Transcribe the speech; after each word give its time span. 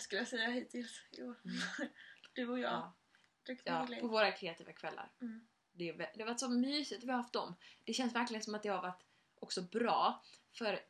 skulle 0.00 0.20
jag 0.20 0.28
säga 0.28 0.50
hittills 0.50 1.04
i 1.10 1.22
år. 1.22 1.34
Du 2.34 2.48
och 2.48 2.58
jag. 2.58 2.72
Ja. 2.72 2.94
Ja 3.64 3.86
på 4.00 4.06
våra 4.08 4.32
kreativa 4.32 4.72
kvällar. 4.72 5.12
Mm. 5.20 5.46
Det, 5.72 5.92
det 5.92 6.20
har 6.20 6.26
varit 6.26 6.40
så 6.40 6.48
mysigt 6.48 7.04
vi 7.04 7.10
har 7.10 7.16
haft 7.16 7.32
dem. 7.32 7.54
Det 7.84 7.92
känns 7.92 8.14
verkligen 8.14 8.42
som 8.42 8.54
att 8.54 8.62
det 8.62 8.68
har 8.68 8.82
varit 8.82 9.02
också 9.34 9.62
bra. 9.62 10.22
För, 10.52 10.80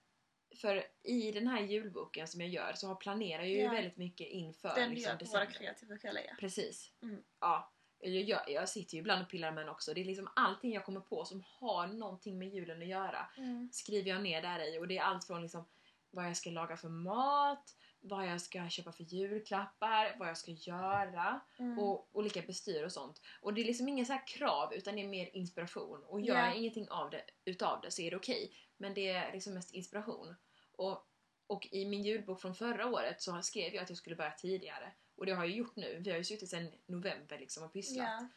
för 0.60 0.86
i 1.02 1.32
den 1.32 1.46
här 1.46 1.60
julboken 1.60 2.28
som 2.28 2.40
jag 2.40 2.50
gör 2.50 2.72
så 2.72 2.86
har 2.88 2.94
planerar 2.94 3.42
jag 3.42 3.50
ju 3.50 3.58
Ja. 3.58 3.70
väldigt 3.72 3.96
mycket 3.96 4.28
inför 4.28 4.74
Den 4.74 4.88
du 4.88 4.94
liksom, 4.94 5.10
gör 5.12 5.18
på 5.18 5.24
våra 5.24 5.46
kreativa 5.46 5.98
kvällar 5.98 6.22
ja. 6.28 6.34
Precis. 6.40 6.92
Mm. 7.02 7.22
Ja. 7.40 7.72
Jag, 7.98 8.12
jag, 8.22 8.50
jag 8.50 8.68
sitter 8.68 8.94
ju 8.94 9.00
ibland 9.00 9.22
och 9.22 9.30
pillar 9.30 9.52
med 9.52 9.62
den 9.64 9.68
också. 9.72 9.94
Det 9.94 10.00
är 10.00 10.04
liksom 10.04 10.28
allting 10.36 10.72
jag 10.72 10.84
kommer 10.84 11.00
på 11.00 11.24
som 11.24 11.44
har 11.46 11.86
någonting 11.86 12.38
med 12.38 12.48
julen 12.48 12.82
att 12.82 12.88
göra 12.88 13.26
Mm. 13.36 13.70
skriver 13.72 14.10
jag 14.10 14.22
ner 14.22 14.42
där 14.42 14.74
i 14.74 14.78
och 14.78 14.88
det 14.88 14.98
är 14.98 15.02
allt 15.02 15.24
från 15.26 15.42
liksom 15.42 15.68
vad 16.10 16.26
jag 16.26 16.36
ska 16.36 16.50
laga 16.50 16.76
för 16.76 16.88
mat, 16.88 17.76
vad 18.02 18.26
jag 18.26 18.40
ska 18.40 18.68
köpa 18.68 18.92
för 18.92 19.04
julklappar, 19.04 20.16
vad 20.18 20.28
jag 20.28 20.38
ska 20.38 20.50
göra 20.50 21.40
Mm. 21.58 21.78
och 21.78 22.08
olika 22.12 22.42
bestyr 22.42 22.84
och 22.84 22.92
sånt. 22.92 23.20
Och 23.40 23.54
det 23.54 23.60
är 23.60 23.64
liksom 23.64 23.88
inga 23.88 24.04
så 24.04 24.12
här 24.12 24.26
krav 24.26 24.74
utan 24.74 24.94
det 24.96 25.02
är 25.02 25.08
mer 25.08 25.36
inspiration. 25.36 26.04
Och 26.04 26.20
gör 26.20 26.34
Ja. 26.36 26.46
jag 26.46 26.56
ingenting 26.56 26.88
av 26.90 27.10
det, 27.10 27.24
utav 27.44 27.80
det 27.80 27.90
så 27.90 28.02
är 28.02 28.10
det 28.10 28.16
okej. 28.16 28.52
Men 28.76 28.94
det 28.94 29.08
är 29.08 29.32
liksom 29.32 29.54
mest 29.54 29.74
inspiration. 29.74 30.34
Och, 30.72 31.06
och 31.46 31.68
i 31.70 31.84
min 31.84 32.02
julbok 32.02 32.40
från 32.40 32.54
förra 32.54 32.86
året 32.86 33.22
så 33.22 33.42
skrev 33.42 33.74
jag 33.74 33.82
att 33.82 33.88
jag 33.88 33.98
skulle 33.98 34.16
börja 34.16 34.30
tidigare. 34.32 34.92
Och 35.16 35.26
det 35.26 35.32
har 35.32 35.44
jag 35.44 35.56
gjort 35.56 35.76
nu. 35.76 36.00
Vi 36.04 36.10
har 36.10 36.18
ju 36.18 36.24
suttit 36.24 36.48
sedan 36.50 36.72
november 36.86 37.38
liksom 37.38 37.64
och 37.64 37.72
pysslat. 37.72 38.08
Ja. 38.08 38.28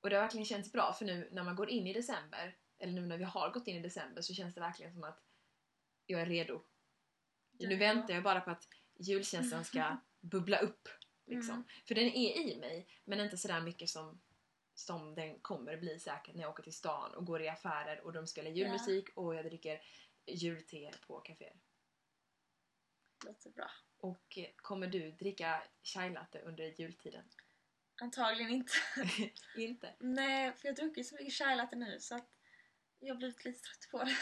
Och 0.00 0.10
det 0.10 0.16
har 0.16 0.22
verkligen 0.22 0.46
känts 0.46 0.72
bra 0.72 0.92
för 0.92 1.04
nu 1.04 1.28
när 1.32 1.42
man 1.42 1.56
går 1.56 1.70
in 1.70 1.86
i 1.86 1.92
december, 1.92 2.56
eller 2.78 2.92
nu 2.92 3.06
när 3.06 3.18
vi 3.18 3.24
har 3.24 3.50
gått 3.50 3.66
in 3.68 3.76
i 3.76 3.80
december 3.80 4.22
så 4.22 4.34
känns 4.34 4.54
det 4.54 4.60
verkligen 4.60 4.92
som 4.92 5.04
att 5.04 5.22
jag 6.06 6.20
är 6.20 6.26
redo. 6.26 6.60
Nu 7.58 7.76
väntar 7.76 8.14
jag 8.14 8.22
bara 8.22 8.40
på 8.40 8.50
att 8.50 8.68
julkänslan 8.98 9.64
ska 9.64 9.96
bubbla 10.20 10.58
upp. 10.58 10.88
Liksom. 11.26 11.54
Mm. 11.54 11.66
För 11.84 11.94
den 11.94 12.04
är 12.04 12.36
i 12.38 12.56
mig, 12.56 12.88
men 13.04 13.20
inte 13.20 13.36
sådär 13.36 13.60
mycket 13.60 13.88
som, 13.88 14.20
som 14.74 15.14
den 15.14 15.40
kommer 15.40 15.76
bli 15.76 15.98
säkert 15.98 16.34
när 16.34 16.42
jag 16.42 16.50
åker 16.50 16.62
till 16.62 16.72
stan 16.72 17.14
och 17.14 17.26
går 17.26 17.42
i 17.42 17.48
affärer 17.48 18.00
och 18.00 18.12
de 18.12 18.26
spelar 18.26 18.50
julmusik 18.50 19.08
och 19.14 19.34
jag 19.34 19.44
dricker 19.44 19.80
julte 20.26 20.90
på 21.06 21.20
kaféer. 21.20 21.56
Låter 23.24 23.50
bra. 23.50 23.70
Och 23.96 24.38
eh, 24.38 24.50
kommer 24.56 24.86
du 24.86 25.10
dricka 25.10 25.62
chai 25.82 26.10
latte 26.10 26.40
under 26.40 26.80
jultiden? 26.80 27.24
Antagligen 28.02 28.50
inte. 28.50 28.72
inte. 29.56 29.94
Nej, 29.98 30.52
för 30.52 30.68
jag 30.68 30.72
har 30.72 30.76
druckit 30.76 31.08
så 31.08 31.14
mycket 31.14 31.34
chai 31.34 31.56
latte 31.56 31.76
nu 31.76 32.00
så 32.00 32.14
att 32.14 32.28
jag 32.98 33.14
har 33.14 33.18
blivit 33.18 33.44
lite 33.44 33.60
trött 33.60 33.90
på 33.90 34.04
det. 34.04 34.16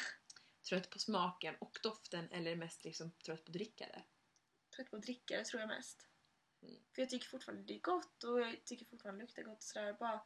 Trött 0.68 0.90
på 0.90 0.98
smaken 0.98 1.54
och 1.60 1.78
doften 1.82 2.30
eller 2.30 2.56
mest 2.56 2.84
liksom 2.84 3.10
trött 3.10 3.44
på 3.44 3.50
att 3.50 3.52
dricka 3.52 3.86
det? 3.86 4.02
Trött 4.76 4.90
på 4.90 4.96
att 4.96 5.02
dricka 5.02 5.36
det 5.38 5.44
tror 5.44 5.60
jag 5.60 5.68
mest. 5.68 6.06
Mm. 6.62 6.74
För 6.94 7.02
jag 7.02 7.10
tycker 7.10 7.26
fortfarande 7.28 7.62
det 7.64 7.74
är 7.74 7.80
gott 7.80 8.24
och 8.24 8.40
jag 8.40 8.64
tycker 8.64 8.86
fortfarande 8.86 9.20
det 9.20 9.26
luktar 9.26 9.42
gott 9.42 9.56
och 9.58 9.62
sådär. 9.62 9.92
Bara, 9.92 10.22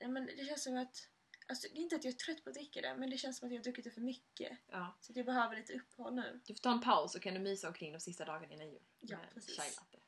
Mm. 0.00 0.12
men 0.12 0.26
det 0.26 0.44
känns 0.48 0.62
som 0.62 0.76
att... 0.76 1.08
Alltså, 1.48 1.68
det 1.72 1.78
är 1.78 1.82
inte 1.82 1.96
att 1.96 2.04
jag 2.04 2.12
är 2.14 2.16
trött 2.18 2.44
på 2.44 2.50
att 2.50 2.54
dricka 2.54 2.80
det, 2.80 2.96
men 2.96 3.10
det 3.10 3.18
känns 3.18 3.38
som 3.38 3.46
att 3.46 3.52
jag 3.52 3.58
har 3.58 3.64
druckit 3.64 3.84
det 3.84 3.90
för 3.90 4.00
mycket. 4.00 4.58
Ja. 4.66 4.98
Så 5.00 5.12
jag 5.16 5.26
behöver 5.26 5.56
lite 5.56 5.72
uppehåll 5.72 6.14
nu. 6.14 6.40
Du 6.46 6.54
får 6.54 6.60
ta 6.60 6.72
en 6.72 6.80
paus 6.80 7.12
så 7.12 7.20
kan 7.20 7.34
du 7.34 7.40
mysa 7.40 7.68
omkring 7.68 7.92
de 7.92 8.00
sista 8.00 8.24
dagarna 8.24 8.52
innan 8.54 8.70
jul. 8.70 8.82
Ja, 9.00 9.18
precis. 9.34 9.56
chai 9.56 9.70
latte. 9.76 9.98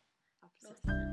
Ja, 0.40 0.50
precis. 0.60 1.11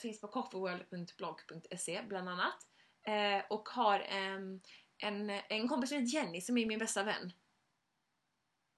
Finns 0.00 0.20
på 0.20 0.28
coffeeworld.blog.se 0.28 2.02
bland 2.02 2.28
annat. 2.28 2.66
Eh, 3.02 3.44
och 3.50 3.68
har 3.68 4.00
em, 4.00 4.60
en, 4.98 5.30
en 5.30 5.68
kompis 5.68 5.90
som 5.90 5.98
heter 5.98 6.14
Jenny 6.14 6.40
som 6.40 6.58
är 6.58 6.66
min 6.66 6.78
bästa 6.78 7.02
vän. 7.02 7.32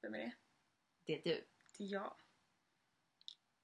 Vem 0.00 0.15
är 0.15 0.19
det? 0.19 0.33
Det 1.05 1.12
är 1.15 1.22
du. 1.22 1.47
Det 1.78 1.84
är 1.84 1.88
jag. 1.88 2.15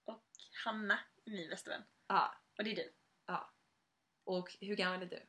Och 0.04 0.24
Hanna 0.64 0.98
är 1.24 1.30
min 1.30 1.50
bästa 1.50 1.70
vän. 1.70 1.82
Ja, 2.06 2.34
Och 2.58 2.64
det 2.64 2.70
är 2.70 2.76
du. 2.76 2.92
ja. 3.26 3.50
Och 4.24 4.56
hur 4.60 4.76
gammal 4.76 5.02
är 5.02 5.06
du? 5.06 5.26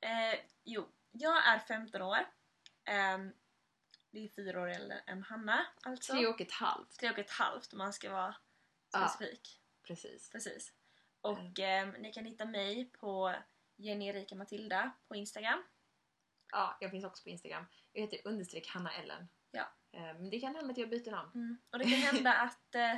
Eh, 0.00 0.40
jo, 0.64 0.88
jag 1.10 1.46
är 1.48 1.58
15 1.58 2.02
år. 2.02 2.18
Ehm, 2.84 3.32
det 4.10 4.24
är 4.24 4.28
fyra 4.28 4.60
år 4.60 4.68
äldre 4.68 4.98
än 4.98 5.22
Hanna 5.22 5.66
alltså. 5.82 6.12
Tre 6.12 6.26
och 6.26 6.40
ett 6.40 6.52
halvt. 6.52 6.98
Tre 6.98 7.10
och 7.10 7.18
ett 7.18 7.30
halvt 7.30 7.72
om 7.72 7.78
man 7.78 7.92
ska 7.92 8.12
vara 8.12 8.36
specifik. 8.88 9.59
Precis. 9.90 10.30
Precis. 10.30 10.72
Och 11.20 11.58
ehm, 11.58 11.90
ni 11.90 12.12
kan 12.12 12.24
hitta 12.24 12.44
mig 12.44 12.84
på 12.90 13.34
Jenny 13.76 14.06
Erika 14.06 14.34
Matilda 14.34 14.90
på 15.08 15.16
Instagram. 15.16 15.62
Ja, 16.52 16.76
jag 16.80 16.90
finns 16.90 17.04
också 17.04 17.22
på 17.22 17.28
Instagram. 17.30 17.66
Jag 17.92 18.02
heter 18.02 18.20
understreck 18.24 18.66
Hanna 18.68 18.92
Ellen. 18.92 19.28
Ja. 19.50 19.72
Eh, 19.92 20.00
Men 20.00 20.30
det 20.30 20.40
kan 20.40 20.54
hända 20.54 20.70
att 20.72 20.78
jag 20.78 20.90
byter 20.90 21.10
namn. 21.10 21.30
Mm. 21.34 21.58
Och 21.72 21.78
det 21.78 21.84
kan 21.84 21.92
hända 22.14 22.32
att, 22.38 22.74
eh, 22.74 22.96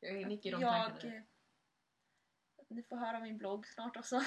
Jag 0.00 0.32
i 0.32 0.50
de 0.50 0.60
jag... 0.62 1.04
eh, 1.04 1.22
ni 2.68 2.82
får 2.82 2.96
höra 2.96 3.20
min 3.20 3.38
blogg 3.38 3.66
snart 3.66 3.96
också. 3.96 4.20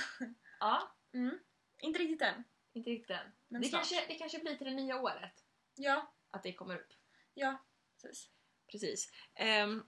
Ja, 0.59 0.95
Mm. 1.13 1.39
Inte 1.81 1.99
riktigt 1.99 2.21
än. 2.21 2.43
inte 2.73 2.89
riktigt 2.89 3.09
än. 3.09 3.31
Men 3.47 3.61
Det 3.61 3.67
snart. 3.67 3.79
kanske, 3.79 4.05
det 4.07 4.15
kanske 4.15 4.39
blir 4.39 4.55
till 4.55 4.67
det 4.67 4.73
nya 4.73 5.01
året. 5.01 5.45
Ja, 5.75 6.13
Att 6.29 6.43
det 6.43 6.53
kommer 6.53 6.75
upp. 6.79 6.93
ja, 7.33 7.65
precis. 8.01 8.29
Precis. 8.71 9.11
Ehm, 9.35 9.83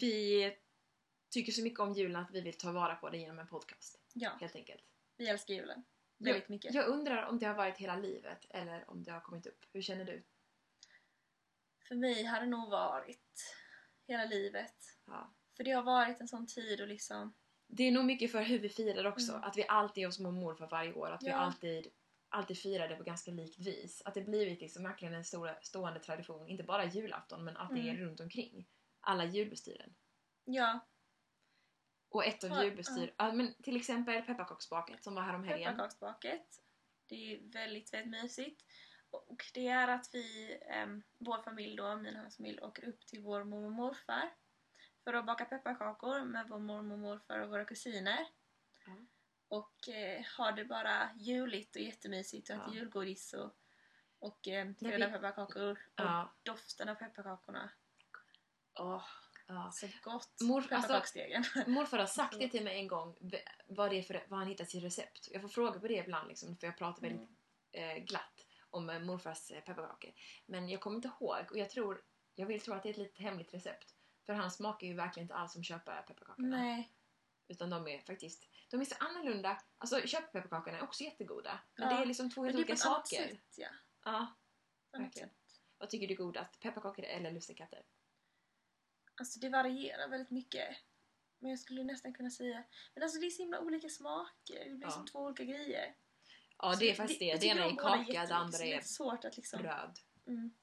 vi 0.00 0.56
tycker 1.30 1.52
så 1.52 1.62
mycket 1.62 1.80
om 1.80 1.92
julen 1.92 2.16
att 2.22 2.30
vi 2.30 2.40
vill 2.40 2.58
ta 2.58 2.72
vara 2.72 2.94
på 2.94 3.10
det 3.10 3.18
genom 3.18 3.38
en 3.38 3.46
podcast. 3.46 4.00
Ja, 4.14 4.30
Helt 4.40 4.56
enkelt. 4.56 4.82
vi 5.16 5.28
älskar 5.28 5.54
julen. 5.54 5.84
Jag, 6.18 6.32
Väldigt 6.32 6.48
mycket. 6.48 6.74
jag 6.74 6.86
undrar 6.88 7.22
om 7.22 7.38
det 7.38 7.46
har 7.46 7.54
varit 7.54 7.78
hela 7.78 7.96
livet 7.96 8.46
eller 8.50 8.90
om 8.90 9.02
det 9.04 9.10
har 9.12 9.20
kommit 9.20 9.46
upp. 9.46 9.64
Hur 9.72 9.82
känner 9.82 10.04
du? 10.04 10.22
För 11.88 11.94
mig 11.94 12.24
har 12.24 12.40
det 12.40 12.46
nog 12.46 12.70
varit 12.70 13.54
hela 14.06 14.24
livet. 14.24 14.74
Ja. 15.06 15.32
För 15.56 15.64
det 15.64 15.70
har 15.70 15.82
varit 15.82 16.20
en 16.20 16.28
sån 16.28 16.46
tid 16.46 16.80
och 16.80 16.88
liksom... 16.88 17.34
Det 17.66 17.82
är 17.82 17.92
nog 17.92 18.04
mycket 18.04 18.32
för 18.32 18.42
hur 18.42 18.58
vi 18.58 18.68
firar 18.68 19.04
också. 19.04 19.32
Mm. 19.32 19.44
Att 19.44 19.56
vi 19.56 19.64
alltid 19.68 20.02
är 20.02 20.06
hos 20.06 20.18
mormor 20.18 20.40
morfar 20.40 20.66
varje 20.68 20.92
år. 20.92 21.10
Att 21.10 21.22
vi 21.22 21.28
Ja. 21.28 21.34
alltid, 21.36 21.86
alltid 22.28 22.58
firar 22.58 22.88
det 22.88 22.96
på 22.96 23.02
ganska 23.02 23.30
likt 23.30 23.58
vis. 23.58 24.02
Att 24.04 24.14
det 24.14 24.20
blivit 24.22 24.60
liksom 24.60 24.82
verkligen 24.82 25.14
en 25.14 25.24
stor, 25.24 25.58
stående 25.62 26.00
tradition. 26.00 26.48
Inte 26.48 26.64
bara 26.64 26.84
julafton 26.84 27.44
men 27.44 27.56
att 27.56 27.68
det 27.74 27.80
är 27.80 27.94
Mm. 27.94 27.96
runt 28.08 28.20
omkring. 28.20 28.66
Alla 29.04 29.24
julbestyren. 29.24 29.94
Ja, 30.44 30.80
Och 32.08 32.24
ett 32.24 32.44
av 32.44 32.64
julbestyr, 32.64 33.14
ja. 33.18 33.32
men 33.32 33.54
till 33.62 33.76
exempel 33.76 34.22
pepparkaksbaket 34.22 35.04
som 35.04 35.14
var 35.14 35.22
här 35.22 35.34
om 35.34 35.44
helgen. 35.44 35.72
pepparkaksbaket. 35.72 36.62
Det 37.06 37.14
är 37.34 37.52
väldigt, 37.52 37.92
väldigt 37.94 38.22
mysigt. 38.22 38.62
Och 39.10 39.44
det 39.54 39.68
är 39.68 39.88
att 39.88 40.10
vi, 40.14 40.58
em, 40.62 41.02
vår 41.18 41.42
familj 41.42 41.76
då, 41.76 41.96
min 41.96 42.14
och 42.16 42.20
hans 42.20 42.36
familj, 42.36 42.60
åker 42.60 42.84
upp 42.88 43.06
till 43.06 43.20
vår 43.22 43.44
mormor 43.44 43.66
och 43.66 43.72
morfar 43.72 44.34
för 45.04 45.14
att 45.14 45.26
baka 45.26 45.44
pepparkakor 45.44 46.24
med 46.24 46.48
vår 46.48 46.58
mormor 46.58 46.92
och 46.92 46.98
morfar 46.98 47.38
och 47.38 47.48
våra 47.50 47.64
kusiner. 47.64 48.26
Ja. 48.86 48.96
Och 49.48 49.88
eh, 49.88 50.24
har 50.38 50.52
det 50.52 50.64
bara 50.64 51.10
juligt 51.16 51.76
och 51.76 51.82
jättemysigt 51.82 52.50
och 52.50 52.56
äter 52.56 52.68
Ja. 52.68 52.74
julgodis 52.74 53.32
och, 53.32 53.52
och 54.18 54.48
eh, 54.48 54.72
trevliga 54.72 55.06
vi- 55.08 55.12
pepparkakor. 55.14 55.70
Och 55.72 55.78
Ja. 56.04 56.34
doften 56.42 56.88
av 56.88 56.94
pepparkakorna. 56.94 57.70
Åh, 58.80 59.04
Ja. 59.46 59.70
så 59.72 59.88
gott! 60.02 60.40
Mor- 60.40 60.72
alltså-. 60.72 61.18
Morfar 61.66 61.98
har 61.98 62.06
sagt 62.06 62.38
det 62.38 62.48
till 62.48 62.64
mig 62.64 62.76
en 62.78 62.88
gång, 62.88 63.16
vad, 63.66 63.90
det 63.90 63.98
är 63.98 64.02
för, 64.02 64.24
vad 64.28 64.38
han 64.38 64.48
hittat 64.48 64.70
sitt 64.70 64.84
recept. 64.84 65.28
Jag 65.32 65.42
får 65.42 65.48
fråga 65.48 65.80
på 65.80 65.88
det 65.88 65.94
ibland 65.94 66.28
liksom, 66.28 66.56
för 66.56 66.66
jag 66.66 66.78
pratar 66.78 67.02
väldigt 67.02 67.28
Mm. 67.74 67.96
eh, 67.98 68.04
glatt 68.04 68.46
om 68.70 68.90
eh, 68.90 68.98
morfars 69.00 69.50
eh, 69.50 69.60
pepparkakor. 69.60 70.10
Men 70.46 70.68
jag 70.68 70.80
kommer 70.80 70.96
inte 70.96 71.08
ihåg 71.20 71.46
och 71.50 71.58
jag 71.58 71.70
tror, 71.70 72.02
jag 72.34 72.46
vill 72.46 72.60
tro 72.60 72.74
att 72.74 72.82
det 72.82 72.88
är 72.88 72.90
ett 72.90 72.96
litet 72.98 73.18
hemligt 73.18 73.54
recept. 73.54 73.94
För 74.26 74.32
han 74.32 74.50
smakar 74.50 74.86
ju 74.86 74.94
verkligen 74.94 75.24
inte 75.24 75.34
alls 75.34 75.52
som 75.52 75.64
köpepepparkakorna. 75.64 76.56
Nej. 76.56 76.92
Utan 77.48 77.70
de 77.70 77.88
är 77.88 77.98
faktiskt, 78.00 78.48
de 78.70 78.80
är 78.80 78.84
så 78.84 78.94
annorlunda. 78.98 79.62
Alltså 79.78 80.00
köpepepparkakorna 80.06 80.78
är 80.78 80.82
också 80.82 81.04
jättegoda. 81.04 81.60
Men 81.76 81.88
Ja. 81.90 81.96
det 81.96 82.02
är 82.02 82.06
liksom 82.06 82.30
två 82.30 82.44
helt 82.44 82.56
olika 82.56 82.76
saker. 82.76 83.16
sätt, 83.28 83.54
ja. 83.56 83.68
Ja, 84.04 84.26
Verkligen. 84.92 85.30
vad 85.78 85.90
tycker 85.90 86.06
du 86.08 86.14
är 86.14 86.18
godast? 86.18 86.60
Pepparkakor 86.60 87.04
eller 87.04 87.30
lussekatter? 87.32 87.82
Alltså 89.14 89.40
det 89.40 89.48
varierar 89.48 90.08
väldigt 90.08 90.30
mycket. 90.30 90.76
Men 91.38 91.50
jag 91.50 91.58
skulle 91.58 91.84
nästan 91.84 92.12
kunna 92.14 92.30
säga... 92.30 92.64
Men 92.94 93.02
alltså 93.02 93.20
det 93.20 93.26
är 93.26 93.30
så 93.30 93.42
himla 93.42 93.60
olika 93.60 93.88
smaker. 93.88 94.64
Det 94.64 94.74
blir 94.74 94.86
Ja. 94.86 94.90
som 94.90 95.06
två 95.06 95.18
olika 95.18 95.44
grejer. 95.44 95.94
Ja, 96.58 96.76
det 96.78 96.90
är 96.90 96.94
faktiskt 96.94 97.20
det. 97.20 97.40
Det 97.40 97.46
ena 97.46 97.64
är 97.64 97.76
kaka, 97.76 98.26
det 98.26 98.34
andra 98.34 98.58
är 98.58 98.76
är 98.76 98.80
svårt 98.80 99.24
att 99.24 99.36
liksom... 99.36 99.62
bröd. 99.62 99.98
Mm. 100.26 100.54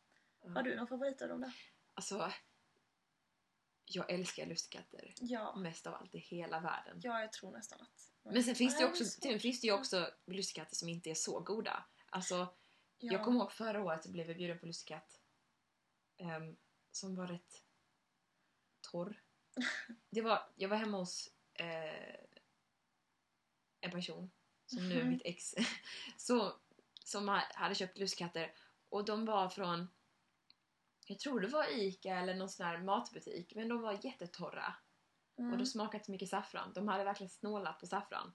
Har 0.56 0.64
du 0.64 0.76
någon 0.76 0.88
favorit 0.88 1.22
av 1.22 1.30
dem 1.30 1.42
då? 1.42 1.52
Alltså, 1.94 2.32
jag 3.86 4.12
älskar 4.12 4.46
lussekatter. 4.46 5.14
Ja. 5.20 5.56
Mest 5.56 5.88
av 5.88 5.94
allt 5.94 6.16
i 6.16 6.20
hela 6.20 6.60
världen. 6.60 7.00
Ja, 7.04 7.22
jag 7.22 7.32
tror 7.32 7.52
nästan 7.52 7.82
att 7.82 8.12
Men 8.24 8.44
sen 8.44 8.56
finns 8.56 8.78
det 8.78 8.86
också, 8.86 9.06
sen 9.06 9.40
finns 9.40 9.62
det 9.62 9.68
ju 9.68 9.74
också 9.74 10.12
lussekatter 10.26 10.76
som 10.76 10.90
inte 10.90 11.10
är 11.10 11.16
så 11.16 11.40
goda. 11.40 11.86
Alltså, 12.10 12.54
Ja. 13.02 13.14
jag 13.14 13.24
kommer 13.26 13.40
ihåg 13.40 13.52
förra 13.52 13.84
året 13.84 14.06
blev 14.08 14.28
jag 14.28 14.38
bjuden 14.38 14.60
på 14.60 14.66
lussekatt 14.66 15.20
ehm, 16.18 16.58
som 16.92 17.16
var 17.16 17.28
rätt 17.28 17.64
torr. 18.92 19.22
Det 20.10 20.22
var, 20.22 20.50
jag 20.56 20.70
var 20.70 20.78
hemma 20.78 20.98
hos 20.98 21.30
eh, 21.54 22.16
en 23.82 23.92
person, 23.92 24.32
som 24.66 24.90
nu 24.90 24.96
är 24.96 25.04
Mhm. 25.04 25.10
mitt 25.10 25.22
ex, 25.26 25.56
så, 26.18 26.54
som 27.04 27.28
ha- 27.28 27.48
hade 27.54 27.76
köpt 27.76 27.98
lussekatter 27.98 28.54
och 28.90 29.06
de 29.06 29.26
var 29.26 29.50
från 29.50 29.88
jag 31.08 31.20
tror 31.20 31.40
det 31.40 31.48
var 31.48 31.80
Ica 31.80 32.16
eller 32.16 32.36
någon 32.36 32.50
sån 32.50 32.66
här 32.66 32.78
matbutik 32.78 33.56
men 33.56 33.68
de 33.70 33.82
var 33.82 34.00
jättetorra. 34.06 34.74
Mm. 35.38 35.52
Och 35.52 35.58
de 35.58 35.66
smakade 35.66 35.98
inte 35.98 36.06
så 36.06 36.12
mycket 36.12 36.30
saffran. 36.30 36.74
De 36.74 36.88
hade 36.88 37.04
verkligen 37.04 37.30
snålat 37.30 37.80
på 37.80 37.88
saffran. 37.88 38.34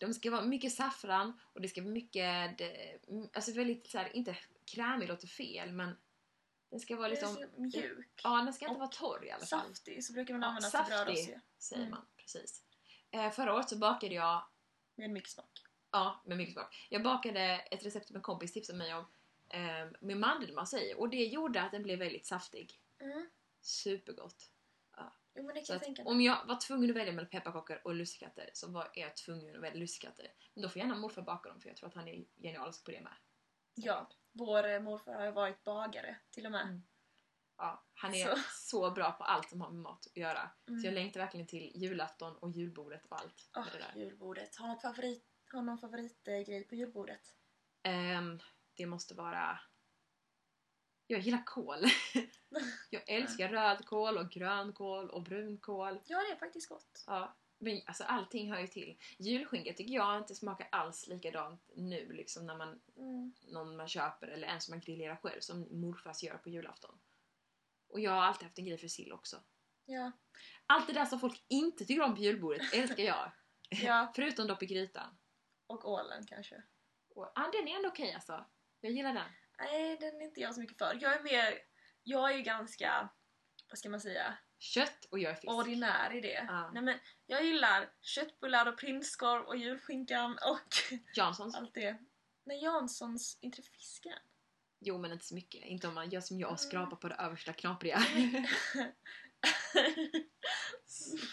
De 0.00 0.14
ska 0.14 0.30
vara 0.30 0.42
mycket 0.44 0.72
saffran 0.72 1.40
och 1.52 1.60
det 1.60 1.68
ska 1.68 1.82
vara 1.82 1.92
mycket, 1.92 2.60
eh, 2.60 2.68
alltså 3.32 3.52
väldigt 3.52 3.86
så 3.90 3.98
här, 3.98 4.16
inte 4.16 4.36
krämig 4.64 5.08
låter 5.08 5.26
fel 5.28 5.72
men 5.72 5.96
den 6.70 6.80
ska 6.80 6.96
vara 6.96 7.08
liksom, 7.08 7.34
så 7.34 7.60
mjuk. 7.60 8.20
ja 8.24 8.36
den 8.44 8.52
ska 8.52 8.66
inte 8.66 8.78
vara 8.78 8.88
torr 8.90 9.24
i 9.24 9.30
alla 9.30 9.46
fall. 9.46 9.68
Saftig 9.74 10.04
så 10.04 10.12
brukar 10.12 10.34
man 10.34 10.42
Ja, 10.42 10.48
använda 10.48 10.70
saftig. 10.70 10.94
till 10.96 11.04
brödrosé. 11.04 11.40
Säger 11.58 11.82
Mm. 11.82 11.90
man, 11.90 12.06
precis. 12.16 12.62
Eh, 13.10 13.30
förra 13.30 13.54
året 13.54 13.68
så 13.68 13.76
bakade 13.78 14.14
jag, 14.14 14.42
Med 14.94 15.10
mycket 15.10 15.30
smak. 15.30 15.62
ja 15.90 16.22
med 16.26 16.36
mycket 16.36 16.54
smak. 16.54 16.86
Jag 16.90 17.02
bakade 17.02 17.40
ett 17.70 17.84
recept 17.86 18.06
som 18.06 18.16
en 18.16 18.22
kompis 18.22 18.52
tipsade 18.52 18.78
mig 18.78 18.94
om 18.94 19.06
eh, 19.48 19.86
med 20.00 20.16
mandelmassa 20.16 20.80
i 20.80 20.94
och 20.96 21.08
det 21.10 21.24
gjorde 21.24 21.62
att 21.62 21.72
den 21.72 21.82
blev 21.82 21.98
väldigt 21.98 22.26
saftig. 22.26 22.80
Mm. 23.00 23.30
Supergott. 23.60 24.50
Jo 25.34 25.42
men 25.46 25.54
det 25.54 25.60
kan 25.60 25.66
Så 25.66 25.72
jag 25.72 25.82
tänka 25.82 26.02
om 26.04 26.20
jag 26.20 26.44
var 26.46 26.56
tvungen 26.56 26.90
att 26.90 26.96
välja 26.96 27.12
mellan 27.12 27.30
pepparkakor 27.30 27.80
och 27.84 27.94
lussekatter 27.94 28.50
så 28.52 28.70
var 28.70 28.90
jag 28.94 29.16
tvungen 29.16 29.56
att 29.56 29.62
välja 29.62 29.80
lussekatter. 29.80 30.32
Men 30.54 30.62
då 30.62 30.68
får 30.68 30.78
gärna 30.82 30.94
morfar 30.94 31.22
baka 31.22 31.48
dem 31.48 31.60
för 31.60 31.68
jag 31.68 31.76
tror 31.76 31.88
att 31.88 31.94
han 31.94 32.08
är 32.08 32.24
genialisk 32.36 32.84
på 32.84 32.90
det 32.90 33.00
med. 33.00 33.12
Ja, 33.74 34.10
vår 34.32 34.68
eh, 34.68 34.80
morfar 34.80 35.12
har 35.12 35.32
varit 35.32 35.64
bagare 35.64 36.16
till 36.30 36.46
och 36.46 36.52
med. 36.52 36.62
Mm. 36.62 36.82
Ja, 37.56 37.84
han 37.94 38.14
är 38.14 38.34
så. 38.34 38.40
Så. 38.50 38.90
bra 38.90 39.12
på 39.12 39.24
allt 39.24 39.48
som 39.50 39.60
har 39.60 39.70
med 39.70 39.82
mat 39.82 40.06
att 40.06 40.16
göra. 40.16 40.50
Mm. 40.68 40.80
Så 40.80 40.86
jag 40.86 40.94
längtar 40.94 41.20
verkligen 41.20 41.46
till 41.46 41.72
julafton 41.74 42.36
och 42.36 42.50
julbordet 42.50 43.06
och 43.06 43.20
allt. 43.20 43.50
Där. 43.54 43.92
julbordet. 43.96 44.56
Har 44.56 44.68
något 44.68 44.82
favorit, 44.82 45.24
har 45.52 45.62
någon 45.62 45.78
favoritgrej 45.78 46.64
på 46.64 46.74
julbordet? 46.74 47.36
Ehm, 47.82 48.40
det 48.74 48.86
måste 48.86 49.14
vara... 49.14 49.60
Jag 51.06 51.20
gillar 51.20 51.42
kål. 51.46 51.84
jag 52.90 53.08
älskar 53.08 53.48
rödkål 53.48 54.18
och 54.18 54.30
grönkål 54.30 55.10
och 55.10 55.22
brunkål. 55.22 56.00
Ja, 56.06 56.18
det 56.18 56.32
är 56.32 56.36
faktiskt 56.36 56.68
gott. 56.68 57.04
Ja, 57.06 57.36
men 57.60 57.80
alltså 57.86 58.04
allting 58.04 58.52
hör 58.52 58.60
ju 58.60 58.66
till. 58.66 58.98
Julskinka 59.18 59.72
tycker 59.72 59.94
jag 59.94 60.18
inte 60.18 60.34
smakar 60.34 60.68
alls 60.72 61.06
likadant 61.06 61.70
nu 61.74 62.12
liksom 62.12 62.46
när 62.46 62.56
man 62.56 62.80
Mm. 62.96 63.34
någon 63.52 63.76
man 63.76 63.88
köper 63.88 64.26
eller 64.28 64.48
en 64.48 64.60
som 64.60 64.72
man 64.72 64.80
grillerar 64.80 65.16
själv 65.16 65.40
som 65.40 65.80
morfars 65.80 66.22
gör 66.22 66.38
på 66.38 66.50
julafton. 66.50 67.00
Och 67.88 68.00
jag 68.00 68.10
har 68.10 68.22
alltid 68.22 68.42
haft 68.44 68.58
en 68.58 68.64
grej 68.64 68.78
för 68.78 68.88
sill 68.88 69.12
också. 69.12 69.42
Ja. 69.84 70.12
Allt 70.66 70.86
det 70.86 70.92
där 70.92 71.04
som 71.04 71.20
folk 71.20 71.44
inte 71.48 71.84
tycker 71.84 72.02
om 72.02 72.14
på 72.14 72.20
julbordet 72.20 72.74
älskar 72.74 73.02
jag. 73.04 73.32
ja, 73.68 74.12
Förutom 74.16 74.46
dopp 74.46 74.62
i 74.62 74.66
grytan. 74.66 75.18
och 75.66 75.90
ålen 75.90 76.26
kanske. 76.26 76.62
Och, 77.14 77.32
ja, 77.34 77.50
den 77.52 77.68
är 77.68 77.76
ändå 77.76 77.88
okej 77.88 78.14
alltså. 78.14 78.44
Jag 78.80 78.92
gillar 78.92 79.12
den. 79.14 79.30
Nej, 79.58 79.96
den 80.00 80.20
är 80.20 80.24
inte 80.24 80.40
jag 80.40 80.54
så 80.54 80.60
mycket 80.60 80.78
för. 80.78 80.98
Jag 81.00 81.16
är 81.16 81.22
mer, 81.22 81.58
jag 82.02 82.32
är 82.32 82.36
ju 82.36 82.42
ganska, 82.42 83.08
vad 83.68 83.78
ska 83.78 83.88
man 83.90 84.00
säga, 84.00 84.38
Kött 84.62 85.04
och 85.10 85.18
jag 85.18 85.30
är 85.32 85.34
fisk. 85.36 85.50
ordinär 85.52 86.14
i 86.16 86.20
det. 86.20 86.44
Ja. 86.48 86.70
Nej 86.74 86.82
men, 86.82 86.98
jag 87.26 87.44
gillar 87.44 87.90
köttbullar 88.02 88.66
och 88.66 88.78
prinskorv 88.78 89.42
och 89.44 89.56
julskinkan 89.56 90.32
och 90.50 90.98
Janssons? 91.16 91.54
allt 91.56 91.74
det. 91.74 91.98
Nej, 92.44 92.62
Janssons, 92.62 93.38
inte 93.40 93.62
fisken. 93.62 94.18
Jo 94.80 94.98
men 94.98 95.12
inte 95.12 95.24
så 95.24 95.34
mycket. 95.34 95.64
Inte 95.64 95.88
om 95.88 95.94
man 95.94 96.10
gör 96.10 96.20
som 96.20 96.40
jag 96.40 96.50
och 96.50 96.58
Mm. 96.60 96.68
skrapar 96.70 96.96
på 96.96 97.08
det 97.08 97.14
översta 97.14 97.52
knapriga. 97.52 97.98
nu 98.14 98.44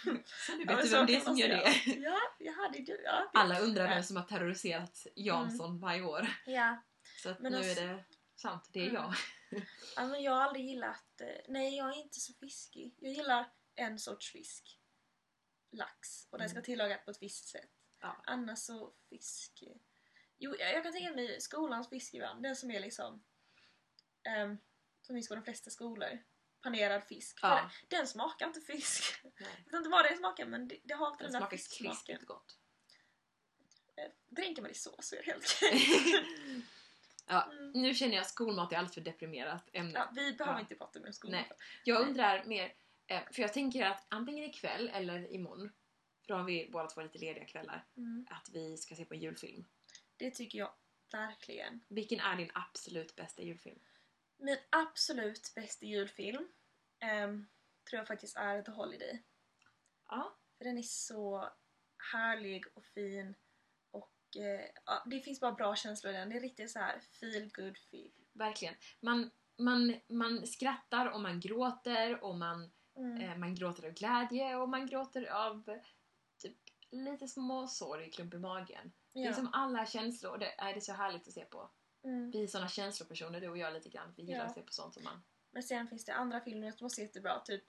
Ja, 0.05 0.13
vet 0.57 0.67
men 0.67 0.77
du 0.85 0.89
vem 0.89 1.05
det 1.05 1.15
är 1.15 1.19
som 1.19 1.37
gör 1.37 1.47
det. 1.47 1.73
Ja, 1.85 2.17
jaha, 2.39 2.69
det 2.73 2.79
är 2.79 2.85
du. 2.85 3.01
Ja, 3.05 3.31
Alla 3.33 3.59
undrar 3.59 3.87
vem 3.89 4.03
som 4.03 4.15
har 4.17 4.23
terroriserat 4.23 5.07
Jansson 5.15 5.79
varje 5.79 6.01
år. 6.01 6.27
Ja, 6.45 6.83
Så 7.23 7.29
att 7.29 7.39
Men 7.39 7.51
nu 7.51 7.57
alltså- 7.57 7.81
är 7.81 7.87
det 7.87 8.03
sant, 8.37 8.69
det 8.73 8.79
är 8.79 8.89
Mm. 8.89 8.95
jag. 8.95 9.13
ja, 9.95 10.07
men 10.07 10.23
jag 10.23 10.31
har 10.31 10.41
aldrig 10.41 10.65
gillat... 10.65 11.21
eh, 11.21 11.27
Nej, 11.47 11.77
jag 11.77 11.89
är 11.89 12.01
inte 12.01 12.19
så 12.19 12.33
fiskig. 12.33 12.95
Jag 12.99 13.11
gillar 13.13 13.51
en 13.75 13.99
sorts 13.99 14.31
fisk. 14.31 14.79
Lax. 15.71 16.27
Och 16.29 16.37
den 16.37 16.49
ska 16.49 16.57
Mm. 16.57 16.63
tillagas 16.65 17.05
på 17.05 17.11
ett 17.11 17.21
visst 17.21 17.47
sätt. 17.47 17.71
Ja. 17.99 18.21
Annars 18.25 18.59
så 18.59 18.93
fisk... 19.09 19.61
eh, 19.67 19.75
Jo, 20.37 20.55
jag 20.59 20.83
kan 20.83 20.93
tänka 20.93 21.13
mig 21.13 21.41
skolans 21.41 21.89
fisk 21.89 22.13
ibland. 22.13 22.43
Den 22.43 22.55
som 22.55 22.71
är 22.71 22.79
liksom... 22.79 23.23
ehm, 24.23 24.57
som 25.01 25.15
finns 25.15 25.27
på 25.29 25.35
de 25.35 25.43
flesta 25.43 25.69
skolor. 25.69 26.23
Panerad 26.61 27.03
fisk. 27.07 27.39
Ja. 27.41 27.55
Den, 27.89 27.99
den 27.99 28.07
smakar 28.07 28.47
inte 28.47 28.61
fisk. 28.61 29.19
Nej. 29.23 29.33
Jag 29.65 29.71
vet 29.71 29.73
inte 29.77 29.89
vad 29.89 30.05
den 30.05 30.17
smakar 30.17 30.45
men 30.45 30.67
det, 30.67 30.77
det 30.83 30.93
har 30.93 31.11
inte 31.11 31.23
Den 31.23 31.31
den, 31.31 31.41
där 31.41 31.47
smakar 31.47 31.57
fisksmaken. 31.57 31.95
krispigt 31.95 32.25
gott. 32.25 32.59
Eh, 33.95 34.11
Dränker 34.29 34.61
man 34.61 34.71
i 34.71 34.73
sås 34.73 35.07
så 35.07 35.15
är 35.15 35.19
det 35.23 35.31
helt 35.31 35.45
okej. 35.61 36.65
Ja, 37.27 37.43
Mm. 37.51 37.71
nu 37.71 37.93
känner 37.93 38.13
jag 38.13 38.21
att 38.21 38.27
skolmat 38.29 38.71
är 38.71 38.75
alldeles 38.77 38.93
för 38.93 39.01
deprimerat 39.01 39.69
ämne. 39.73 39.93
Ja, 39.93 40.09
vi 40.15 40.33
behöver 40.33 40.57
Ja. 40.57 40.61
inte 40.61 40.75
prata 40.75 40.99
mer 40.99 41.07
om 41.07 41.13
skolan. 41.13 41.41
Nej. 41.41 41.51
Jag 41.83 42.01
undrar 42.07 42.43
mer, 42.45 42.73
eh, 43.07 43.21
för 43.31 43.41
jag 43.41 43.53
tänker 43.53 43.85
att 43.85 44.05
antingen 44.09 44.43
ikväll 44.49 44.89
eller 44.93 45.31
imorgon, 45.33 45.71
för 46.21 46.27
då 46.27 46.35
har 46.35 46.43
vi 46.43 46.69
båda 46.71 46.87
två 46.87 47.01
lite 47.01 47.17
lediga 47.17 47.45
kvällar, 47.45 47.85
Mm. 47.97 48.27
att 48.29 48.49
vi 48.53 48.77
ska 48.77 48.95
se 48.95 49.05
på 49.05 49.13
en 49.13 49.19
julfilm. 49.19 49.65
Det 50.17 50.31
tycker 50.31 50.59
jag 50.59 50.73
verkligen. 51.11 51.83
Vilken 51.87 52.19
är 52.19 52.35
din 52.35 52.51
absolut 52.53 53.15
bästa 53.15 53.41
julfilm? 53.43 53.79
Min 54.37 54.57
absolut 54.69 55.51
bästa 55.55 55.85
julfilm 55.85 56.47
ehm, 56.99 57.47
tror 57.89 57.97
jag 57.97 58.07
faktiskt 58.07 58.37
är 58.37 58.61
The 58.61 58.71
Holiday. 58.71 59.23
Ja, 60.09 60.37
För 60.57 60.63
den 60.65 60.77
är 60.77 60.81
så 60.81 61.49
härlig 62.13 62.65
och 62.73 62.85
fin 62.85 63.35
eh, 64.37 64.65
ja, 64.85 65.03
det 65.05 65.19
finns 65.19 65.39
bara 65.39 65.51
bra 65.51 65.75
känslor 65.75 66.13
i 66.13 66.17
den. 66.17 66.29
Det 66.29 66.35
är 66.35 66.41
riktigt 66.41 66.71
så 66.71 66.79
här 66.79 66.99
feel 67.19 67.49
good 67.53 67.77
film. 67.77 68.13
verkligen. 68.33 68.75
Man, 69.01 69.31
man, 69.57 69.95
man 70.07 70.47
skrattar 70.47 71.05
och 71.05 71.21
man 71.21 71.39
gråter 71.39 72.23
och 72.23 72.35
man, 72.35 72.71
Mm. 72.97 73.21
eh, 73.21 73.37
man 73.37 73.55
gråter 73.55 73.87
av 73.87 73.93
glädje 73.93 74.55
och 74.55 74.69
man 74.69 74.87
gråter 74.87 75.25
av 75.25 75.79
typ 76.37 76.57
lite 76.91 77.27
små 77.27 77.67
sorg, 77.67 78.11
klump 78.11 78.33
i 78.33 78.37
magen. 78.37 78.91
Det 79.13 79.19
är 79.19 79.25
ja. 79.25 79.33
som 79.33 79.49
alla 79.53 79.85
känslor 79.85 80.37
det 80.37 80.55
är 80.61 80.73
det 80.73 80.81
så 80.81 80.93
härligt 80.93 81.27
att 81.27 81.33
se 81.33 81.45
på. 81.45 81.69
mm. 82.03 82.31
Vi 82.31 82.43
är 82.43 82.47
såna 82.47 82.67
känslopersoner 82.67 83.41
du 83.41 83.49
och 83.49 83.57
jag 83.57 83.73
lite 83.73 83.89
grann. 83.89 84.13
Vi 84.17 84.23
gillar 84.23 84.39
Ja. 84.39 84.45
att 84.45 84.53
se 84.53 84.61
på 84.61 84.73
sånt 84.73 84.93
som 84.93 85.03
man... 85.03 85.23
Men 85.51 85.63
sen 85.63 85.87
finns 85.87 86.05
det 86.05 86.13
andra 86.13 86.41
filmer 86.41 86.71
som 86.71 86.85
också 86.85 87.01
är 87.01 87.05
jättebra. 87.05 87.39
Typ 87.39 87.63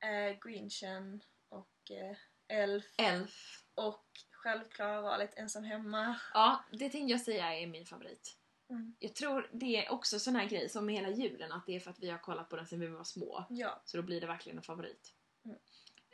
eh, 0.00 0.38
Grinchen 0.48 1.22
och 1.48 1.90
eh, 1.90 2.16
Elf 2.48 2.84
Elf. 2.98 3.64
och 3.74 4.06
självklara 4.44 5.00
valet 5.00 5.34
Ensam 5.38 5.64
hemma. 5.64 6.16
Ja, 6.34 6.64
det 6.70 6.90
tänkte 6.90 7.12
jag 7.12 7.20
säga 7.20 7.54
är 7.54 7.66
min 7.66 7.86
favorit. 7.86 8.36
Mm. 8.70 8.96
Jag 8.98 9.14
tror 9.14 9.50
det 9.52 9.86
är 9.86 9.92
också 9.92 10.18
sån 10.18 10.36
här 10.36 10.48
grej 10.48 10.68
som 10.68 10.86
med 10.86 10.94
hela 10.94 11.08
julen 11.08 11.52
att 11.52 11.66
det 11.66 11.76
är 11.76 11.80
för 11.80 11.90
att 11.90 11.98
vi 11.98 12.10
har 12.10 12.18
kollat 12.18 12.48
på 12.48 12.56
den 12.56 12.66
sen 12.66 12.80
vi 12.80 12.86
var 12.86 13.04
små. 13.04 13.44
Ja, 13.50 13.82
Så 13.84 13.96
då 13.96 14.02
blir 14.02 14.20
det 14.20 14.26
verkligen 14.26 14.58
en 14.58 14.62
favorit. 14.62 15.14
Mm. 15.44 15.58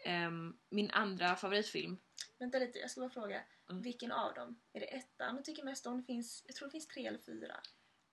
Ehm, 0.05 0.59
min 0.69 0.91
andra 0.91 1.37
favoritfilm. 1.37 1.99
vänta 2.39 2.59
lite, 2.59 2.79
jag 2.79 2.91
ska 2.91 3.01
bara 3.01 3.11
fråga. 3.11 3.43
Mm. 3.71 3.83
Vilken 3.83 4.13
av 4.13 4.35
dem? 4.35 4.61
Är 4.73 4.81
det 4.81 4.87
ettan 4.87 5.37
du 5.37 5.43
tycker 5.43 5.65
mest 5.65 5.87
om? 5.87 5.97
Det 5.97 6.03
finns, 6.03 6.45
jag 6.47 6.57
tror 6.57 6.69
det 6.69 6.73
finns 6.73 6.89
tre 6.89 7.07
eller 7.07 7.19
fyra. 7.19 7.61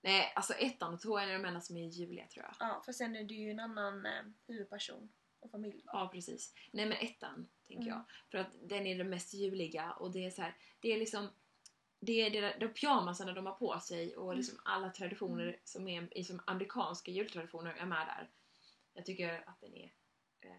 Nej, 0.02 0.34
alltså 0.36 0.54
ettan 0.54 0.94
och 0.94 1.02
tvåan 1.02 1.30
är 1.30 1.34
de 1.34 1.46
enda 1.46 1.62
som 1.62 1.78
är 1.78 1.88
juliga 1.88 2.28
tror 2.28 2.46
jag. 2.46 2.56
Ja, 2.60 2.82
för 2.86 2.92
sen 2.92 3.16
är 3.16 3.24
det 3.24 3.34
ju 3.34 3.52
en 3.52 3.60
annan 3.60 4.06
eh, 4.06 4.24
huvudperson 4.48 5.10
och 5.48 5.52
familj. 5.52 5.82
Ja, 5.86 6.10
precis. 6.14 6.54
Nej 6.72 6.86
men 6.86 6.98
ettan, 6.98 7.48
tänker 7.68 7.84
Mm. 7.84 7.94
jag. 7.98 8.04
För 8.32 8.38
att 8.38 8.48
den 8.70 8.88
är 8.88 8.98
den 8.98 9.10
mest 9.10 9.34
juliga 9.34 9.92
och 9.92 10.12
det 10.12 10.26
är 10.26 10.30
så 10.32 10.42
här, 10.42 10.56
det 10.80 10.94
är 10.94 10.98
liksom 10.98 11.30
det 12.00 12.12
är 12.22 12.30
där, 12.42 12.58
de 12.60 12.68
pyjamasarna 12.68 13.34
de 13.34 13.46
har 13.46 13.54
på 13.54 13.80
sig 13.80 14.16
och 14.18 14.26
Mm. 14.32 14.38
liksom 14.38 14.60
alla 14.66 14.90
traditioner 14.90 15.60
som 15.64 15.88
är 15.88 16.18
i 16.18 16.24
som 16.24 16.42
amerikanska 16.48 17.12
jultraditioner 17.12 17.74
är 17.74 17.86
med 17.86 18.08
där. 18.08 18.30
Jag 18.94 19.06
tycker 19.06 19.44
att 19.50 19.62
den 19.62 19.74
är 19.74 19.94
eh, 20.42 20.52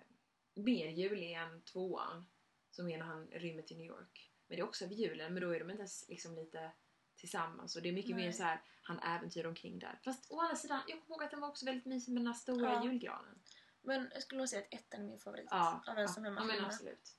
mer 0.54 0.88
julig 0.88 1.32
än 1.32 1.62
tvåan 1.62 2.26
som 2.70 2.88
är 2.88 2.98
när 2.98 3.04
han 3.04 3.26
rymmer 3.26 3.62
till 3.62 3.76
New 3.76 3.86
York. 3.86 4.30
Men 4.46 4.56
det 4.56 4.62
är 4.62 4.66
också 4.66 4.86
vid 4.86 4.98
julen 4.98 5.34
men 5.34 5.42
då 5.42 5.50
är 5.54 5.58
de 5.58 5.70
inte 5.70 5.80
ens 5.80 6.08
liksom 6.08 6.34
lite 6.34 6.70
tillsammans 7.16 7.76
och 7.76 7.82
det 7.82 7.88
är 7.88 7.92
mycket 7.92 8.16
Nej. 8.16 8.24
mer 8.24 8.32
så 8.32 8.42
här 8.42 8.60
han 8.82 8.98
äventyr 8.98 9.46
omkring 9.46 9.78
där. 9.78 9.98
Fast 10.04 10.30
å 10.32 10.40
andra 10.40 10.56
sidan, 10.56 10.80
jag 10.88 11.00
kommer 11.02 11.16
ihåg 11.16 11.24
att 11.24 11.30
den 11.30 11.40
var 11.40 11.48
också 11.48 11.66
väldigt 11.66 11.84
mysig 11.86 12.12
med 12.12 12.20
den 12.22 12.26
här 12.26 12.34
stora 12.34 12.72
Ja. 12.72 12.84
julgranen. 12.84 13.38
Men 13.82 14.10
jag 14.14 14.22
skulle 14.22 14.38
nog 14.38 14.48
säga 14.48 14.62
att 14.62 14.74
ettan 14.74 15.00
är 15.00 15.04
min 15.04 15.18
favorit 15.18 15.48
Ja, 15.50 15.82
av 15.86 15.98
ja, 15.98 16.06
hemma 16.22 16.40
ja 16.40 16.44
men 16.44 16.64
absolut. 16.64 17.16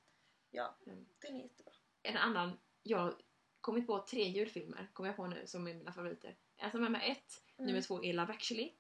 Ja, 0.52 0.76
Mm. 0.86 1.06
den 1.20 1.36
är 1.36 1.42
jättebra. 1.44 1.74
En 2.04 2.18
annan, 2.18 2.60
jag 2.84 2.98
har 2.98 3.16
kommit 3.62 3.88
på 3.88 4.00
tre 4.00 4.24
julfilmer, 4.30 4.88
kommer 4.94 5.10
jag 5.10 5.16
på 5.16 5.28
nu, 5.28 5.48
som 5.48 5.68
är 5.68 5.74
mina 5.74 5.92
favoriter. 5.94 6.36
Ensam 6.58 6.84
hemma 6.84 7.02
1, 7.02 7.42
Mm. 7.58 7.68
nummer 7.68 7.82
två 7.82 8.04
är 8.04 8.14
Love 8.14 8.34
actually. 8.34 8.74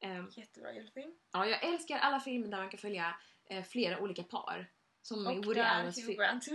Ehm, 0.00 0.28
Jättebra 0.32 0.72
julfilm. 0.72 1.14
ja, 1.32 1.46
jag 1.46 1.64
älskar 1.64 1.98
alla 1.98 2.20
filmer 2.20 2.48
där 2.48 2.58
man 2.58 2.70
kan 2.70 2.78
följa 2.78 3.16
eh, 3.44 3.64
flera 3.64 3.98
olika 4.00 4.22
par. 4.22 4.70
Som 5.02 5.26
Och 5.26 5.44
Woody 5.44 5.60
Allens 5.60 6.06
film. 6.06 6.18
Grant. 6.18 6.46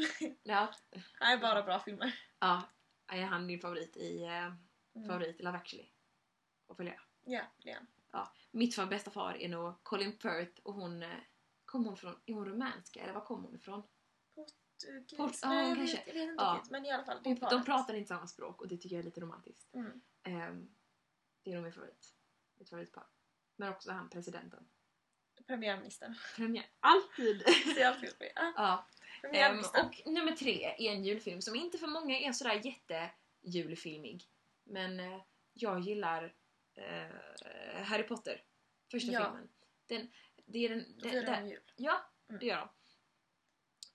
Ja, 0.44 0.74
Det 0.92 1.04
är 1.25 1.38
bara 1.38 1.63
bra 1.63 1.80
filmer. 1.80 2.20
ja, 2.39 2.63
är 3.08 3.22
han 3.24 3.48
din 3.48 3.60
favorit 3.60 3.98
i 3.98 4.24
eh, 4.24 4.54
Mm. 4.96 5.08
favorit 5.08 5.39
i 5.39 5.44
Love 5.44 5.58
actually? 5.58 5.89
Och 6.68 6.78
följa. 6.78 7.01
Ja, 7.25 7.42
det 7.63 7.70
är 7.70 7.75
han. 7.75 7.88
Mitt 8.51 8.75
för 8.75 8.86
bästa 8.86 9.12
far 9.12 9.34
är 9.38 9.50
nog 9.50 9.84
Colin 9.84 10.12
Firth 10.12 10.62
och 10.63 10.74
hon 10.74 11.04
eh, 11.04 11.10
Kom 11.66 11.86
hon 11.86 11.98
från, 11.98 12.16
är 12.25 12.34
hon 12.34 12.46
rumänska 12.46 13.01
eller 13.04 13.13
var 13.13 13.22
kom 13.22 13.44
hon 13.44 13.56
ifrån? 13.56 13.84
Portugis? 14.36 15.18
Port- 15.18 15.39
ja, 15.42 15.50
Nej, 15.50 15.68
jag 15.70 15.78
kanske. 15.78 15.98
vet, 15.98 16.08
jag 16.08 16.13
vet 16.13 16.30
inte 16.30 16.44
Ja. 16.44 16.54
riktigt. 16.56 16.72
Men 16.72 16.86
i 16.86 16.92
alla 16.92 17.04
fall, 17.04 17.20
det 17.24 17.34
de 17.50 17.66
pratar 17.66 17.94
inte 17.94 18.08
samma 18.08 18.28
språk 18.28 18.62
och 18.62 18.68
det 18.68 18.78
tycker 18.78 18.96
jag 18.96 19.00
är 19.00 19.06
lite 19.06 19.22
romantiskt. 19.22 19.74
Mm. 19.75 20.01
Ehm, 20.24 20.70
det 21.44 21.51
är 21.51 21.56
nog 21.56 21.63
min 21.63 21.74
favorit. 21.74 22.16
Mitt 22.60 22.70
favoritpar. 22.70 23.08
Men 23.56 23.70
också 23.70 23.92
han 23.92 24.10
presidenten. 24.10 24.70
Premiärministern. 25.48 26.16
Premiär. 26.36 26.66
Alltid! 26.80 27.44
Det 27.75 27.82
är 27.82 27.88
alltid. 27.88 28.13
Ja, 28.36 28.54
ja. 28.56 28.88
Premiärministern. 29.22 29.86
och 29.88 30.01
nummer 30.06 30.32
tre 30.32 30.63
är 30.63 30.92
en 30.92 31.04
julfilm 31.04 31.42
som 31.42 31.56
inte 31.56 31.78
för 31.78 31.88
många 31.88 32.20
är 32.20 32.32
sådär 32.32 32.62
jättejulfilmig. 32.66 34.30
Men 34.63 35.00
eh, 35.00 35.22
jag 35.54 35.80
gillar 35.80 36.34
eh, 36.79 37.81
Harry 37.83 38.03
Potter. 38.03 38.43
Första 38.91 39.12
Ja. 39.12 39.24
filmen. 39.25 39.50
Den, 39.88 40.12
det 40.45 40.65
är 40.65 40.69
den, 40.69 40.86
den, 41.00 41.12
den, 41.25 41.43
de 41.43 41.50
jul. 41.50 41.71
Ja, 41.75 42.05
Mm. 42.29 42.39
det 42.39 42.45
gör 42.45 42.57
de. 42.57 42.69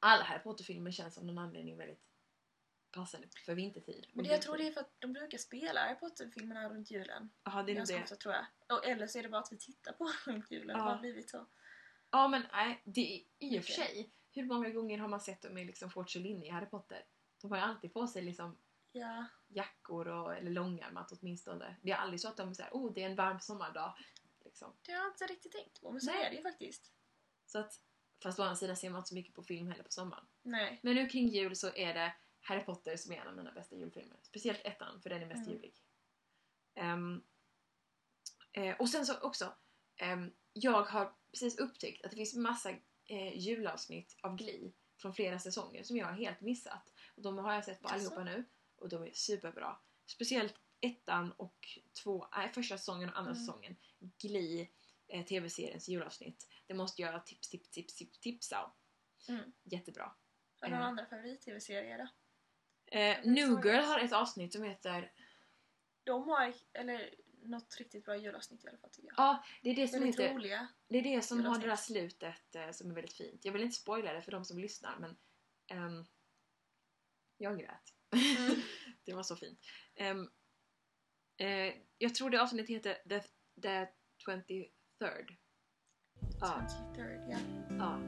Alla 0.01 0.25
Harry 0.25 0.43
Potter-filmer 0.43 0.91
känns 0.91 1.19
av 1.19 1.25
någon 1.25 1.39
anledning 1.39 1.77
väldigt 1.77 2.09
passande 2.91 3.29
för 3.47 3.55
vintertid. 3.55 4.07
Men 4.13 4.25
det, 4.25 4.31
jag 4.31 4.43
tror 4.43 4.57
det 4.59 4.67
är 4.69 4.73
för 4.73 4.81
att 4.81 4.95
de 5.01 5.13
brukar 5.13 5.39
spela 5.39 5.81
Harry 5.81 5.95
Potter-filmerna 5.99 6.69
runt 6.69 6.91
julen. 6.91 7.31
Jaha, 7.45 7.63
det 7.63 7.73
är 7.73 7.77
Ganska 7.77 7.97
det. 7.97 8.03
ofta 8.03 8.17
tror 8.17 8.35
jag. 8.35 8.47
Och, 8.79 8.87
eller 8.87 9.07
så 9.07 9.19
är 9.19 9.23
det 9.23 9.29
bara 9.29 9.41
att 9.41 9.53
vi 9.53 9.59
tittar 9.59 9.93
på 9.93 10.11
runt 10.27 10.51
julen. 10.51 10.77
Ja. 10.79 10.85
Det 10.85 10.91
har 10.91 10.99
blivit 10.99 11.31
så. 11.31 11.47
Ja 12.11 12.29
men 12.29 12.43
nej, 12.53 12.83
det 12.85 13.01
är 13.17 13.23
i 13.39 13.61
och 13.61 13.65
för 13.65 13.73
sig. 13.73 14.11
Hur 14.33 14.45
många 14.45 14.71
gånger 14.71 14.99
har 14.99 15.09
man 15.09 15.21
sett 15.21 15.43
dem 15.43 15.59
i 15.59 15.65
liksom 15.65 15.91
Fortune 15.91 16.47
i 16.47 16.49
Harry 16.49 16.67
Potter? 16.67 17.05
De 17.41 17.51
har 17.51 17.59
ju 17.59 17.65
alltid 17.65 17.93
på 17.93 18.07
sig 18.07 18.23
liksom 18.23 18.59
Ja. 18.93 19.27
Jackor 19.57 20.09
och, 20.09 20.35
eller 20.37 20.51
långärmat 20.51 21.13
åtminstone. 21.13 21.77
Det 21.83 21.91
är 21.91 21.97
aldrig 21.97 22.21
så 22.21 22.29
att 22.29 22.37
de 22.37 22.55
säger 22.55 22.71
oh 22.73 22.93
det 22.95 23.03
är 23.03 23.11
en 23.11 23.17
varm 23.17 23.41
sommardag. 23.41 23.95
Liksom. 24.45 24.73
Det 24.87 24.93
har 24.93 24.99
jag 24.99 25.13
inte 25.13 25.27
riktigt 25.27 25.53
tänkt 25.53 25.81
på. 25.81 25.91
Men 25.91 26.01
så 26.01 26.11
Nej. 26.11 26.25
är 26.25 26.31
det 26.31 26.37
ju 26.37 26.43
faktiskt. 26.43 26.93
Så 27.47 27.59
att, 27.59 27.81
fast 28.23 28.39
å 28.39 28.43
andra 28.43 28.57
sidan 28.57 28.77
ser 28.77 28.91
man 28.91 28.99
inte 28.99 29.09
så 29.09 29.15
mycket 29.15 29.35
på 29.35 29.43
film 29.43 29.69
heller 29.69 29.83
på 29.85 29.91
sommaren. 29.93 30.25
Nej. 30.43 30.81
Men 30.83 30.95
nu 30.95 31.07
kring 31.09 31.29
jul 31.29 31.57
så 31.57 31.75
är 31.75 31.95
det 31.95 32.15
Harry 32.41 32.65
Potter 32.65 32.97
som 32.97 33.13
är 33.13 33.17
en 33.21 33.29
av 33.29 33.37
mina 33.37 33.53
bästa 33.53 33.77
julfilmer. 33.77 34.17
Speciellt 34.23 34.61
ettan, 34.65 35.01
för 35.03 35.11
den 35.11 35.23
är 35.23 35.27
mest 35.27 35.47
Mm. 35.47 35.53
julig. 35.53 35.75
Ehm, 36.75 37.23
eh, 38.53 38.77
och 38.81 38.89
sen 38.89 39.07
så 39.07 39.21
också, 39.21 39.55
ehm, 39.97 40.33
jag 40.53 40.83
har 40.83 41.15
precis 41.31 41.59
upptäckt 41.59 42.05
att 42.05 42.11
det 42.11 42.17
finns 42.17 42.35
massa 42.35 42.71
eh, 43.07 43.39
julavsnitt 43.39 44.17
av 44.21 44.37
Glee 44.37 44.73
från 44.97 45.15
flera 45.15 45.39
säsonger 45.39 45.83
som 45.83 45.97
jag 45.97 46.07
har 46.07 46.13
helt 46.13 46.41
missat. 46.41 46.93
Och 47.17 47.23
de 47.23 47.39
har 47.39 47.53
jag 47.55 47.65
sett 47.65 47.81
på 47.83 47.89
Jaså? 47.89 47.95
allihopa 47.95 48.25
nu 48.25 48.45
och 48.77 48.89
de 48.89 49.03
är 49.03 49.13
superbra. 49.13 49.77
Speciellt 50.07 50.55
ettan 50.81 51.33
och 51.33 51.79
två, 52.03 52.29
nej, 52.37 52.49
första 52.53 52.79
säsongen 52.79 53.09
och 53.11 53.19
andra 53.19 53.31
Mm. 53.33 53.45
säsongen. 53.45 53.77
Glee, 53.99 54.69
eh, 55.09 55.25
tv-seriens 55.25 55.89
julavsnitt. 55.89 56.49
Det 56.67 56.75
måste 56.75 57.03
jag 57.03 57.27
tips, 57.27 57.49
tips, 57.49 57.71
tips, 57.71 57.95
tips, 57.97 58.19
tipsa 58.21 58.65
om. 58.65 58.71
Mm. 59.35 59.53
Jättebra. 59.63 60.15
Har 60.61 60.69
du 60.69 60.71
några 60.71 60.85
Eh. 60.85 60.89
andra 60.89 61.07
favorit-tv-serier 61.07 61.99
då? 61.99 62.09
Eh, 62.99 63.17
New 63.25 63.49
Girl 63.67 63.85
har 63.85 63.99
ett 64.01 64.13
avsnitt 64.13 64.53
som 64.53 64.63
heter... 64.63 65.13
De 66.05 66.23
har, 66.29 66.55
eller 66.73 67.15
något 67.43 67.77
riktigt 67.79 68.05
bra 68.05 68.17
julavsnitt 68.17 68.65
i 68.65 68.69
alla 68.69 68.79
fall 68.79 68.91
tycker 68.91 69.09
jag. 69.09 69.15
Ja, 69.19 69.45
det 69.63 69.71
är 69.71 69.75
det 69.77 69.89
som, 69.89 70.01
Väldigt 70.01 70.21
heter, 70.21 70.35
roliga. 70.35 70.69
det, 70.89 70.99
är 70.99 71.03
det 71.03 71.23
som 71.23 71.45
har 71.45 71.59
det 71.59 71.67
där 71.67 71.77
slutet 71.77 72.55
eh, 72.55 72.71
som 72.71 72.91
är 72.91 72.95
väldigt 72.95 73.13
fint. 73.13 73.45
Jag 73.45 73.53
vill 73.53 73.63
inte 73.63 73.77
spoila 73.77 74.13
det 74.13 74.23
för 74.23 74.33
de 74.33 74.45
som 74.45 74.59
lyssnar 74.59 74.99
men 74.99 75.17
ehm, 75.67 76.05
jag 77.37 77.59
grät. 77.59 77.94
Mm. 78.15 78.63
det 79.05 79.15
var 79.15 79.23
så 79.23 79.37
fint. 79.37 79.59
Ehm, 79.95 80.29
eh, 81.39 81.75
jag 81.99 82.15
tror 82.15 82.31
det 82.31 82.43
avsnittet 82.43 82.71
heter 82.71 82.95
The, 83.09 83.21
the 83.63 83.87
23rd. 84.27 85.37
Ja, 86.41 86.67
23rd, 86.97 87.31
ja. 87.31 87.39
ja. 87.79 87.99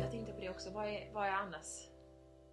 Jag 0.00 0.10
tänkte 0.10 0.32
på 0.32 0.40
det 0.40 0.50
också. 0.50 0.70
Vad 0.70 0.86
är, 0.86 1.12
vad 1.14 1.26
är 1.26 1.32
annars 1.32 1.91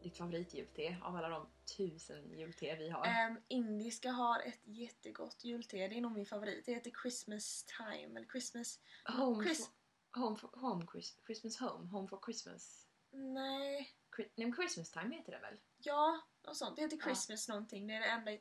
ditt 0.09 0.17
favoritjulte 0.17 0.97
av 1.01 1.15
alla 1.15 1.29
de 1.29 1.47
tusen 1.77 2.33
julte 2.37 2.75
vi 2.75 2.89
har? 2.89 3.05
Ehm, 3.05 3.37
indiska 3.47 4.11
har 4.11 4.39
ett 4.41 4.59
jättegott 4.63 5.43
julte. 5.43 5.77
Det 5.77 5.97
är 5.97 6.01
nog 6.01 6.11
min 6.11 6.25
favorit. 6.25 6.65
Det 6.65 6.73
heter 6.73 6.91
Christmas 7.01 7.63
time. 7.77 8.19
Eller 8.19 8.27
Christmas... 8.27 8.79
home, 9.05 9.43
Chris- 9.45 9.69
for, 10.13 10.19
home, 10.21 10.37
for, 10.37 10.49
home 10.59 10.85
Chris, 10.91 11.17
Christmas 11.25 11.57
Home? 11.59 11.87
Home 11.89 12.07
for 12.07 12.19
Christmas? 12.25 12.87
Nej. 13.11 13.89
Chri- 14.17 14.29
Nej 14.35 14.53
Christmas 14.55 14.91
time 14.91 15.15
heter 15.15 15.31
det 15.31 15.39
väl? 15.39 15.57
Ja, 15.77 16.21
något 16.45 16.57
sånt. 16.57 16.75
Det 16.75 16.81
heter 16.81 16.97
Ja. 16.97 17.03
Christmas 17.03 17.47
någonting. 17.47 17.87
Det 17.87 17.93
är 17.93 17.99
det 17.99 18.05
enda, 18.05 18.31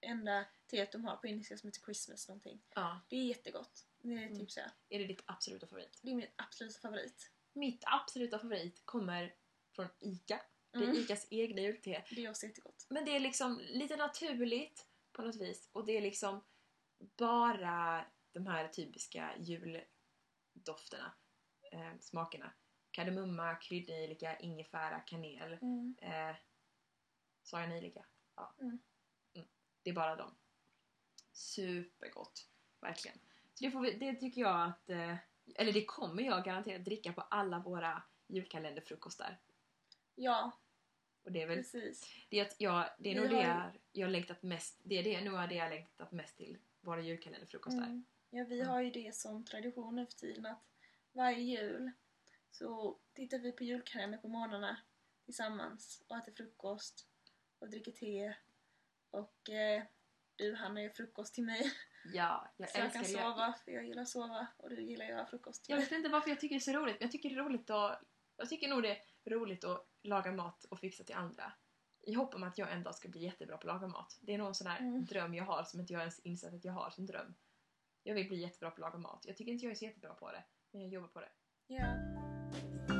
enda 0.00 0.44
teet 0.66 0.92
de 0.92 1.04
har 1.04 1.16
på 1.16 1.26
indiska 1.26 1.58
som 1.58 1.68
heter 1.68 1.80
Christmas 1.80 2.28
någonting. 2.28 2.60
Ja. 2.74 3.00
Det 3.08 3.16
är 3.16 3.24
jättegott. 3.24 3.86
Det 4.02 4.08
är 4.14 4.22
Mm. 4.22 4.38
typ 4.38 4.50
så. 4.50 4.60
Är 4.88 4.98
det 4.98 5.06
ditt 5.06 5.22
absoluta 5.26 5.66
favorit? 5.66 5.98
Det 6.02 6.10
är 6.10 6.14
min 6.14 6.26
absoluta 6.36 6.78
favorit. 6.80 7.30
Mitt 7.52 7.82
absoluta 7.86 8.38
favorit 8.38 8.82
kommer 8.84 9.34
från 9.72 9.88
ICA. 10.00 10.40
Det 10.70 10.78
är 10.78 10.82
Mm. 10.82 10.96
ICAs 10.96 11.26
egna 11.30 11.60
julte. 11.62 12.04
Det 12.10 12.24
är 12.24 12.30
också 12.30 12.46
jättegott. 12.46 12.86
Men 12.88 13.04
det 13.04 13.16
är 13.16 13.20
liksom 13.20 13.60
lite 13.60 13.96
naturligt 13.96 14.86
på 15.12 15.22
något 15.22 15.36
vis. 15.36 15.68
Och 15.72 15.86
det 15.86 15.96
är 15.96 16.02
liksom 16.02 16.44
bara 17.16 18.04
de 18.32 18.46
här 18.46 18.68
typiska 18.68 19.30
juldofterna. 19.38 21.12
Eh, 21.72 21.92
smakerna. 22.00 22.52
Kardemumma, 22.90 23.54
kryddnejlika, 23.54 24.36
ingefära, 24.38 25.00
kanel. 25.00 25.52
Mm. 25.52 25.96
Eh, 25.98 26.36
sa 27.42 27.60
jag 27.60 27.68
nejlika? 27.68 28.04
Ja. 28.34 28.54
Mm. 28.60 28.78
Mm. 29.34 29.48
Det 29.82 29.90
är 29.90 29.94
bara 29.94 30.16
dem. 30.16 30.34
Supergott. 31.32 32.48
Verkligen. 32.80 33.18
Så 33.54 33.64
det, 33.64 33.70
får 33.70 33.80
vi, 33.80 33.92
det 33.92 34.14
tycker 34.14 34.40
jag 34.40 34.68
att... 34.68 34.90
Eh, 34.90 35.16
eller 35.54 35.72
det 35.72 35.84
kommer 35.84 36.22
jag 36.22 36.44
garanterat 36.44 36.84
dricka 36.84 37.12
på 37.12 37.20
alla 37.20 37.58
våra 37.58 38.02
julkalenderfrukostar. 38.26 39.38
Ja, 40.20 40.52
Och 41.24 41.32
det 41.32 41.42
är 41.42 41.46
väl 41.46 41.56
precis. 41.58 42.06
det 42.28 42.38
är, 42.40 42.48
jag, 42.58 42.90
det 42.98 43.10
är 43.10 43.20
nog 43.20 43.30
det 43.30 43.42
jag, 43.42 43.70
jag 43.92 44.10
längtat 44.10 44.42
mest 44.42 44.80
Det 44.82 44.98
är 44.98 45.02
det 45.02 45.20
nog 45.30 45.48
det 45.48 45.54
jag 45.54 45.70
längtat 45.70 46.12
mest 46.12 46.36
till. 46.36 46.58
Våra 46.80 47.00
julkalenderfrukostar. 47.00 47.82
Mm. 47.82 48.04
Ja, 48.30 48.44
vi 48.44 48.60
Mm. 48.60 48.68
har 48.72 48.80
ju 48.80 48.90
det 48.90 49.14
som 49.14 49.44
tradition 49.44 49.96
nu 49.96 50.06
för 50.06 50.12
tiden 50.12 50.46
att 50.46 50.62
varje 51.12 51.38
jul 51.40 51.90
så 52.50 52.98
tittar 53.12 53.38
vi 53.38 53.52
på 53.52 53.64
julkalender 53.64 54.18
på 54.18 54.28
morgnarna 54.28 54.76
tillsammans 55.24 56.02
och 56.08 56.16
äter 56.16 56.32
frukost 56.32 57.06
och 57.58 57.68
dricker 57.70 57.92
te 57.92 58.34
och 59.10 59.50
eh, 59.50 59.82
du 60.36 60.54
Hanna 60.54 60.82
gör 60.82 60.90
frukost 60.90 61.34
till 61.34 61.44
mig 61.44 61.72
Ja, 62.14 62.50
jag 62.56 62.70
så 62.70 62.78
jag 62.78 62.84
älskar 62.84 63.02
kan 63.02 63.12
det. 63.12 63.18
sova 63.18 63.54
för 63.64 63.72
jag 63.72 63.84
gillar 63.86 64.02
att 64.02 64.08
sova 64.08 64.46
och 64.56 64.70
du 64.70 64.82
gillar 64.82 65.04
att 65.04 65.10
göra 65.10 65.26
frukost 65.26 65.68
Jag 65.68 65.76
vet 65.76 65.92
inte 65.92 66.08
varför 66.08 66.28
jag 66.30 66.40
tycker 66.40 66.54
det 66.54 66.58
är 66.58 66.60
så 66.60 66.72
roligt, 66.72 66.94
men 67.00 67.02
jag 67.06 67.12
tycker 67.12 67.28
det 67.30 67.34
är 67.34 67.44
roligt 67.44 67.70
att... 67.70 68.02
Jag 68.36 68.48
tycker 68.48 68.68
nog 68.68 68.82
det 68.82 68.98
roligt 69.28 69.64
att 69.64 69.86
laga 70.02 70.32
mat 70.32 70.64
och 70.64 70.78
fixa 70.78 71.04
till 71.04 71.14
andra. 71.14 71.52
I 72.00 72.14
hopp 72.14 72.34
om 72.34 72.42
att 72.42 72.58
jag 72.58 72.72
en 72.72 72.82
dag 72.82 72.94
ska 72.94 73.08
bli 73.08 73.20
jättebra 73.24 73.56
på 73.56 73.60
att 73.70 73.74
laga 73.74 73.86
mat. 73.86 74.18
Det 74.20 74.34
är 74.34 74.38
nog 74.38 74.48
en 74.48 74.54
sån 74.54 74.66
här 74.66 74.78
Mm. 74.80 75.04
dröm 75.04 75.34
jag 75.34 75.44
har 75.44 75.62
som 75.64 75.80
inte 75.80 75.92
jag 75.92 76.00
ens 76.00 76.18
insett 76.18 76.54
att 76.54 76.64
jag 76.64 76.72
har 76.72 76.90
som 76.90 77.06
dröm. 77.06 77.34
Jag 78.02 78.14
vill 78.14 78.28
bli 78.28 78.40
jättebra 78.40 78.70
på 78.70 78.74
att 78.74 78.78
laga 78.80 78.98
mat. 78.98 79.24
Jag 79.26 79.36
tycker 79.36 79.52
inte 79.52 79.64
jag 79.64 79.72
är 79.72 79.76
så 79.76 79.84
jättebra 79.84 80.14
på 80.14 80.32
det, 80.32 80.44
men 80.70 80.82
jag 80.82 80.90
jobbar 80.90 81.08
på 81.08 81.20
det. 81.20 81.30
Ja. 81.66 82.97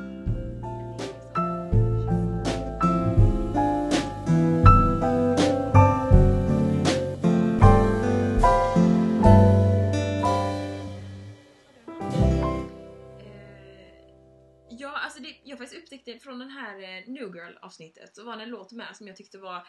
Faktiskt 16.13 16.23
upptäckte 16.23 16.23
från 16.23 16.39
den 16.39 16.49
här 16.49 16.75
eh, 16.81 17.07
New 17.07 17.35
Girl 17.35 17.57
avsnittet 17.61 18.15
så 18.15 18.23
var 18.23 18.37
det 18.37 18.43
en 18.43 18.49
låt 18.49 18.71
med 18.71 18.95
som 18.95 19.07
jag 19.07 19.15
tyckte 19.17 19.37
var 19.37 19.67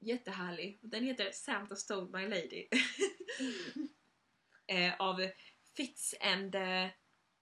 jättehärlig. 0.00 0.78
Den 0.82 1.04
heter 1.04 1.30
Santa 1.32 1.76
Stole 1.76 2.18
My 2.18 2.28
Lady. 2.28 2.68
eh, 4.66 4.94
av 4.98 5.20
Fits 5.76 6.14
and 6.20 6.54
eh, 6.54 6.88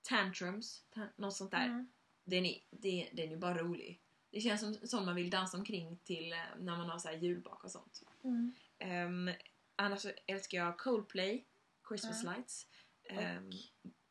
Tantrums, 0.03 0.85
tan- 0.95 1.13
något 1.17 1.37
sånt 1.37 1.51
där. 1.51 1.67
Mm. 1.67 1.89
Den, 2.25 2.47
är, 2.47 2.61
det, 2.71 3.09
den 3.13 3.33
är 3.33 3.37
bara 3.37 3.59
rolig. 3.59 4.01
Det 4.31 4.41
känns 4.41 4.61
som, 4.61 4.75
som 4.89 5.07
man 5.07 5.15
vill 5.15 5.31
dansa 5.31 5.57
omkring 5.59 5.99
till 6.05 6.33
eh, 6.33 6.39
när 6.59 6.77
man 6.77 6.91
har 6.91 6.99
så 6.99 7.09
här 7.09 7.17
julbak 7.17 7.65
och 7.65 7.71
sånt. 7.71 8.03
Mm. 8.25 8.53
Um, 8.81 9.35
annars 9.77 10.01
så 10.01 10.11
älskar 10.27 10.59
jag 10.59 10.79
Coldplay, 10.79 11.45
Christmas 11.89 12.23
Mm. 12.23 12.35
Lights. 12.35 12.67
Um, 13.11 13.51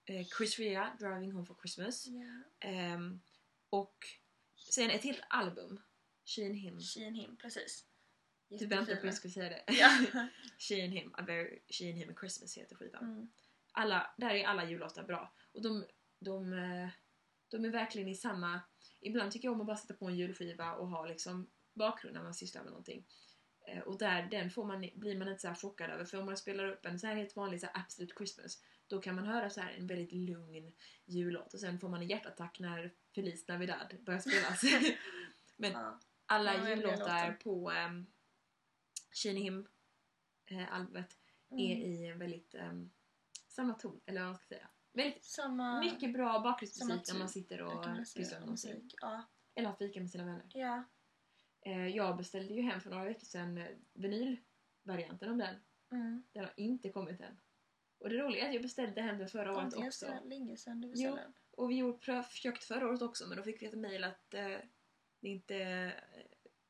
eh, 0.06 0.26
Chris 0.38 0.60
Rea, 0.60 0.96
Driving 1.00 1.32
Home 1.32 1.46
for 1.46 1.56
Christmas. 1.62 2.08
Ja. 2.08 2.68
Ehm, 2.70 3.22
och 3.74 3.98
sen 4.72 4.90
ett 4.90 5.04
helt 5.04 5.22
album 5.30 5.82
She 6.26 6.46
and 6.46 6.56
him. 6.56 6.80
She 6.80 7.08
and 7.08 7.16
him, 7.16 7.38
precis. 7.38 7.86
Du 8.50 8.66
väntade 8.68 8.96
på 8.96 9.00
att 9.00 9.06
jag 9.06 9.14
skulle 9.14 9.34
säga 9.34 9.50
det. 9.50 9.64
Ja. 9.74 9.90
She 10.60 10.84
and 10.84 10.94
him, 10.94 11.14
a 11.18 11.24
very, 11.28 11.60
She 11.70 11.90
and 11.90 11.98
him 11.98 12.16
Christmas 12.20 12.58
heter 12.58 12.76
skivan. 12.76 13.04
Mm. 13.04 13.32
Alla, 13.72 14.14
där 14.18 14.30
är 14.30 14.46
alla 14.46 14.70
jullåtar 14.70 15.04
bra. 15.04 15.34
Och 15.52 15.62
de, 15.62 15.86
de, 16.20 16.54
eh, 16.54 16.90
de 17.48 17.66
är 17.66 17.70
verkligen 17.70 18.08
i 18.08 18.16
samma... 18.16 18.62
Ibland 19.02 19.32
tycker 19.32 19.48
jag 19.48 19.54
om 19.54 19.62
att 19.62 19.68
bara 19.68 19.78
sätta 19.78 19.94
på 19.94 20.08
en 20.08 20.16
julskiva 20.18 20.74
och 20.74 20.88
ha 20.88 21.06
liksom 21.06 21.50
bakgrund 21.74 22.16
när 22.16 22.24
man 22.24 22.34
sysslar 22.34 22.64
med 22.64 22.72
någonting. 22.72 23.06
Eh, 23.68 23.80
Och 23.80 23.98
där, 23.98 24.28
den 24.32 24.50
får 24.52 24.66
man, 24.66 24.90
blir 24.96 25.18
man 25.18 25.28
inte 25.28 25.42
så 25.42 25.48
här 25.48 25.56
chockad 25.56 25.90
över. 25.90 26.06
För 26.06 26.20
om 26.20 26.26
man 26.26 26.38
spelar 26.38 26.68
upp 26.68 26.86
en 26.86 27.00
så 27.00 27.08
här 27.08 27.16
helt 27.16 27.36
vanlig 27.36 27.60
så 27.60 27.66
här 27.66 27.82
Absolute 27.82 28.14
Christmas 28.18 28.64
då 28.88 29.02
kan 29.02 29.16
man 29.16 29.26
höra 29.26 29.50
så 29.50 29.62
här 29.62 29.72
en 29.74 29.88
väldigt 29.88 30.12
lugn 30.12 30.74
jullåt 31.06 31.54
och 31.54 31.60
sen 31.60 31.80
får 31.80 31.90
man 31.90 32.02
en 32.02 32.08
hjärtattack 32.08 32.60
när 32.60 32.94
Feliz 33.16 33.48
Navidad 33.48 33.96
börjar 34.06 34.20
spelas. 34.20 34.62
Men 35.58 35.72
Ja. 35.72 36.00
alla 36.26 36.54
Ja, 36.56 36.70
jullåtar 36.70 36.98
låtar. 36.98 37.32
på 37.44 37.72
um, 37.72 38.06
She 39.12 39.30
and 39.30 39.38
Him 39.40 39.68
eh, 40.46 40.74
albumet 40.74 41.18
är 41.50 41.76
Mm. 41.76 41.82
i 41.92 42.06
en 42.08 42.20
väldigt 42.20 42.56
um, 42.56 42.92
samma 43.48 43.74
ton, 43.74 44.02
eller 44.06 44.20
vad 44.22 44.30
man 44.30 44.36
ska 44.36 44.46
säga. 44.46 44.68
Väldigt 44.94 45.24
Samma... 45.26 45.80
mycket 45.80 46.14
bra 46.14 46.40
bakgrundsmusik 46.40 47.08
när 47.14 47.20
man 47.20 47.28
typ, 47.28 47.34
sitter 47.34 47.62
och 47.62 47.86
pysslar 48.16 48.40
med 48.40 48.50
musik. 48.50 48.96
Ja. 49.02 49.24
Eller 49.56 49.70
har 49.70 49.76
fika 49.76 50.00
med 50.00 50.10
sina 50.10 50.26
vänner. 50.26 50.46
ja. 50.54 50.84
Eh, 51.66 51.88
jag 51.88 52.18
beställde 52.18 52.54
ju 52.54 52.62
hem 52.62 52.82
för 52.82 52.90
några 52.90 53.04
veckor 53.04 53.26
sedan 53.26 53.58
eh, 53.58 53.68
vinylvarianten 53.94 55.30
av 55.30 55.38
den. 55.38 55.56
Mm. 55.92 56.24
Den 56.32 56.44
har 56.44 56.54
inte 56.58 56.90
kommit 56.90 57.22
än. 57.22 57.40
Och 58.04 58.10
det 58.10 58.18
roliga 58.18 58.44
är 58.44 58.48
att 58.48 58.54
jag 58.54 58.62
beställde 58.64 59.02
hem 59.02 59.18
den 59.18 59.28
förra 59.28 59.58
året 59.58 59.74
också. 59.74 60.06
så 60.06 60.28
länge 60.28 60.58
sedan 60.58 60.82
du 60.82 60.90
beställde 60.90 61.22
den. 61.22 61.34
Och 61.52 61.72
vi 61.72 61.76
gjorde, 61.76 61.98
pröv, 61.98 62.24
försökte 62.24 62.66
förra 62.66 62.88
året 62.88 63.02
också 63.02 63.28
men 63.28 63.38
då 63.38 63.44
fick 63.44 63.62
vi 63.62 63.66
ett 63.66 63.74
mejl 63.78 64.04
att 64.04 64.34
eh, 64.34 64.58
det 65.20 65.30
inte 65.30 65.56
eh, 65.58 65.92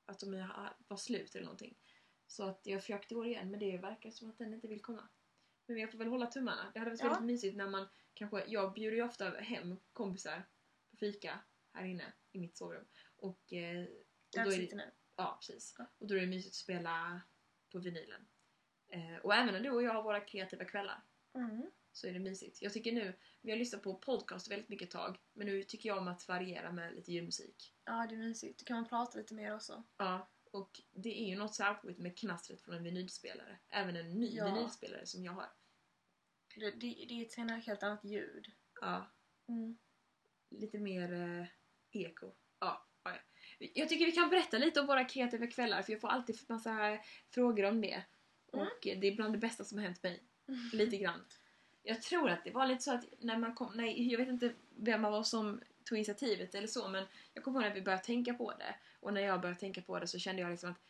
att 0.06 0.20
de 0.20 0.48
var 0.88 0.98
slut 0.98 1.36
eller 1.36 1.46
någonting. 1.46 1.78
Så 2.28 2.44
att 2.44 2.62
jag 2.64 2.82
försökte 2.82 3.14
i 3.14 3.18
år 3.18 3.28
igen 3.28 3.52
men 3.52 3.60
det 3.60 3.78
verkar 3.78 4.12
som 4.12 4.30
att 4.30 4.38
den 4.38 4.54
inte 4.54 4.68
vill 4.68 4.82
komma. 4.82 5.10
Men 5.66 5.78
jag 5.78 5.92
får 5.92 5.98
väl 5.98 6.08
hålla 6.08 6.26
tummarna. 6.28 6.72
Det 6.74 6.80
hade 6.80 6.92
varit 6.92 7.02
Ja. 7.02 7.08
väldigt 7.10 7.26
mysigt 7.26 7.56
när 7.58 7.68
man 7.68 7.88
kanske, 8.14 8.44
jag 8.48 8.74
bjuder 8.74 8.98
ju 8.98 9.04
ofta 9.04 9.30
hem 9.30 9.80
kompisar 9.94 10.44
på 10.92 10.98
fika 10.98 11.40
här 11.74 11.86
inne 11.86 12.14
i 12.32 12.40
mitt 12.40 12.58
sovrum. 12.58 12.86
Och, 13.16 13.54
eh, 13.54 13.84
och 13.84 13.90
Där 14.30 14.34
då 14.34 14.40
är 14.42 14.46
det, 14.46 14.52
sitter 14.52 14.78
nu. 14.78 14.92
Ja, 15.16 15.38
precis. 15.40 15.76
Ja. 15.78 15.86
Och 15.98 16.08
då 16.08 16.16
är 16.16 16.20
det 16.20 16.28
mysigt 16.28 16.52
att 16.52 16.56
spela 16.56 17.22
på 17.72 17.80
vinylen. 17.80 18.28
Eh, 18.88 19.16
och 19.24 19.34
även 19.36 19.54
när 19.54 19.62
du 19.62 19.70
och 19.70 19.84
jag 19.84 19.94
har 19.94 20.04
våra 20.04 20.20
kreativa 20.20 20.66
kvällar 20.66 21.04
Mm. 21.36 21.72
så 21.92 22.08
är 22.08 22.14
det 22.14 22.20
mysigt. 22.20 22.62
Jag 22.62 22.74
tycker 22.74 22.92
nu, 22.92 23.14
vi 23.42 23.52
har 23.52 23.58
lyssnat 23.58 23.84
på 23.84 23.96
podcast 23.96 24.52
väldigt 24.52 24.70
mycket 24.70 24.92
tag, 24.92 25.20
men 25.34 25.48
nu 25.48 25.64
tycker 25.64 25.90
jag 25.90 25.98
om 25.98 26.08
att 26.08 26.28
variera 26.28 26.72
med 26.72 26.96
lite 26.96 27.12
julmusik. 27.12 27.74
Ja, 27.86 28.06
det 28.10 28.16
är 28.16 28.20
mysigt. 28.20 28.60
Då 28.60 28.66
kan 28.66 28.76
man 28.76 28.90
prata 28.90 29.18
lite 29.18 29.34
mer 29.34 29.56
också. 29.56 29.84
Ja, 29.98 30.30
och 30.52 30.82
det 30.92 31.24
är 31.24 31.30
ju 31.30 31.36
något 31.36 31.56
särskilt 31.56 31.98
med 31.98 32.18
knastret 32.18 32.62
från 32.62 32.76
en 32.76 32.84
vinylspelare. 32.84 33.60
Även 33.70 33.96
en 33.96 34.10
ny 34.20 34.36
Ja. 34.36 34.46
vinylspelare 34.46 35.06
som 35.06 35.24
jag 35.24 35.32
har. 35.34 35.50
Det, 36.56 36.72
det, 36.72 37.06
det 37.10 37.14
är 37.14 37.26
ett 37.26 37.66
helt- 37.66 37.84
annat 37.84 38.04
ljud. 38.06 38.52
Ja, 38.82 39.12
Mm. 39.48 39.78
lite 40.50 40.80
mer 40.80 41.14
eh, 41.14 41.46
eko. 41.92 42.32
Ja, 42.60 42.88
ja, 43.04 43.12
ja. 43.60 43.68
Jag 43.74 43.90
tycker 43.90 44.06
vi 44.06 44.12
kan 44.12 44.30
berätta 44.30 44.58
lite 44.58 44.80
om 44.82 44.88
våra 44.88 45.06
kreativa 45.06 45.48
kvällar, 45.48 45.82
för 45.82 45.92
jag 45.92 46.02
får 46.02 46.08
alltid 46.08 46.40
massa 46.50 47.00
frågor 47.30 47.64
om 47.66 47.82
det. 47.82 48.04
Mm. 48.54 48.68
Och 48.68 48.78
det 48.84 49.08
är 49.08 49.16
bland 49.16 49.34
det 49.34 49.38
bästa 49.38 49.64
som 49.64 49.78
har 49.78 49.86
hänt 49.86 50.04
mig. 50.04 50.24
Lite 50.74 50.98
grann. 50.98 51.26
Jag 51.84 52.02
tror 52.02 52.30
att 52.30 52.44
det 52.44 52.52
var 52.52 52.68
lite 52.68 52.82
så 52.84 52.94
att 52.94 53.06
när 53.20 53.38
man 53.38 53.56
kom, 53.56 53.72
nej, 53.76 54.12
jag 54.12 54.18
vet 54.20 54.28
inte 54.30 54.54
vem 54.78 55.06
av 55.06 55.14
oss 55.14 55.30
som 55.30 55.62
tog 55.84 55.98
initiativet 55.98 56.56
eller 56.56 56.68
så 56.68 56.88
men 56.88 57.06
jag 57.34 57.44
kommer 57.44 57.60
ihåg 57.60 57.68
när 57.70 57.76
vi 57.76 57.82
började 57.82 58.04
tänka 58.04 58.34
på 58.34 58.52
det 58.52 58.76
och 59.00 59.14
när 59.14 59.22
jag 59.22 59.42
började 59.42 59.60
tänka 59.60 59.82
på 59.82 60.00
det 60.00 60.08
så 60.08 60.20
kände 60.20 60.42
jag 60.42 60.52
liksom 60.52 60.72
att 60.72 60.82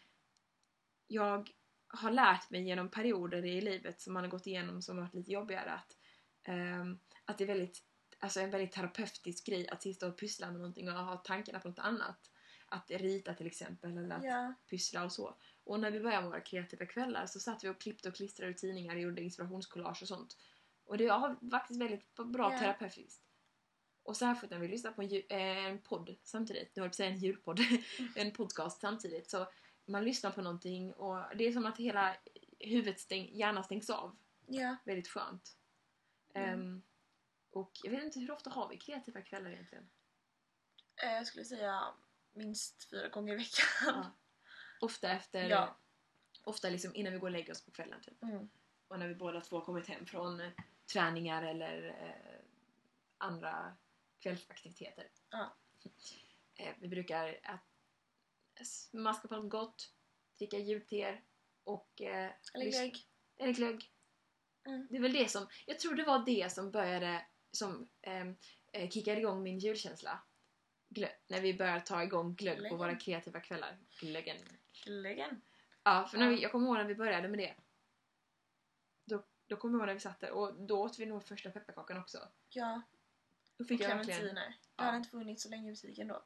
jag 1.07 1.49
har 1.87 2.11
lärt 2.11 2.49
mig 2.49 2.63
genom 2.63 2.89
perioder 2.89 3.45
i 3.45 3.61
livet 3.61 4.01
som 4.01 4.13
man 4.13 4.23
har 4.23 4.31
gått 4.31 4.47
igenom 4.47 4.81
som 4.81 4.97
har 4.97 5.03
varit 5.03 5.13
lite 5.13 5.31
jobbigare 5.31 5.71
att, 5.71 5.97
ehm, 6.43 6.99
att 7.25 7.37
det 7.37 7.43
är 7.43 7.47
väldigt, 7.47 7.83
alltså 8.19 8.39
en 8.39 8.51
väldigt 8.51 8.71
terapeutisk 8.71 9.45
grej 9.45 9.69
att 9.69 9.81
sitta 9.81 10.07
och 10.07 10.17
pyssla 10.17 10.47
med 10.51 10.55
någonting 10.61 10.89
och 10.89 10.95
ha 10.95 11.17
tankarna 11.17 11.59
på 11.59 11.67
något 11.67 11.79
annat. 11.79 12.29
Att 12.67 12.91
rita 12.91 13.33
till 13.33 13.47
exempel 13.47 13.97
eller 13.97 14.15
att 14.15 14.23
Ja. 14.23 14.53
pyssla 14.69 15.03
och 15.03 15.11
så. 15.11 15.35
Och 15.63 15.79
när 15.79 15.91
vi 15.91 15.99
började 15.99 16.27
våra 16.27 16.41
kreativa 16.41 16.85
kvällar 16.85 17.25
så 17.25 17.39
satt 17.39 17.63
vi 17.63 17.69
och 17.69 17.81
klippte 17.81 18.09
och 18.09 18.15
klistrade 18.15 18.51
ut 18.51 18.57
tidningar 18.57 18.95
och 18.95 19.01
gjorde 19.01 19.21
inspirationscollage 19.21 20.01
och 20.01 20.07
sånt. 20.07 20.37
Och 20.85 20.97
det 20.97 21.07
har 21.07 21.49
faktiskt 21.51 21.81
väldigt 21.81 22.15
bra 22.15 22.53
Ja. 22.53 22.59
terapeutiskt. 22.59 23.21
Och 24.03 24.17
särskilt 24.17 24.51
när 24.51 24.59
vi 24.59 24.67
lyssnar 24.67 24.91
på 24.91 25.01
en, 25.01 25.07
ju- 25.07 25.23
eh, 25.29 25.65
en 25.65 25.81
podd 25.81 26.15
samtidigt, 26.23 26.75
nu 26.75 26.81
höll 26.81 26.87
jag 26.87 26.95
säga 26.95 27.09
en 27.09 27.17
julpodd, 27.17 27.59
en 28.15 28.31
podcast 28.31 28.81
samtidigt. 28.81 29.29
Så 29.29 29.47
man 29.85 30.03
lyssnar 30.05 30.31
på 30.31 30.41
någonting 30.41 30.93
och 30.93 31.37
det 31.37 31.43
är 31.47 31.51
som 31.51 31.65
att 31.65 31.77
hela 31.77 32.15
huvudet 32.59 32.99
stäng, 32.99 33.29
hjärnan 33.35 33.63
stängs 33.63 33.89
av. 33.89 34.15
Ja. 34.47 34.75
Väldigt 34.85 35.07
skönt. 35.07 35.57
Mm. 36.33 36.49
Ehm, 36.59 36.81
och 37.51 37.71
jag 37.83 37.91
vet 37.91 38.03
inte 38.03 38.19
hur 38.19 38.31
ofta 38.31 38.49
har 38.49 38.69
vi 38.69 38.77
kreativa 38.77 39.21
kvällar 39.21 39.49
egentligen? 39.51 39.89
Eh, 40.95 41.11
Jag 41.13 41.27
skulle 41.27 41.45
säga 41.45 41.83
minst 42.33 42.89
fyra 42.89 43.07
gånger 43.09 43.33
i 43.33 43.37
veckan. 43.37 43.67
Ja. 43.85 44.11
Ofta 44.83 45.11
efter, 45.11 45.49
Ja. 45.49 45.75
ofta 46.43 46.69
liksom 46.69 46.95
innan 46.95 47.13
vi 47.13 47.19
går 47.19 47.27
och 47.27 47.31
lägger 47.31 47.51
oss 47.51 47.65
på 47.65 47.71
kvällen 47.71 48.01
typ. 48.01 48.23
Mm. 48.23 48.49
Och 48.87 48.99
när 48.99 49.07
vi 49.07 49.15
båda 49.15 49.41
två 49.41 49.61
kommit 49.61 49.87
hem 49.87 50.05
från 50.05 50.39
eh, 50.41 50.51
träningar 50.93 51.43
eller 51.43 51.87
eh, 51.87 52.39
andra 53.17 53.75
kvällsaktiviteter. 54.19 55.07
Ja. 55.29 55.53
Eh, 56.55 56.73
vi 56.79 56.87
brukar 56.87 57.27
ät- 57.27 58.65
smaska 58.65 59.27
på 59.27 59.35
något 59.35 59.49
gott, 59.51 59.93
dricka 60.37 60.57
julteer 60.57 61.23
och... 61.63 62.01
Eh, 62.01 62.31
Eller 62.53 62.71
glögg. 62.71 63.07
Eller 63.37 63.53
glögg. 63.53 63.91
Mm. 64.65 64.87
Det 64.89 64.97
är 64.97 65.01
väl 65.01 65.13
det 65.13 65.31
som... 65.31 65.47
Jag 65.65 65.79
tror 65.79 65.95
det 65.95 66.03
var 66.03 66.25
det 66.25 66.51
som 66.51 66.71
började... 66.71 67.25
Som 67.51 67.89
ehm, 68.01 68.35
eh, 68.71 68.89
kickade 68.89 69.19
igång 69.19 69.43
min 69.43 69.59
julkänsla. 69.59 70.23
Glö- 70.89 71.15
när 71.27 71.41
vi 71.41 71.53
började 71.53 71.81
ta 71.81 72.03
igång 72.03 72.35
glögg 72.35 72.55
på 72.57 72.61
Glöggen. 72.61 72.77
våra 72.77 72.95
kreativa 72.95 73.39
kvällar. 73.39 73.77
Glöggen. 73.99 74.37
Glöggen. 74.85 75.41
Ja, 75.83 76.07
för 76.11 76.17
när 76.17 76.25
Ja. 76.25 76.31
vi, 76.31 76.41
jag 76.41 76.51
kommer 76.51 76.67
ihåg 76.67 76.77
när 76.77 76.85
vi 76.85 76.95
började 76.95 77.27
med 77.27 77.39
det. 77.39 77.55
Då, 79.05 79.23
då 79.47 79.55
kommer 79.55 79.73
jag 79.73 79.79
ihåg 79.79 79.87
när 79.87 79.93
vi 79.93 79.99
satt 79.99 80.19
där 80.19 80.31
och 80.31 80.53
då 80.53 80.81
åt 80.81 80.99
vi 80.99 81.05
nog 81.05 81.23
första 81.23 81.49
pepparkakan 81.49 81.97
också. 81.97 82.27
Ja. 82.49 82.81
Då 83.57 83.63
Och 83.63 83.67
fick 83.67 83.81
jag 83.81 83.95
verkligen... 83.95 84.35
Det 84.35 84.53
Ja. 84.75 84.83
hade 84.83 84.97
inte 84.97 85.09
funnits 85.09 85.43
så 85.43 85.49
länge 85.49 85.67
i 85.69 85.71
butiken 85.71 86.07
då. 86.07 86.13
Nej, 86.13 86.23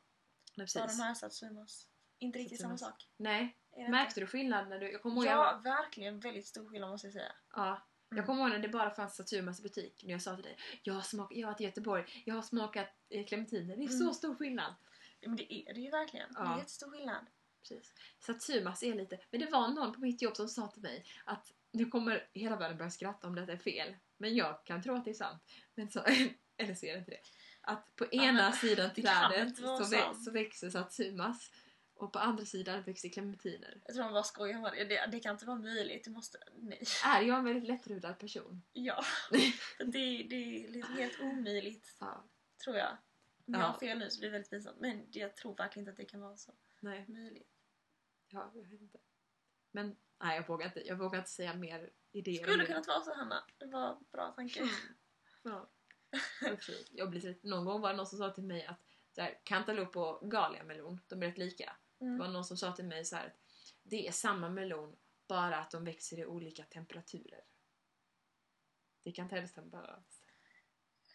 Bara 0.56 0.64
precis. 0.84 0.98
de 0.98 1.04
här 1.04 1.14
satsumas. 1.14 1.88
Inte 2.20 2.40
riktigt 2.40 2.62
samma 2.62 2.78
sak. 2.78 3.08
Nej. 3.18 3.58
Är 3.72 3.84
det 3.84 3.90
Märkte 3.90 4.20
du 4.20 4.28
skillnad 4.28 4.70
när 4.70 4.80
du... 4.80 4.92
Jag 4.92 5.02
kommer 5.02 5.16
ihåg, 5.16 5.24
inte? 5.24 5.34
jag, 5.34 5.46
Ja, 5.56 5.58
verkligen 5.64 6.20
väldigt 6.20 6.48
stor 6.48 6.70
skillnad 6.70 6.90
måste 6.90 7.08
jag 7.08 7.14
säga. 7.14 7.32
ja, 7.54 7.82
jag 8.10 8.18
Mm. 8.18 8.26
kommer 8.26 8.42
ihåg 8.42 8.50
när 8.52 8.60
det 8.60 8.70
bara 8.70 8.90
fanns 8.92 9.16
Satsumas 9.16 9.60
i 9.60 9.64
butik. 9.64 10.04
När 10.04 10.12
jag 10.12 10.22
sa 10.22 10.36
till 10.36 10.44
dig 10.44 10.58
jag 10.84 10.94
har, 10.94 11.02
smak, 11.02 11.32
jag 11.36 11.48
har 11.48 11.52
varit 11.54 11.62
i 11.62 11.64
Göteborg, 11.64 12.24
jag 12.26 12.36
har 12.36 12.42
smakat 12.42 12.88
eh, 13.10 13.26
clementiner. 13.26 13.78
Det 13.78 13.84
är 13.84 13.88
så 13.88 14.02
Mm. 14.04 14.14
stor 14.14 14.36
skillnad. 14.36 14.76
Ja, 15.20 15.28
Men 15.30 15.38
det 15.38 15.54
är 15.54 15.74
det 15.74 15.80
ju 15.82 15.90
verkligen. 15.92 16.34
Det 16.34 16.40
Ja. 16.40 16.54
är 16.54 16.58
jättestor 16.58 16.92
skillnad. 16.92 17.26
Precis. 17.70 17.94
Satsumas 18.20 18.84
är 18.84 18.94
lite... 18.96 19.20
Men 19.32 19.40
det 19.40 19.50
var 19.52 19.68
någon 19.68 19.94
på 19.94 20.00
mitt 20.00 20.22
jobb 20.22 20.36
som 20.36 20.48
sa 20.50 20.68
till 20.68 20.82
mig 20.82 21.06
att 21.26 21.54
nu 21.72 21.86
kommer 21.86 22.28
hela 22.34 22.56
världen 22.56 22.78
börja 22.78 22.92
skratta 22.92 23.28
om 23.28 23.36
detta 23.36 23.52
är 23.52 23.58
fel. 23.58 23.96
Men 24.18 24.36
jag 24.36 24.64
kan 24.66 24.84
tro 24.84 24.96
att 24.96 25.06
det 25.06 25.12
är 25.12 25.16
sant. 25.16 25.44
Men 25.76 25.90
så, 25.90 26.04
eller 26.58 26.76
så 26.76 26.86
är 26.86 26.94
det 26.94 27.00
inte 27.00 27.12
det. 27.12 27.22
Att 27.62 27.96
på 27.96 28.06
Ja, 28.12 28.24
ena 28.24 28.34
men 28.44 28.54
sidan 28.54 28.94
trädet 28.94 29.58
så, 29.58 29.80
vä- 29.84 30.14
så 30.14 30.32
växer 30.32 30.70
Satsumas 30.70 31.52
och 31.94 32.14
på 32.14 32.20
andra 32.20 32.46
sidan 32.46 32.82
växer 32.84 33.10
clementiner. 33.10 33.82
Jag 33.86 33.96
tror 33.96 34.04
de 34.06 34.14
bara 34.14 34.24
skojar 34.24 34.60
med 34.62 34.88
det. 34.90 35.06
det. 35.12 35.20
Kan 35.20 35.32
inte 35.34 35.46
vara 35.46 35.58
möjligt. 35.58 36.04
Det 36.04 36.10
måste... 36.12 36.38
Nej. 36.56 36.84
Är 37.06 37.22
jag 37.22 37.38
en 37.38 37.46
väldigt 37.46 37.68
lättrudad 37.68 38.20
person? 38.20 38.62
Ja. 38.74 39.04
Det, 39.80 40.24
det 40.30 40.36
är 40.36 40.68
liksom 40.72 40.96
helt 40.98 41.20
omöjligt, 41.22 41.96
Ja. 42.00 42.24
tror 42.64 42.76
jag. 42.78 42.98
Om 43.48 43.54
jag 43.54 43.62
Ja. 43.64 43.66
har 43.68 43.80
fel 43.80 44.00
nu 44.00 44.10
så 44.10 44.20
blir 44.20 44.30
det 44.30 44.34
väldigt 44.34 44.50
pinsamt. 44.50 44.80
Men 44.80 45.08
jag 45.12 45.36
tror 45.36 45.56
verkligen 45.56 45.82
inte 45.84 45.92
att 45.92 45.98
det 45.98 46.06
kan 46.06 46.22
vara 46.22 46.38
så 46.38 46.52
Nej. 46.80 47.06
möjligt. 47.08 47.50
Ja, 48.30 48.52
jag 48.56 48.63
vet 48.63 48.82
inte. 48.82 49.00
Men 49.72 49.96
nej, 50.20 50.36
jag 50.36 50.48
vågar 50.48 50.66
inte, 50.66 50.88
jag 50.88 50.96
vågar 50.96 51.20
inte 51.20 51.32
säga 51.32 51.54
mer 51.54 51.90
idéer. 52.12 52.44
Skulle 52.44 52.58
det. 52.58 52.66
kunnat 52.66 52.88
vara 52.88 53.02
så 53.02 53.13
Hanna. 53.13 53.44
Det 53.58 53.66
var 53.66 54.00
bra 54.12 54.32
tanke. 54.32 54.70
Ja. 55.44 55.70
Okej, 56.52 56.86
Jag 56.92 57.10
blir 57.10 57.22
lite, 57.22 57.48
någon 57.48 57.66
gång 57.66 57.82
var 57.82 57.90
det 57.90 57.98
någon 57.98 58.08
som 58.08 58.18
sa 58.20 58.30
till 58.34 58.44
mig 58.44 58.66
att 58.66 58.82
så 59.12 59.22
här, 59.22 59.40
och 60.22 60.32
galliamelon, 60.32 61.00
de 61.08 61.24
är 61.24 61.28
rätt 61.28 61.38
lika. 61.38 61.76
Det 62.00 62.06
var 62.06 62.12
Mm. 62.16 62.34
någon 62.34 62.46
som 62.46 62.58
sa 62.58 62.72
till 62.76 62.86
mig 62.86 63.06
så 63.06 63.16
här 63.16 63.28
att 63.28 63.40
det 63.84 64.08
är 64.08 64.12
samma 64.12 64.50
melon, 64.50 64.96
bara 65.28 65.58
att 65.58 65.72
de 65.72 65.84
växer 65.86 66.20
i 66.20 66.26
olika 66.26 66.63
temperaturer. 66.63 67.44
Det 69.04 69.12
kan 69.12 69.30
Tedestam 69.30 69.70
bara... 69.70 70.04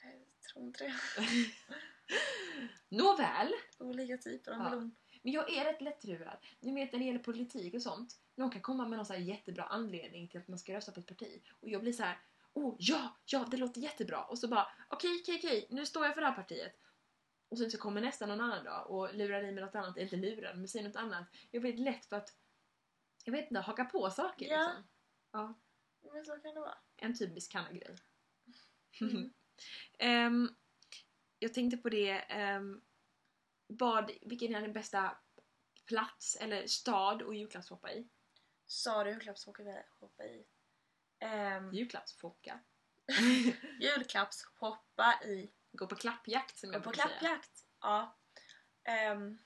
Jag 0.03 0.43
tror 0.53 0.65
inte 0.67 0.85
det. 0.85 0.95
Nåväl! 2.97 3.53
Olika 3.79 4.19
typer 4.19 4.53
av 4.53 4.59
Ja. 4.59 4.91
Men 5.23 5.33
jag 5.33 5.53
är 5.53 5.65
rätt 5.65 5.81
lättlurad. 5.81 6.37
Ni 6.61 6.75
vet 6.75 6.93
när 6.93 6.99
det 6.99 7.05
gäller 7.05 7.19
politik 7.19 7.75
och 7.75 7.83
sånt. 7.83 8.21
Någon 8.35 8.51
kan 8.51 8.63
komma 8.63 8.89
med 8.89 8.97
någon 8.97 9.07
så 9.07 9.13
här 9.13 9.21
jättebra 9.21 9.65
anledning 9.65 10.29
till 10.29 10.41
att 10.41 10.49
man 10.49 10.59
ska 10.59 10.75
rösta 10.75 10.93
på 10.93 11.01
ett 11.01 11.07
parti. 11.07 11.43
Och 11.61 11.69
jag 11.69 11.81
blir 11.81 11.93
så 11.93 12.03
här, 12.03 12.19
oh 12.53 12.77
ja, 12.79 13.17
ja 13.27 13.47
det 13.51 13.57
låter 13.57 13.81
jättebra. 13.81 14.25
Och 14.25 14.39
så 14.39 14.49
bara, 14.49 14.67
okej, 14.89 15.21
okej, 15.23 15.37
okej, 15.39 15.67
nu 15.71 15.87
står 15.87 16.05
jag 16.05 16.15
för 16.15 16.21
det 16.21 16.27
här 16.27 16.35
partiet. 16.37 16.73
och 17.49 17.59
sen 17.59 17.71
så 17.71 17.79
kommer 17.79 18.01
nästa 18.01 18.27
någon 18.27 18.41
annan 18.41 18.65
dag 18.65 18.91
och 18.91 19.15
lurar 19.15 19.45
i 19.45 19.53
mig 19.53 19.65
något 19.65 19.75
annat, 19.75 19.97
inte 19.97 20.17
lurar 20.17 20.55
men 20.55 20.69
säger 20.69 20.87
något 20.89 20.97
annat. 20.97 21.25
Jag 21.51 21.61
väldigt 21.61 21.81
lätt 21.81 22.07
för 22.07 22.17
att, 22.17 22.37
jag 23.25 23.33
vet 23.33 23.51
inte, 23.51 23.61
haka 23.61 23.85
på 23.85 24.11
saker 24.11 24.47
Ja. 24.47 24.59
liksom. 24.67 24.85
Ja, 25.33 25.55
Men 26.13 26.25
så 26.25 26.33
kan 26.33 26.55
det 26.55 26.61
vara. 26.61 26.79
en 26.97 27.19
typisk 27.19 27.55
Hanna-grej. 27.55 27.97
Mm. 29.01 29.33
Ehm, 29.99 30.49
jag 31.39 31.55
tänkte 31.55 31.77
på 31.77 31.89
det, 31.89 32.25
um, 32.59 32.83
vad, 33.79 34.11
vilken 34.21 34.55
är 34.55 34.61
den 34.61 34.73
bästa 34.73 35.19
plats 35.87 36.37
eller 36.41 36.67
stad 36.67 37.23
att 37.23 37.37
julklappshoppa 37.37 37.93
i? 37.93 38.09
Sa 38.67 39.05
du 39.05 39.11
julklappshoppa 39.11 39.63
i? 40.25 40.45
Um, 41.57 41.73
Julklappshoppa. 41.73 42.61
julklappshoppa 43.81 45.21
i. 45.25 45.51
Gå 45.73 45.87
på 45.87 45.97
klappjakt 45.97 46.59
som 46.59 46.69
Gå 46.71 46.75
jag 46.77 46.83
på 46.85 46.91
brukar 46.91 47.09
säga. 47.09 47.19
klappjakt. 47.19 47.67
Ja. 47.81 48.19
Ehm, 48.85 49.39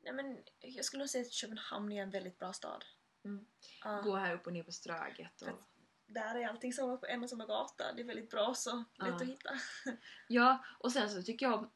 nej 0.00 0.12
men 0.12 0.42
jag 0.60 0.84
skulle 0.84 0.98
nog 1.02 1.10
säga 1.10 1.22
att 1.22 1.32
Köpenhamn 1.32 1.92
är 1.92 2.02
en 2.02 2.10
väldigt 2.10 2.38
bra 2.38 2.52
stad. 2.52 2.84
Mm. 3.24 3.46
Ja. 3.84 4.00
Gå 4.00 4.16
här 4.16 4.34
upp 4.34 4.46
och 4.46 4.52
ner 4.52 4.62
på 4.62 4.72
Ströget. 4.72 5.42
Och... 5.42 5.62
Där 6.06 6.34
är 6.34 6.48
allting 6.48 6.72
samlat 6.72 7.00
på 7.00 7.06
en 7.06 7.22
och 7.22 7.30
samma 7.30 7.46
gata. 7.46 7.92
Det 7.92 8.02
är 8.02 8.06
väldigt 8.06 8.30
bra 8.30 8.54
så. 8.54 8.76
Lätt 8.76 8.84
Ja. 8.98 9.14
att 9.16 9.22
hitta. 9.22 9.50
Ja, 10.28 10.64
och 10.78 10.92
sen 10.92 11.10
så 11.10 11.22
tycker 11.22 11.46
jag, 11.46 11.70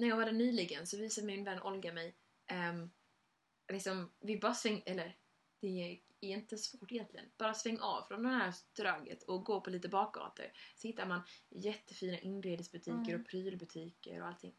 när 0.00 0.08
jag 0.08 0.16
var 0.16 0.24
där 0.24 0.32
nyligen 0.32 0.86
så 0.86 0.96
visade 0.96 1.26
min 1.26 1.44
vän 1.44 1.62
Olga 1.62 1.92
mig, 1.92 2.14
um, 2.70 2.90
liksom, 3.72 4.12
vi 4.20 4.38
bara 4.38 4.54
sväng, 4.54 4.82
eller 4.86 5.16
det 5.60 5.66
är 5.68 6.00
inte 6.20 6.58
svårt 6.58 6.92
egentligen, 6.92 7.26
bara 7.36 7.54
sväng 7.54 7.78
av 7.78 8.02
från 8.08 8.22
det 8.22 8.28
här 8.28 8.52
Ströget 8.52 9.22
och 9.22 9.44
gå 9.44 9.60
på 9.60 9.70
lite 9.70 9.88
bakgator. 9.88 10.46
Så 10.76 10.86
hittar 10.88 11.06
man 11.06 11.22
jättefina 11.48 12.18
inredningsbutiker 12.18 12.92
Mm. 12.98 13.20
och 13.20 13.26
prylbutiker 13.26 14.20
och 14.22 14.26
allting. 14.28 14.54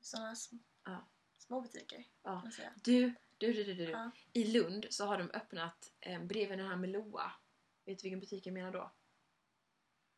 Sådana 0.00 0.34
sm- 0.34 0.58
Ja. 0.84 1.08
små 1.38 1.60
butiker 1.60 2.04
Ja. 2.22 2.50
Du, 2.84 3.14
du, 3.38 3.52
du, 3.52 3.64
du, 3.64 3.74
du. 3.74 3.84
Ja. 3.90 4.10
I 4.32 4.44
Lund 4.44 4.86
så 4.90 5.06
har 5.06 5.18
de 5.18 5.30
öppnat 5.30 5.92
eh, 6.00 6.22
bredvid 6.22 6.58
den 6.58 6.68
här 6.68 6.76
med 6.76 6.90
Loa. 6.90 7.32
Vet 7.84 7.98
du 7.98 8.02
vilken 8.02 8.20
butik 8.20 8.46
jag 8.46 8.52
menar 8.54 8.72
då? 8.72 8.92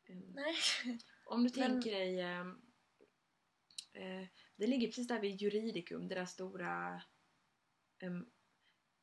Em, 0.05 0.19
Nej. 0.21 0.57
Om 1.25 1.45
du 1.45 1.61
Men- 1.61 1.71
tänker 1.71 1.91
dig... 1.91 2.21
ehm, 2.21 2.61
eh, 3.93 4.27
det 4.59 4.67
ligger 4.67 4.87
precis 4.89 5.07
där 5.09 5.21
vid 5.21 5.41
Juridicum, 5.43 6.09
det 6.09 6.15
där 6.15 6.27
stora... 6.27 7.03
ehm, 7.99 8.27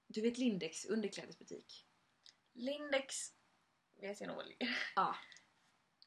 du 0.08 0.22
vet 0.22 0.38
Lindex 0.38 0.86
underklädesbutik? 0.86 1.86
Lindex 2.54 3.34
vet 4.02 4.22
jag 4.22 4.28
nog 4.28 4.38
det 4.38 4.46
ligger. 4.46 4.78
Ja. 4.96 5.15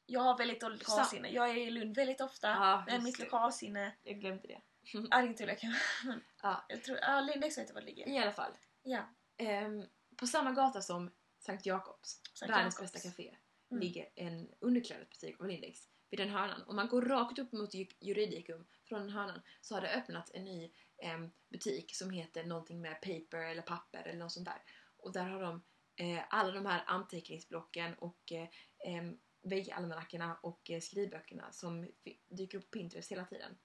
Jag 0.05 0.19
har 0.21 0.37
väldigt 0.37 0.61
dåligt 0.61 0.79
lokalsinne. 0.87 1.29
Jag 1.29 1.49
är 1.49 1.57
i 1.57 1.71
Lund 1.71 1.95
väldigt 1.95 2.21
ofta. 2.21 2.47
Ja, 2.47 2.83
men 2.87 3.03
mitt 3.03 3.19
lokalsinne 3.19 3.95
Jag 4.03 4.19
glömde 4.19 4.47
det. 4.47 4.61
är 5.11 5.23
inte 5.23 5.37
tillräckligt. 5.37 5.71
Ja. 6.41 6.65
Jag 6.69 6.83
tror, 6.83 6.97
ja, 7.01 7.21
Lindex 7.21 7.57
vet 7.57 7.67
jag 7.69 7.73
var 7.73 7.81
det 7.81 7.87
ligger. 7.87 8.07
I 8.07 8.17
alla 8.17 8.31
fall. 8.31 8.51
Ja. 8.83 9.09
ehm, 9.37 9.85
på 10.15 10.27
samma 10.27 10.51
gata 10.51 10.81
som 10.81 11.11
Sankt 11.39 11.65
Jakobs, 11.65 12.21
Sankt 12.33 12.53
världens 12.55 12.75
Jakobs. 12.75 12.93
bästa 12.93 13.09
café, 13.09 13.35
Mm. 13.71 13.81
ligger 13.81 14.09
en 14.15 14.49
underklädesbutik 14.59 15.39
av 15.41 15.47
Lindex 15.47 15.89
vid 16.09 16.19
den 16.19 16.29
hörnan. 16.29 16.63
Om 16.63 16.75
man 16.75 16.87
går 16.87 17.01
rakt 17.01 17.39
upp 17.39 17.51
mot 17.51 17.73
Ju- 17.73 17.87
Juridicum 17.99 18.67
från 18.89 18.99
den 19.01 19.09
hörnan 19.09 19.41
så 19.61 19.75
har 19.75 19.81
det 19.81 19.93
öppnat 19.95 20.31
en 20.33 20.43
ny 20.43 20.71
em, 20.97 21.31
butik 21.49 21.95
som 21.95 22.09
heter 22.09 22.43
någonting 22.43 22.81
med 22.81 23.01
paper 23.01 23.37
eller 23.37 23.61
papper 23.61 24.03
eller 24.07 24.19
något 24.19 24.31
sånt 24.31 24.45
där. 24.47 24.63
Och 24.97 25.11
där 25.13 25.23
har 25.29 25.41
de 25.41 25.61
eh, 25.95 26.23
alla 26.29 26.51
de 26.51 26.65
här 26.65 26.83
anteckningsblocken 26.87 27.93
och 27.93 28.31
eh, 28.31 28.47
väggalmanackorna 29.41 30.35
och 30.35 30.69
eh, 30.69 30.79
skrivböckerna 30.79 31.51
som 31.51 31.87
dyker 32.29 32.57
upp 32.57 32.63
på 32.63 32.69
Pinterest 32.77 33.11
hela 33.11 33.25
tiden. 33.25 33.57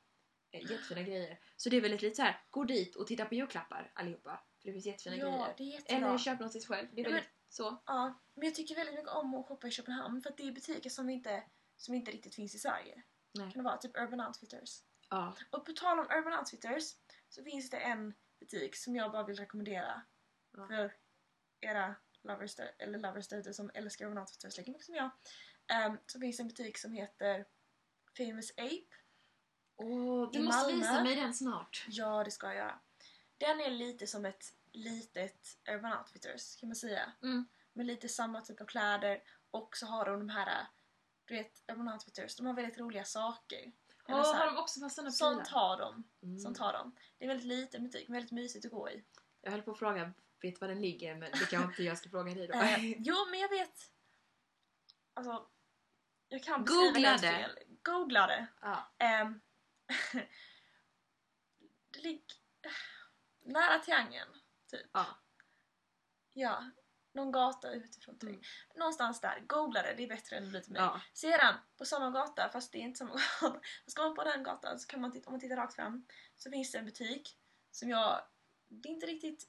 Eh, 0.51 0.61
jättefina 0.71 1.03
grejer. 1.03 1.41
Så 1.57 1.69
det 1.69 1.77
är 1.77 1.81
väl 1.81 1.91
lite, 1.91 2.05
lite 2.05 2.17
så 2.17 2.23
här, 2.23 2.41
gå 2.51 2.65
dit 2.65 2.97
och 2.97 3.07
titta 3.07 3.25
på 3.25 3.35
julklappar 3.35 3.93
allihopa. 3.95 4.45
För 4.61 4.69
det 4.69 4.73
finns 4.73 4.87
jättefina 4.87 5.17
Ja, 5.17 5.25
grejer. 5.31 5.55
det 5.57 5.63
är 5.63 5.67
jättebra. 5.67 6.09
Eller 6.09 6.19
köp 6.19 6.41
något 6.41 6.53
till 6.53 6.67
själv. 6.67 6.89
Det 6.93 7.01
är 7.01 7.05
Ja, 7.05 7.11
väldigt 7.11 7.31
så. 7.49 7.83
Ja, 7.87 8.21
men 8.35 8.45
jag 8.45 8.55
tycker 8.55 8.75
väldigt 8.75 8.95
mycket 8.95 9.11
om 9.11 9.35
att 9.35 9.47
shoppa 9.47 9.69
i 9.69 9.71
Köpenhamn 9.71 10.23
för 10.23 10.31
att 10.31 10.37
det 10.37 10.49
är 10.49 10.53
butiker 10.53 10.91
som 10.91 11.11
inte, 11.11 11.43
som 11.77 11.95
inte 11.95 12.11
riktigt 12.11 12.35
finns 12.35 12.55
i 12.55 12.59
Sverige. 12.59 13.03
Nej. 13.35 13.53
Kan 13.53 13.63
det 13.63 13.65
vara? 13.65 13.77
Typ 13.77 13.97
Urban 13.97 14.21
Outfitters. 14.21 14.83
Ja. 15.15 15.35
Och 15.51 15.67
på 15.67 15.73
tal 15.73 15.99
om 15.99 16.05
Urban 16.19 16.39
Outfitters 16.39 16.95
så 17.29 17.45
finns 17.45 17.71
det 17.71 17.77
en 17.79 18.15
butik 18.41 18.77
som 18.77 18.97
jag 18.97 19.13
bara 19.13 19.23
vill 19.25 19.37
rekommendera 19.37 20.03
Ja. 20.57 20.67
för 20.67 20.95
era 21.61 21.95
lovers 22.23 22.55
där, 22.55 22.75
eller 22.79 22.99
lovers 22.99 23.29
där 23.29 23.53
som 23.53 23.71
älskar 23.75 24.05
Urban 24.07 24.19
Outfitters 24.19 24.57
lika 24.57 24.71
mycket 24.71 24.87
som 24.87 24.95
jag. 24.95 25.11
Ehm, 25.69 25.99
så 26.07 26.21
finns 26.21 26.37
det 26.37 26.43
en 26.43 26.49
butik 26.49 26.79
som 26.79 26.93
heter 26.93 27.45
Famous 28.19 28.51
Ape. 28.51 28.87
Åh, 29.77 30.31
du 30.33 30.43
måste 30.43 30.63
Malmö. 30.63 30.77
visa 30.79 31.03
mig 31.05 31.17
den 31.17 31.35
snart. 31.35 31.85
Ja, 31.89 32.25
det 32.25 32.31
ska 32.31 32.47
jag 32.47 32.57
göra. 32.57 32.81
Den 33.39 33.61
är 33.61 33.71
lite 33.71 34.07
som 34.07 34.25
ett 34.25 34.45
litet 34.73 35.59
Urban 35.69 35.99
Outfitters 35.99 36.57
kan 36.57 36.69
man 36.69 36.77
säga. 36.77 37.13
Mm. 37.23 37.47
Med 37.73 37.87
lite 37.87 38.09
samma 38.09 38.41
typ 38.41 38.61
av 38.61 38.65
kläder 38.67 39.23
och 39.51 39.77
så 39.77 39.87
har 39.87 40.05
de 40.05 40.19
de 40.19 40.29
här, 40.29 40.67
du 41.25 41.35
vet, 41.35 41.63
Urban 41.73 41.89
Outfitters, 41.93 42.37
de 42.37 42.47
har 42.47 42.55
väldigt 42.55 42.79
roliga 42.79 43.05
saker. 43.05 43.73
Så 44.07 44.13
här, 44.13 44.35
har 44.35 44.47
de 44.47 44.57
också 44.57 44.81
fast 44.81 44.97
såna 44.97 45.11
sånt 45.11 45.49
har 45.49 45.79
de. 45.79 46.05
Mm. 46.23 46.39
Sånt 46.39 46.59
har 46.59 46.73
de. 46.73 46.97
Det 47.19 47.25
är 47.25 47.29
väldigt 47.29 47.47
liten 47.47 47.85
butik, 47.85 48.11
väldigt 48.11 48.33
mysigt 48.33 48.65
att 48.67 48.73
gå 48.73 48.91
i. 48.91 49.05
Jag 49.41 49.51
höll 49.51 49.63
på 49.63 49.71
att 49.71 49.79
fråga, 49.79 50.13
vet 50.43 50.61
var 50.61 50.69
den 50.69 50.81
ligger? 50.81 51.15
Men 51.15 51.31
det 51.31 51.51
kan 51.51 51.63
inte 51.63 51.83
jag 51.83 51.99
ska 51.99 52.11
fråga 52.11 52.35
dig 52.35 52.47
då. 52.47 52.55
Eh, 52.59 52.93
jo, 52.99 53.15
men 53.31 53.41
jag 53.41 53.49
vet. 53.49 53.91
Alltså, 55.15 55.49
jag 56.29 56.43
kan 56.43 56.65
Googla 56.65 57.13
det. 57.13 57.19
fel. 57.19 57.59
Googla 57.83 58.27
det. 58.27 58.47
ja. 58.61 58.93
Ehm, 58.99 59.41
det 61.91 62.01
ligger 62.01 62.23
nära 63.45 63.79
triangeln, 63.79 64.31
typ. 64.71 64.91
ja. 64.93 65.07
Ja, 66.37 66.71
någon 67.15 67.33
gata 67.33 67.71
utifrån 67.73 68.19
Mm. 68.23 68.35
mm. 68.35 68.45
Någonstans 68.75 69.21
där. 69.21 69.41
Googla 69.47 69.83
det, 69.83 69.95
det 69.95 70.03
är 70.03 70.09
bättre 70.09 70.37
än 70.37 70.57
att 70.57 70.65
till 70.65 70.73
mig. 70.73 70.83
ja. 70.83 71.01
Sedan, 71.13 71.55
på 71.79 71.85
samma 71.85 72.11
gata, 72.11 72.49
fast 72.53 72.73
det 72.73 72.79
är 72.79 72.83
inte 72.83 72.99
samma 72.99 73.11
gata. 73.41 73.61
Ska 73.87 74.03
man 74.03 74.15
på 74.15 74.25
den 74.25 74.43
gatan 74.43 74.79
så 74.79 74.87
kan 74.89 75.01
man 75.01 75.13
titta, 75.13 75.27
om 75.27 75.33
man 75.33 75.41
tittar 75.41 75.57
rakt 75.57 75.75
fram 75.75 76.07
så 76.37 76.51
finns 76.51 76.73
det 76.73 76.79
en 76.79 76.85
butik 76.85 77.39
som 77.71 77.89
jag, 77.89 78.23
det 78.69 78.89
är 78.89 78.93
inte 78.93 79.07
riktigt, 79.07 79.49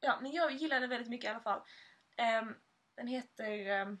ja 0.00 0.18
men 0.20 0.32
jag 0.32 0.52
gillar 0.52 0.80
den 0.80 0.90
väldigt 0.90 1.08
mycket 1.10 1.24
i 1.28 1.30
alla 1.30 1.40
fall. 1.40 1.62
Ehm, 2.16 2.54
den 2.94 3.06
heter 3.06 3.98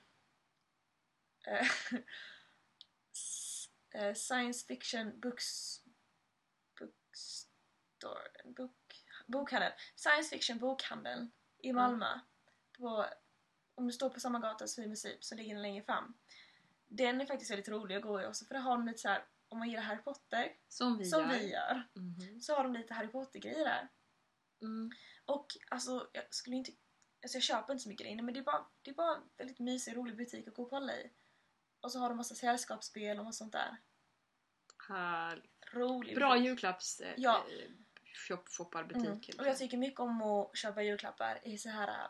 s- 3.12 3.68
eh, 3.94 4.14
Science 4.14 4.66
Fiction 4.66 5.20
Books 5.20 5.80
Bookstore, 6.78 8.30
bok, 8.56 9.04
bokhandel. 9.26 9.72
Science 9.96 10.28
Fiction 10.30 10.58
Bokhandeln 10.58 11.32
i 11.58 11.72
Malmö. 11.72 12.18
På, 12.78 13.06
om 13.74 13.86
du 13.86 13.92
står 13.92 14.10
på 14.10 14.20
samma 14.20 14.38
gata 14.38 14.66
som 14.66 14.84
Ape 14.84 15.16
så 15.20 15.34
ligger 15.34 15.54
den 15.54 15.62
längre 15.62 15.82
fram. 15.84 16.14
Den 16.88 17.20
är 17.20 17.26
faktiskt 17.26 17.50
väldigt 17.50 17.68
rolig 17.68 17.96
att 17.96 18.02
gå 18.02 18.22
i 18.22 18.26
också 18.26 18.44
för 18.44 18.54
där 18.54 18.60
har 18.60 18.72
de 18.76 18.86
lite 18.86 18.98
så 18.98 19.08
här, 19.08 19.24
om 19.48 19.58
man 19.58 19.68
gillar 19.70 19.82
Harry 19.82 20.02
Potter, 20.02 20.56
Som 20.68 20.98
vi 20.98 21.04
som 21.04 21.20
gör. 21.22 21.28
vi 21.38 21.50
gör, 21.52 21.88
Mhm. 21.94 22.40
så 22.40 22.54
har 22.54 22.62
de 22.64 22.72
lite 22.72 22.94
Harry 22.94 23.08
Potter-grejer 23.08 23.64
där. 23.64 23.88
Mm. 24.60 24.90
Och 25.24 25.46
alltså, 25.70 26.08
jag 26.12 26.34
skulle 26.34 26.56
inte... 26.56 26.72
Alltså 27.22 27.36
jag 27.36 27.42
köper 27.42 27.72
inte 27.72 27.82
så 27.82 27.88
mycket 27.88 28.04
där 28.04 28.10
inne 28.10 28.22
men 28.22 28.34
det 28.34 28.40
är 28.40 28.44
bara, 28.44 28.66
det 28.82 28.90
är 28.90 28.94
bara 28.94 29.16
en 29.16 29.22
väldigt 29.36 29.58
mysig, 29.58 29.96
rolig 29.96 30.16
butik 30.16 30.48
att 30.48 30.54
gå 30.54 30.62
och 30.62 30.70
kolla 30.70 30.96
i. 30.96 31.10
Och 31.80 31.92
så 31.92 31.98
har 31.98 32.08
de 32.08 32.16
massa 32.16 32.34
sällskapsspel 32.34 33.20
och 33.20 33.34
sånt 33.34 33.52
där. 33.52 33.76
Härligt. 34.88 35.50
Rolig 35.72 36.16
Bra 36.16 36.30
butik. 36.32 36.46
julklapps... 36.46 37.00
Eh, 37.00 37.14
Ja. 37.16 37.38
eh, 37.38 37.70
shop, 38.28 38.42
shopparbutik. 38.46 39.28
Mm. 39.28 39.40
Och 39.40 39.46
jag 39.46 39.58
tycker 39.58 39.76
mycket 39.76 40.00
om 40.00 40.22
att 40.22 40.56
köpa 40.56 40.82
julklappar 40.82 41.48
i 41.48 41.58
så 41.58 41.68
här 41.68 42.08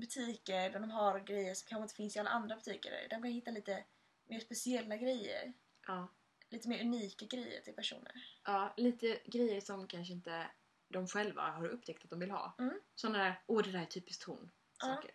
butiker 0.00 0.70
där 0.70 0.80
de 0.80 0.90
har 0.90 1.20
grejer 1.20 1.54
som 1.54 1.66
kanske 1.68 1.82
inte 1.82 1.94
finns 1.94 2.16
i 2.16 2.18
alla 2.18 2.30
andra 2.30 2.56
butiker. 2.56 2.90
Där 2.90 3.08
de 3.08 3.22
kan 3.22 3.24
hitta 3.24 3.50
lite 3.50 3.84
mer 4.26 4.40
speciella 4.40 4.96
grejer. 4.96 5.52
ja. 5.86 6.08
Lite 6.52 6.68
mer 6.68 6.80
unika 6.84 7.26
grejer 7.26 7.60
till 7.60 7.74
personer. 7.74 8.12
ja, 8.44 8.74
lite 8.76 9.20
grejer 9.24 9.60
som 9.60 9.86
kanske 9.86 10.12
inte 10.12 10.50
de 10.88 11.06
själva 11.08 11.42
har 11.42 11.68
upptäckt 11.68 12.04
att 12.04 12.10
de 12.10 12.18
vill 12.20 12.30
ha. 12.30 12.54
Mm. 12.58 12.80
Sådana 12.94 13.18
där, 13.18 13.42
åh 13.46 13.62
det 13.62 13.72
där 13.72 13.80
är 13.80 13.86
typiskt 13.86 14.22
hon. 14.24 14.50
Ja. 14.80 14.86
Saker. 14.86 15.10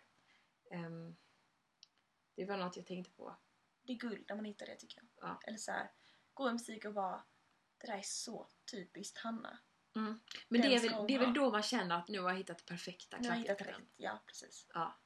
Ehm, 0.70 1.16
det 2.34 2.44
var 2.44 2.56
något 2.56 2.76
jag 2.76 2.86
tänkte 2.86 3.10
på. 3.10 3.36
Det 3.82 3.92
är 3.92 3.96
guld 3.96 4.24
när 4.28 4.36
man 4.36 4.44
hittar 4.44 4.66
det 4.66 4.76
tycker 4.76 4.98
jag. 4.98 5.28
Ja. 5.30 5.40
Eller 5.46 5.58
så 5.58 5.72
här, 5.72 5.90
gå 6.34 6.48
i 6.48 6.52
butik 6.52 6.84
och 6.84 6.92
bara 6.94 7.24
det 7.78 7.86
där 7.86 7.98
är 7.98 8.02
så 8.02 8.46
typiskt 8.70 9.18
Hanna. 9.18 9.58
Mm. 9.96 10.20
Men 10.48 10.60
det 10.60 10.74
är, 10.74 10.80
väl, 10.80 11.06
det 11.08 11.14
är 11.14 11.18
väl 11.18 11.34
då 11.34 11.50
man 11.50 11.62
känner 11.62 11.96
att 11.98 12.08
nu 12.08 12.20
har 12.20 12.30
jag 12.30 12.36
hittat 12.36 12.58
det 12.58 12.64
perfekta 12.64 13.18
klappjakten. 13.18 13.66
rätt. 13.66 13.76
Ja, 13.96 14.22
precis. 14.26 14.66
Ja. 14.74 14.98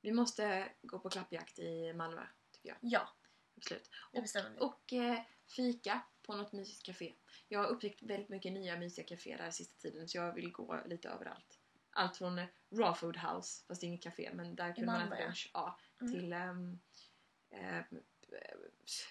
Vi 0.00 0.12
måste 0.12 0.72
gå 0.82 0.98
på 0.98 1.10
klappjakt 1.10 1.58
i 1.58 1.92
Malmö, 1.92 2.26
tycker 2.52 2.68
jag. 2.68 2.78
Ja, 2.80 3.08
Absolut. 3.56 3.90
vi. 4.12 4.58
Och 4.60 4.92
eh, 4.92 5.20
fika 5.56 6.00
på 6.22 6.36
något 6.36 6.52
mysigt 6.52 6.82
café. 6.82 7.14
Jag 7.48 7.58
har 7.58 7.66
upptäckt 7.66 8.02
väldigt 8.02 8.28
mycket 8.28 8.52
nya 8.52 8.76
mysiga 8.76 9.06
kaféer 9.06 9.38
där 9.38 9.50
sista 9.50 9.74
tiden 9.80 10.08
så 10.08 10.18
jag 10.18 10.32
vill 10.34 10.52
gå 10.52 10.80
lite 10.86 11.08
överallt. 11.08 11.58
Allt 11.90 12.16
från 12.16 12.38
eh, 12.38 12.46
Raw 12.70 12.94
Food 12.94 13.16
House, 13.16 13.64
fast 13.66 13.80
det 13.80 13.84
är 13.84 13.88
inget 13.88 14.02
café, 14.02 14.30
men 14.34 14.56
där 14.56 14.74
kunde 14.74 14.92
man 14.92 15.12
äta 15.12 15.24
lunch. 15.24 15.50
Ja, 15.54 15.78
Mm. 16.00 16.12
till... 16.12 16.32
eh, 16.32 17.82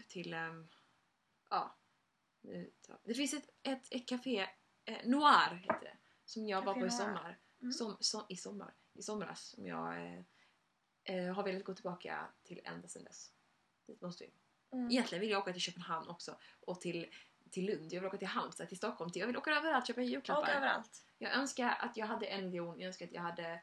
till... 0.07 0.33
ehm, 0.33 0.67
ja. 1.49 1.75
Det 3.03 3.13
finns 3.13 3.33
ett, 3.33 3.49
ett, 3.63 3.87
ett 3.93 4.07
café, 4.07 4.47
eh, 4.91 5.09
Noir 5.09 5.55
heter 5.55 5.81
det, 5.81 5.97
som 6.25 6.47
jag 6.47 6.61
var 6.61 6.73
på 6.73 6.85
i 6.85 6.91
sommar. 6.91 7.39
Mm. 7.61 7.71
Som, 7.71 7.97
som, 7.99 8.25
I 8.29 8.35
sommar. 8.35 8.73
I 8.93 9.01
somras. 9.01 9.41
Som 9.41 9.65
jag 9.65 10.05
eh, 10.05 10.19
eh, 11.03 11.33
har 11.33 11.43
velat 11.43 11.63
gå 11.63 11.73
tillbaka 11.73 12.27
till 12.43 12.61
ända 12.63 12.87
sedan 12.87 13.03
dess. 13.03 13.31
Dit 13.87 14.01
måste 14.01 14.23
vi. 14.23 14.31
Mm. 14.77 14.91
Egentligen 14.91 15.21
vill 15.21 15.29
jag 15.29 15.41
åka 15.41 15.53
till 15.53 15.61
Köpenhamn 15.61 16.09
också. 16.09 16.37
Och 16.59 16.81
till, 16.81 17.07
till 17.49 17.65
Lund. 17.65 17.93
Jag 17.93 18.01
vill 18.01 18.07
åka 18.07 18.17
till 18.17 18.27
Halmstad, 18.27 18.67
till 18.67 18.77
Stockholm. 18.77 19.11
Till, 19.11 19.19
jag 19.19 19.27
vill 19.27 19.37
åka 19.37 19.51
överallt 19.51 19.83
och 19.83 19.87
köpa 19.87 20.01
julklappar. 20.01 20.41
Och 20.41 20.49
överallt. 20.49 21.05
Jag 21.17 21.33
önskar 21.33 21.75
att 21.79 21.97
jag 21.97 22.05
hade 22.05 22.25
en 22.25 22.45
miljon. 22.45 22.79
Jag 22.79 22.87
önskar 22.87 23.05
att 23.05 23.13
jag 23.13 23.21
hade 23.21 23.61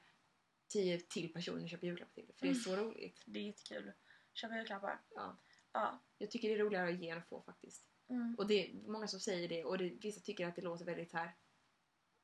tio 0.68 1.00
till 1.00 1.32
personer 1.32 1.64
att 1.64 1.70
köpa 1.70 1.86
julklappar 1.86 2.14
till. 2.14 2.32
För 2.36 2.46
det 2.46 2.50
är 2.50 2.54
så 2.54 2.76
roligt. 2.76 3.22
Det 3.26 3.38
är 3.38 3.42
jättekul. 3.42 3.92
Köpa 4.32 4.56
julklappar. 4.56 5.00
Ja. 5.14 5.36
Ja. 5.72 5.98
Jag 6.18 6.30
tycker 6.30 6.48
det 6.48 6.54
är 6.54 6.58
roligare 6.58 6.88
att 6.88 6.98
ge 6.98 7.10
än 7.10 7.18
att 7.18 7.28
få 7.28 7.42
faktiskt. 7.42 7.86
Mm. 8.08 8.34
Och 8.38 8.46
det 8.46 8.64
är 8.64 8.74
många 8.86 9.06
som 9.06 9.20
säger 9.20 9.48
det 9.48 9.64
och 9.64 9.78
det, 9.78 9.92
vissa 10.00 10.20
tycker 10.20 10.46
att 10.46 10.56
det 10.56 10.62
låter 10.62 10.84
väldigt 10.84 11.12
här. 11.12 11.34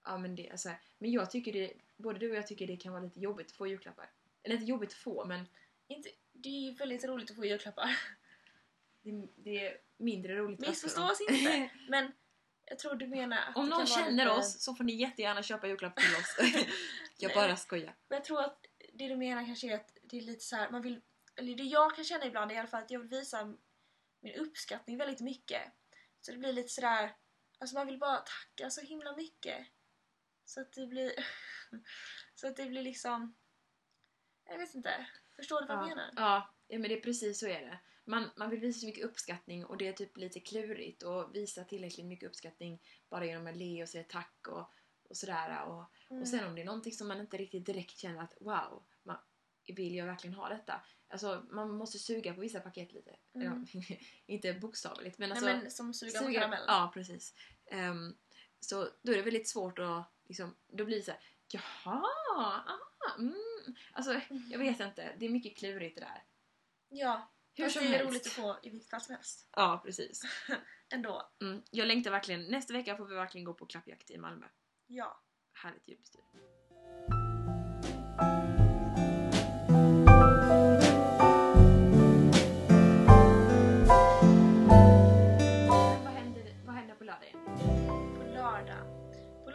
Ja 0.05 0.19
men 0.19 0.35
det, 0.35 0.51
alltså, 0.51 0.71
men 0.99 1.13
jag 1.13 1.31
tycker 1.31 1.53
det, 1.53 1.73
både 1.97 2.19
du 2.19 2.31
och 2.31 2.37
jag 2.37 2.47
tycker 2.47 2.67
det 2.67 2.77
kan 2.77 2.93
vara 2.93 3.03
lite 3.03 3.21
jobbigt 3.21 3.47
att 3.47 3.57
få 3.57 3.67
julklappar. 3.67 4.11
Eller 4.43 4.55
inte 4.55 4.67
jobbigt 4.67 4.91
att 4.91 4.97
få 4.97 5.25
men 5.25 5.47
Inte, 5.87 6.09
det 6.33 6.49
är 6.49 6.71
ju 6.71 6.75
väldigt 6.75 7.05
roligt 7.05 7.31
att 7.31 7.37
få 7.37 7.45
julklappar. 7.45 7.99
det, 9.03 9.27
det 9.37 9.67
är 9.67 9.79
mindre 9.97 10.37
roligt 10.37 10.63
att 10.63 10.69
Missförstå 10.69 11.11
oss 11.11 11.21
inte. 11.21 11.71
Men 11.89 12.13
jag 12.65 12.79
tror 12.79 12.95
du 12.95 13.07
menar 13.07 13.37
att 13.37 13.57
Om 13.57 13.69
någon 13.69 13.87
känner 13.87 14.25
lite... 14.25 14.31
oss 14.31 14.63
så 14.63 14.75
får 14.75 14.85
ni 14.85 14.95
jättegärna 14.95 15.43
köpa 15.43 15.67
julklappar 15.69 16.03
till 16.03 16.15
oss. 16.15 16.67
jag 17.19 17.35
bara 17.35 17.57
skojar. 17.57 17.95
Men 18.09 18.17
jag 18.17 18.25
tror 18.25 18.41
att 18.41 18.67
det 18.93 19.09
du 19.09 19.17
menar 19.17 19.47
kanske 19.47 19.73
är 19.73 19.75
att 19.75 19.99
det 20.03 20.19
är 20.19 20.23
lite 20.23 20.45
så 20.45 20.57
här, 20.57 20.71
man 20.71 20.83
vill, 20.83 21.01
eller 21.37 21.55
det 21.55 21.63
jag 21.63 21.97
kan 21.97 22.05
känna 22.05 22.27
ibland 22.27 22.51
är 22.51 22.55
i 22.55 22.59
alla 22.59 22.69
fall 22.69 22.83
att 22.83 22.91
jag 22.91 23.01
vill 23.01 23.09
visa 23.09 23.55
min 24.25 24.35
uppskattning 24.35 24.99
väldigt 24.99 25.21
mycket. 25.21 25.63
Så 26.21 26.33
det 26.33 26.39
blir 26.39 26.53
lite 26.53 26.69
sådär, 26.69 27.17
alltså 27.59 27.77
man 27.77 27.87
vill 27.87 27.99
bara 27.99 28.17
tacka 28.17 28.71
så 28.71 28.81
himla 28.81 29.17
mycket. 29.17 29.67
Så 30.45 30.61
att 30.61 30.73
det 30.73 30.87
blir, 30.87 31.13
så 32.35 32.47
att 32.49 32.57
det 32.57 32.67
blir 32.67 32.83
liksom, 32.83 33.35
jag 34.45 34.59
vet 34.59 34.75
inte, 34.75 35.07
förstår 35.37 35.61
du 35.61 35.67
vad 35.67 35.77
jag 35.77 35.85
Ja, 35.85 35.89
menar? 35.89 36.11
ja, 36.17 36.55
ja, 36.69 36.79
men 36.79 36.89
det 36.89 36.99
är 36.99 37.01
precis 37.01 37.41
så 37.41 37.47
är 37.47 37.61
det. 37.61 37.81
Man, 38.07 38.31
man 38.37 38.51
vill 38.51 38.61
visa 38.61 38.81
så 38.81 38.87
mycket 38.87 39.05
uppskattning 39.05 39.65
och 39.67 39.77
det 39.79 39.89
är 39.89 39.93
typ 39.93 40.17
lite 40.17 40.41
klurigt 40.41 41.03
att 41.03 41.31
visa 41.37 41.65
tillräckligt 41.65 42.07
mycket 42.07 42.29
uppskattning 42.29 42.83
bara 43.11 43.27
genom 43.27 43.47
att 43.47 43.57
le 43.57 43.83
och 43.83 43.89
säga 43.89 44.05
tack 44.09 44.49
och, 44.49 44.73
och 45.09 45.17
sådär. 45.17 45.63
Och, 45.65 45.91
Mm. 46.11 46.23
och 46.23 46.29
sen 46.29 46.47
om 46.47 46.55
det 46.55 46.61
är 46.61 46.65
någonting 46.65 46.93
som 46.93 47.09
man 47.09 47.21
inte 47.21 47.37
riktigt 47.37 47.67
direkt 47.67 47.99
känner 47.99 48.23
att 48.23 48.35
wow, 48.41 48.87
man, 49.03 49.17
vill 49.67 49.95
jag 49.95 50.07
verkligen 50.07 50.35
ha 50.35 50.49
detta? 50.49 50.85
Alltså 51.15 51.47
man 51.51 51.71
måste 51.71 51.99
suga 51.99 52.35
på 52.35 52.41
vissa 52.41 52.61
paket 52.61 52.93
lite. 52.93 53.17
Mm. 53.35 53.67
Ja, 53.73 53.81
inte 54.27 54.53
bokstavligt 54.53 55.19
men 55.19 55.29
Nej 55.29 55.39
alltså 55.39 55.53
men 55.53 55.71
som 55.71 55.95
suga 55.95 56.23
på 56.23 56.33
karamell. 56.33 56.65
Ja, 56.67 56.91
precis. 56.95 57.35
Ehm, 57.71 58.15
så 58.61 58.89
då 59.03 59.13
är 59.13 59.17
det 59.17 59.23
väldigt 59.23 59.49
svårt 59.49 59.79
att 59.79 60.13
liksom, 60.25 60.55
då 60.67 60.85
blir 60.85 60.97
det 60.97 61.03
så 61.03 61.11
här, 61.11 61.21
jaha, 61.49 62.05
ah, 62.37 63.19
mm. 63.19 63.35
Alltså 63.93 64.21
jag 64.51 64.59
vet 64.59 64.81
inte, 64.81 65.17
det 65.19 65.27
är 65.27 65.31
mycket 65.31 65.57
klurigt 65.57 65.95
det 65.95 66.01
där. 66.01 66.25
Ja, 66.89 67.33
Hur 67.55 67.69
som 67.69 67.85
det 67.85 67.97
är 67.97 68.05
roligt 68.05 68.27
att 68.27 68.33
få 68.33 68.59
i 68.63 68.71
vilket 68.71 68.91
fall 68.91 69.01
som 69.01 69.15
helst. 69.15 69.49
Ja, 69.57 69.81
precis. 69.85 70.23
Ändå. 70.89 71.31
Mm. 71.41 71.63
Jag 71.71 71.87
längtar 71.87 72.11
verkligen. 72.11 72.45
Nästa 72.45 72.73
vecka 72.73 72.97
får 72.97 73.07
vi 73.07 73.15
verkligen 73.15 73.45
gå 73.45 73.55
på 73.55 73.67
klappjakt 73.67 74.11
i 74.11 74.19
Malmö. 74.19 74.47
Ja. 74.87 75.23
Härligt 75.53 75.89
julbestyr. 75.89 76.21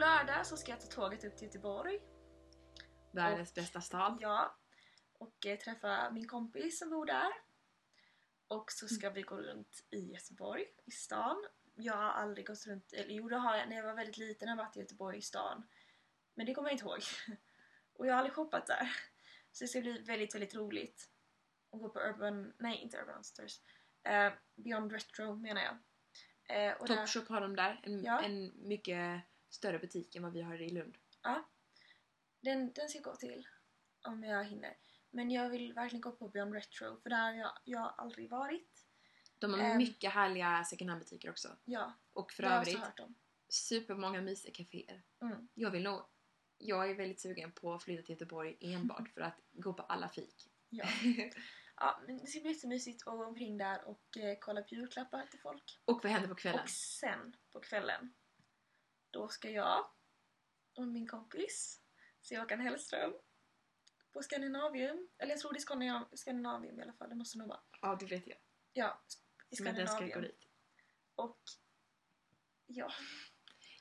Lördag 0.10 0.46
så 0.46 0.58
ska 0.58 0.72
jag 0.72 0.82
ta 0.82 0.88
tåget 0.88 1.24
upp 1.24 1.38
till 1.38 1.48
Göteborg. 1.48 2.00
Världens 3.12 3.54
bästa 3.54 3.82
stad. 3.82 4.18
Ja. 4.22 4.56
Och 5.14 5.46
eh, 5.46 5.60
träffa 5.60 6.12
min 6.12 6.28
kompis 6.28 6.80
som 6.80 6.90
bor 6.90 7.06
där. 7.06 7.32
Och 8.48 8.72
så 8.72 8.88
ska 8.88 9.10
vi 9.10 9.22
gå 9.22 9.36
runt 9.38 9.86
i 9.90 10.12
Göteborg, 10.14 10.66
i 10.86 10.92
stan. 10.92 11.46
Jag 11.76 11.94
har 11.94 12.12
aldrig 12.12 12.48
gått 12.48 12.68
runt, 12.68 12.94
eller 12.94 13.14
jo 13.14 13.30
det 13.30 13.36
har 13.38 13.56
jag 13.56 13.70
när 13.70 13.76
jag 13.76 13.84
var 13.84 13.94
väldigt 13.94 14.18
liten 14.18 14.48
har 14.48 14.58
jag 14.58 14.64
varit 14.64 14.78
i 14.78 14.80
Göteborg 14.80 15.18
i 15.18 15.22
stan. 15.22 15.68
Men 16.34 16.46
det 16.46 16.54
kommer 16.54 16.70
jag 16.70 16.74
inte 16.74 16.86
ihåg. 16.86 17.02
Och 17.94 18.08
jag 18.08 18.14
har 18.14 18.18
aldrig 18.18 18.34
shoppat 18.34 18.68
där. 18.68 18.96
Så 19.52 19.64
det 19.64 19.68
ska 19.68 19.82
bli 19.82 20.00
väldigt, 20.02 20.36
väldigt 20.36 20.56
roligt. 20.56 21.10
Att 21.72 21.80
gå 21.80 21.90
på 21.90 22.00
Urban, 22.00 22.54
nej 22.58 22.78
inte 22.78 22.98
Urban 22.98 23.18
Outsters. 23.18 23.60
Eh, 24.04 24.34
Beyond 24.56 24.92
Retro 24.92 25.36
menar 25.36 25.62
jag. 25.62 25.78
Eh, 26.50 26.86
Topshop 26.86 27.28
har 27.28 27.42
de 27.42 27.56
där. 27.56 27.82
En, 27.84 28.04
Ja. 28.04 28.22
en 28.22 28.68
mycket 28.68 29.24
större 29.50 29.80
butik 29.80 30.16
än 30.16 30.24
vad 30.24 30.34
vi 30.34 30.42
har 30.42 30.62
i 30.62 30.70
Lund. 30.70 30.98
Den, 32.42 32.74
den 32.74 32.90
ska 32.90 32.98
jag 32.98 33.04
gå 33.06 33.16
till 33.16 33.48
om 34.02 34.24
jag 34.24 34.44
hinner. 34.46 34.78
Men 35.12 35.32
jag 35.32 35.50
vill 35.50 35.74
verkligen 35.74 36.02
gå 36.02 36.12
på 36.12 36.30
Beyond 36.30 36.54
Retro 36.54 37.00
för 37.02 37.10
där 37.10 37.24
har 37.24 37.34
jag, 37.34 37.52
jag 37.64 37.94
aldrig 37.98 38.30
varit. 38.30 38.86
De 39.40 39.54
har 39.54 39.60
Ehm. 39.60 39.78
mycket 39.78 40.12
härliga 40.12 40.64
second 40.64 40.90
hand-butiker 40.90 41.30
också. 41.30 41.58
Ja, 41.66 41.94
Och 42.14 42.32
för 42.32 42.44
övrigt 42.44 42.80
supermånga 43.50 44.22
mysiga 44.22 44.54
kaféer. 44.54 45.04
Mm. 45.22 45.48
Jag 45.54 45.72
vill 45.72 45.84
nog... 45.84 46.02
Jag 46.58 46.90
är 46.90 46.96
väldigt 46.96 47.20
sugen 47.20 47.52
på 47.52 47.74
att 47.74 47.84
flytta 47.84 48.04
till 48.04 48.14
Göteborg 48.14 48.58
enbart 48.62 49.10
för 49.14 49.22
att 49.22 49.40
gå 49.52 49.74
på 49.74 49.84
alla 49.84 50.10
fik. 50.10 50.52
Ja. 50.70 50.86
ja, 51.76 52.02
men 52.08 52.18
det 52.18 52.28
ska 52.28 52.40
bli 52.40 52.52
jättemysigt 52.52 53.08
att 53.08 53.18
gå 53.18 53.26
omkring 53.26 53.58
där 53.58 53.84
och 53.88 54.18
eh, 54.18 54.38
kolla 54.42 54.62
på 54.62 54.76
julklappar 54.76 55.26
till 55.26 55.40
folk. 55.40 55.80
Och 55.86 56.00
vad 56.04 56.12
händer 56.12 56.30
på 56.30 56.36
kvällen? 56.36 56.64
Och 56.64 56.70
sen 56.70 57.36
på 57.52 57.60
kvällen, 57.60 58.14
då 59.12 59.28
ska 59.28 59.50
jag 59.50 59.86
och 60.76 60.88
min 60.88 61.08
kompis 61.08 61.82
Håkan 62.38 62.60
Hellström 62.60 63.14
på 64.14 64.24
Skandinavium. 64.24 65.08
Eller 65.18 65.32
jag 65.32 65.40
tror 65.40 65.54
det 65.54 65.60
är 65.60 65.62
Skandinav- 65.62 66.16
Skandinavium 66.16 66.80
i 66.80 66.84
alla 66.84 66.94
fall, 66.94 67.10
det 67.10 67.16
måste 67.16 67.38
nog 67.38 67.48
vara. 67.48 67.60
Ja, 67.82 67.96
det 68.00 68.06
vet 68.06 68.28
jag. 68.28 68.38
Ja, 68.74 69.02
i 69.50 69.64
Men 69.64 69.76
den 69.76 69.88
ska 69.88 69.96
gå 69.96 70.02
Skandinavium. 70.02 70.22
dit. 70.22 70.48
Och 71.16 71.40
ja, 72.66 72.92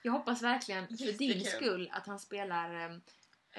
Jag 0.02 0.12
hoppas 0.12 0.42
verkligen 0.42 0.88
för 0.88 1.18
din 1.18 1.44
skull 1.44 1.90
att 1.92 2.06
han 2.06 2.18
spelar 2.20 2.90
um, 2.90 3.02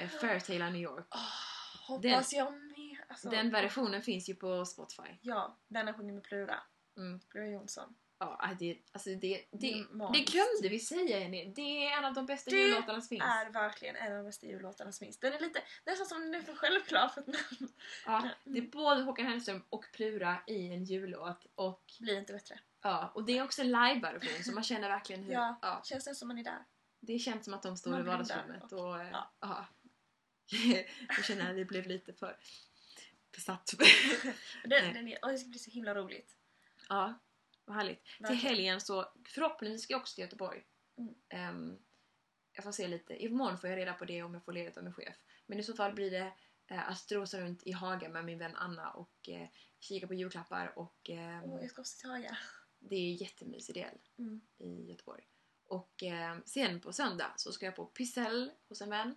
Fairtale 0.09 0.67
of 0.67 0.73
New 0.73 0.81
York. 0.81 1.07
åh, 1.11 1.87
hoppas 1.87 2.33
jag 2.33 2.53
med. 2.53 3.05
Alltså, 3.09 3.29
Den 3.29 3.49
versionen 3.51 4.01
finns 4.01 4.29
ju 4.29 4.35
på 4.35 4.65
Spotify. 4.65 5.17
Ja, 5.21 5.57
den 5.67 5.87
är 5.87 5.93
sjungen 5.93 6.15
med 6.15 6.23
Plura. 6.23 6.63
Mm. 6.97 7.19
Plura 7.19 7.47
Jonsson. 7.47 7.95
Ja, 8.21 8.49
det, 8.59 8.77
alltså 8.91 9.09
det, 9.09 9.15
Det 9.17 9.45
det, 9.51 9.73
är 9.73 9.77
det 9.77 9.93
magiskt. 9.93 10.31
glömde 10.31 10.69
vi 10.69 10.79
säga 10.79 11.19
Jenny. 11.19 11.53
Det 11.55 11.85
är 11.87 11.97
en 11.97 12.05
av 12.05 12.13
de 12.13 12.25
bästa 12.25 12.51
Det 12.51 12.57
jullåtarna 12.57 13.01
som 13.01 13.07
finns. 13.09 13.23
Är 13.23 13.49
verkligen 13.49 13.95
en 13.95 14.11
av 14.11 14.17
de 14.17 14.25
bästa 14.25 14.47
jullåtarna 14.47 14.91
som 14.91 15.05
finns. 15.05 15.19
Den 15.19 15.33
är 15.33 15.39
lite, 15.39 15.61
nästan 15.85 16.05
som 16.07 16.19
den 16.21 16.35
är 16.35 16.41
för 16.41 16.55
självklar 16.55 17.07
för 17.07 17.21
att 17.21 17.25
den 17.27 17.69
Ja, 18.05 18.29
det 18.43 18.57
är 18.59 18.61
både 18.67 19.01
Håkan 19.01 19.25
Hellström 19.25 19.63
och 19.69 19.85
Plura 19.93 20.37
i 20.47 20.67
en 20.73 20.83
jullåt. 20.83 21.45
Och, 21.55 21.83
blir 21.99 22.17
inte 22.19 22.33
bättre. 22.33 22.59
ja, 22.81 23.11
och 23.15 23.23
det 23.25 23.37
är 23.37 23.43
också 23.43 23.61
en 23.61 23.67
live-version 23.67 24.43
så 24.43 24.51
man 24.51 24.63
känner 24.63 24.89
verkligen 24.89 25.23
hur... 25.23 25.33
Ja. 25.33 25.59
Ja, 25.61 25.81
Känns 25.85 26.05
det 26.05 26.15
som 26.15 26.27
man 26.27 26.37
är 26.37 26.43
där? 26.43 26.65
det 27.01 27.19
känns 27.19 27.45
som 27.45 27.53
att 27.53 27.63
de 27.63 27.77
står 27.77 27.91
Man 27.91 27.99
i 27.99 28.03
vardagsrummet 28.03 28.71
och- 28.71 28.89
och... 28.89 29.01
eh, 29.01 29.09
ja. 29.11 29.31
Ja. 29.39 29.65
Jag 31.15 31.25
känner 31.25 31.49
att 31.49 31.55
det 31.55 31.65
blev 31.65 31.87
lite 31.87 32.13
för 32.13 32.37
besatt. 33.35 33.73
Den, 34.63 34.93
den 34.93 35.07
är, 35.07 35.25
och 35.25 35.31
det 35.31 35.37
ska 35.37 35.49
bli 35.49 35.59
så 35.59 35.71
himla 35.71 35.95
roligt. 35.95 36.35
Ja, 36.89 37.13
vad 37.69 37.77
härligt. 37.77 38.03
Till 38.03 38.13
Verkligen. 38.19 38.41
helgen 38.55 38.81
så 38.81 39.11
förhoppningsvis 39.25 39.83
ska 39.83 39.93
jag 39.93 40.01
också 40.01 40.15
till 40.15 40.21
Göteborg. 40.23 40.63
Mm. 40.97 41.13
Ehm, 41.29 41.77
jag 42.53 42.63
får 42.63 42.71
se 42.71 42.87
lite. 42.87 43.23
Imorgon 43.23 43.57
får 43.57 43.69
jag 43.69 43.77
reda 43.77 43.93
på 43.93 44.05
det 44.05 44.23
om 44.23 44.33
jag 44.33 44.43
får 44.45 44.53
ledigt 44.53 44.77
av 44.77 44.83
min 44.83 44.93
chef. 44.93 45.15
Men 45.45 45.59
i 45.59 45.63
så 45.63 45.73
fall 45.73 45.93
blir 45.93 46.11
det 46.11 46.33
eh, 46.67 46.89
att 46.89 46.97
strosa 46.97 47.39
runt 47.41 47.63
i 47.63 47.71
Haga 47.71 48.09
med 48.09 48.25
min 48.25 48.37
vän 48.39 48.55
Anna 48.55 48.91
och 48.91 49.29
eh, 49.29 49.47
kika 49.79 50.07
på 50.07 50.13
julklappar 50.13 50.73
och 50.79 51.09
ehm, 51.09 51.43
Åh, 51.43 51.61
jag 51.61 51.69
ska 51.71 51.81
också 51.81 51.97
till 52.01 52.09
Haga. 52.09 52.37
det 52.79 52.95
är 52.95 53.09
en 53.09 53.15
jättemysig 53.15 53.75
del 53.75 53.97
Mm. 54.17 54.41
i 54.57 54.89
Göteborg. 54.89 55.23
Och 55.65 56.03
eh, 56.03 56.37
sen 56.45 56.79
på 56.81 56.93
söndag 56.93 57.33
så 57.37 57.51
ska 57.51 57.65
jag 57.65 57.75
på 57.75 57.85
pyssel 57.85 58.51
hos 58.67 58.81
en 58.81 58.89
vän. 58.89 59.15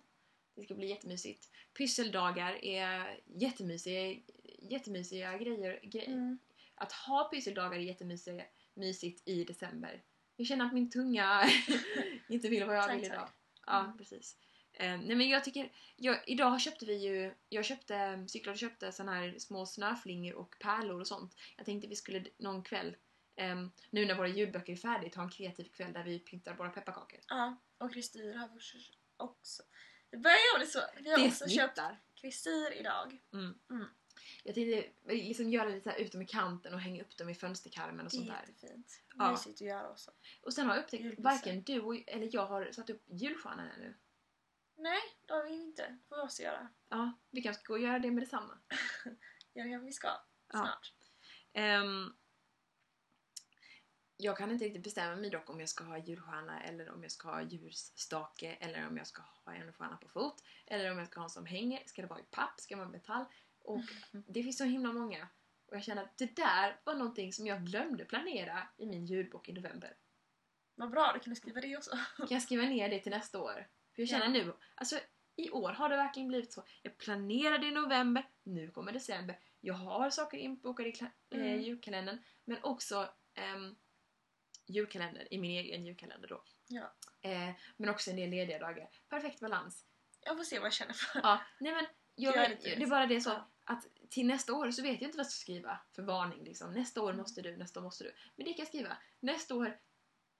Det 0.55 0.63
ska 0.63 0.73
bli 0.73 0.87
jättemysigt. 0.87 1.49
Pysseldagar 1.77 2.63
är 2.65 3.19
jättemysiga, 3.25 4.21
jättemysiga 4.59 5.37
grejer. 5.37 5.79
Gre- 5.83 6.07
Mm. 6.07 6.37
Att 6.83 6.91
ha 6.91 7.23
pysseldagar 7.29 7.77
är 7.77 7.81
jättemysigt 7.81 8.43
mysigt 8.73 9.27
i 9.27 9.43
december. 9.43 10.03
Jag 10.35 10.47
känner 10.47 10.65
att 10.65 10.73
min 10.73 10.89
tunga 10.89 11.49
inte 12.29 12.49
vill 12.49 12.65
vad 12.65 12.75
jag 12.77 12.95
vill 12.95 13.05
idag. 13.05 13.29
Ja, 13.65 13.79
Mm. 13.83 13.97
precis. 13.97 14.37
Eh, 14.73 14.97
nej 14.97 15.15
men 15.15 15.29
jag 15.29 15.43
tycker, 15.43 15.71
jag, 15.95 16.29
idag 16.29 16.61
köpte 16.61 16.85
vi 16.85 16.95
ju, 16.97 17.33
jag 17.49 17.65
köpte, 17.65 18.25
cyklade 18.27 18.53
och 18.53 18.59
köpte 18.59 18.91
såna 18.91 19.13
här 19.13 19.35
små 19.39 19.65
snöflingor 19.65 20.35
och 20.35 20.55
pärlor 20.59 20.99
och 20.99 21.07
sånt. 21.07 21.35
Jag 21.57 21.65
tänkte 21.65 21.87
vi 21.87 21.95
skulle 21.95 22.25
någon 22.37 22.63
kväll, 22.63 22.95
ehm, 23.35 23.71
nu 23.89 24.05
när 24.05 24.15
våra 24.15 24.27
ljudböcker 24.27 24.73
är 24.73 24.77
färdiga, 24.77 25.09
ta 25.11 25.21
en 25.21 25.29
kreativ 25.29 25.63
kväll 25.63 25.93
där 25.93 26.03
vi 26.03 26.19
pyntar 26.19 26.53
våra 26.53 26.69
pepparkakor. 26.69 27.19
Ja, 27.27 27.57
och 27.77 27.93
kristyr 27.93 28.33
har 28.33 28.47
vi 28.47 28.59
också. 29.17 29.63
Det 30.09 30.17
börjar 30.17 30.57
bli 30.59 30.67
så. 30.67 30.79
Vi 31.03 31.09
har 31.11 31.17
Det 31.17 31.27
också 31.27 31.47
köpt 31.47 31.75
smittar. 31.75 32.01
kristyr 32.15 32.71
idag. 32.79 33.21
Mm. 33.33 33.59
Mm. 33.69 33.85
Jag 34.43 34.55
tänkte 34.55 34.89
liksom 35.05 35.49
göra 35.49 35.69
lite 35.69 35.91
så 35.91 35.97
utom 35.97 36.21
i 36.21 36.25
kanten 36.25 36.73
och 36.73 36.79
hänga 36.79 37.01
upp 37.01 37.17
dem 37.17 37.29
i 37.29 37.35
fönsterkarmen 37.35 38.05
och 38.05 38.11
sånt 38.11 38.27
där. 38.27 38.45
jättefint. 38.47 39.01
Ja. 39.17 39.31
Mysigt 39.31 39.55
att 39.55 39.67
göra 39.67 39.89
också. 39.89 40.11
Och 40.43 40.53
sen 40.53 40.67
har 40.67 40.75
jag 40.75 40.83
upptäckt 40.83 41.03
Julbusar. 41.03 41.23
varken 41.23 41.61
du 41.61 41.81
och, 41.81 41.95
eller 42.07 42.29
jag 42.31 42.45
har 42.45 42.71
satt 42.71 42.89
upp 42.89 43.03
julstjärnan 43.07 43.69
ännu. 43.69 43.93
Nej, 44.75 45.01
det 45.25 45.33
har 45.33 45.43
vi 45.43 45.53
inte. 45.53 45.81
Det 45.87 45.97
får 46.09 46.15
vi 46.15 46.21
också 46.21 46.41
göra. 46.41 46.67
Ja, 46.89 47.13
vi 47.31 47.41
kanske 47.41 47.63
ska 47.63 47.73
gå 47.73 47.77
och 47.79 47.83
göra 47.85 47.99
det 47.99 48.11
med 48.11 48.23
detsamma. 48.23 48.57
Ja, 49.55 49.63
det 49.63 49.69
kanske 49.69 49.85
vi 49.85 49.93
ska. 49.93 50.07
Ja. 50.07 50.59
Snart. 50.59 50.93
Ehm, 51.53 52.13
jag 54.17 54.37
kan 54.37 54.51
inte 54.51 54.65
riktigt 54.65 54.83
bestämma 54.83 55.15
mig 55.15 55.29
dock 55.29 55.49
om 55.49 55.59
jag 55.59 55.69
ska 55.69 55.83
ha 55.83 55.97
julstjärna 55.97 56.63
eller 56.63 56.91
om 56.91 57.01
jag 57.03 57.11
ska 57.11 57.29
ha 57.29 57.41
ljusstake 57.41 58.57
eller 58.59 58.87
om 58.87 58.97
jag 58.97 59.07
ska 59.07 59.21
ha 59.21 59.53
en 59.53 59.73
stjärna 59.73 59.97
på 59.97 60.07
fot 60.07 60.43
eller 60.65 60.91
om 60.91 60.97
jag 60.97 61.07
ska 61.07 61.19
ha 61.19 61.25
en 61.25 61.29
som 61.29 61.45
hänger. 61.45 61.83
Ska 61.85 62.01
det 62.01 62.07
vara 62.07 62.19
i 62.19 62.25
papp? 62.31 62.59
Ska 62.59 62.75
det 62.75 62.79
vara 62.79 62.89
i 62.89 62.91
metall? 62.91 63.25
Och 63.63 63.81
det 64.27 64.43
finns 64.43 64.57
så 64.57 64.63
himla 64.63 64.93
många. 64.93 65.27
Och 65.67 65.75
jag 65.75 65.83
känner 65.83 66.03
att 66.03 66.17
det 66.17 66.35
där 66.35 66.79
var 66.83 66.95
någonting 66.95 67.33
som 67.33 67.47
jag 67.47 67.65
glömde 67.65 68.05
planera 68.05 68.67
i 68.77 68.85
min 68.85 69.05
julbok 69.05 69.49
i 69.49 69.53
november. 69.53 69.97
Vad 70.75 70.91
bra, 70.91 71.11
du 71.13 71.19
kunde 71.19 71.35
skriva 71.35 71.61
det 71.61 71.77
också. 71.77 71.91
Kan 72.17 72.27
jag 72.29 72.41
skriva 72.41 72.63
ner 72.63 72.89
det 72.89 72.99
till 72.99 73.11
nästa 73.11 73.41
år? 73.41 73.67
För 73.95 74.01
jag 74.01 74.09
känner 74.09 74.27
nu, 74.27 74.53
alltså 74.75 74.99
i 75.35 75.49
år 75.51 75.71
har 75.71 75.89
det 75.89 75.95
verkligen 75.95 76.27
blivit 76.27 76.53
så. 76.53 76.63
Jag 76.81 76.97
planerade 76.97 77.67
i 77.67 77.71
november, 77.71 78.29
nu 78.43 78.71
kommer 78.71 78.91
december. 78.91 79.39
Jag 79.61 79.73
har 79.73 80.09
saker 80.09 80.37
inbokade 80.37 80.89
i 80.89 81.01
eh, 81.01 81.07
Mm. 81.31 81.61
julkalendern. 81.61 82.23
Men 82.45 82.63
också 82.63 83.09
ehm, 83.35 83.75
julkalender 84.67 85.33
i 85.33 85.37
min 85.37 85.51
egen 85.51 85.85
julkalender 85.85 86.27
då. 86.27 86.43
Ja. 86.67 86.93
Eh, 87.21 87.49
men 87.77 87.89
också 87.89 88.09
en 88.09 88.15
del 88.15 88.29
lediga 88.29 88.59
dagar. 88.59 88.89
Perfekt 89.09 89.39
balans. 89.39 89.85
Jag 90.21 90.37
får 90.37 90.43
se 90.43 90.59
vad 90.59 90.65
jag 90.65 90.73
känner 90.73 90.93
för. 90.93 91.19
Ja, 91.23 91.41
nej 91.59 91.73
men 91.73 91.85
jag, 92.15 92.35
Jag 92.35 92.57
det 92.63 92.83
är 92.83 92.87
bara 92.87 93.05
det 93.05 93.21
så 93.21 93.29
Ja. 93.29 93.49
Att 93.63 93.87
till 94.09 94.27
nästa 94.27 94.53
år 94.53 94.71
så 94.71 94.81
vet 94.81 95.01
jag 95.01 95.07
inte 95.07 95.17
vad 95.17 95.25
jag 95.25 95.31
ska 95.31 95.41
skriva 95.41 95.79
för 95.91 96.03
varning 96.03 96.43
liksom. 96.43 96.73
Nästa 96.73 97.01
år 97.01 97.09
Mm. 97.09 97.17
måste 97.21 97.41
du, 97.41 97.57
nästa 97.57 97.79
år 97.79 97.83
måste 97.83 98.03
du. 98.03 98.13
Men 98.35 98.45
det 98.45 98.53
kan 98.53 98.59
jag 98.61 98.67
skriva. 98.67 98.97
Nästa 99.19 99.55
år, 99.55 99.79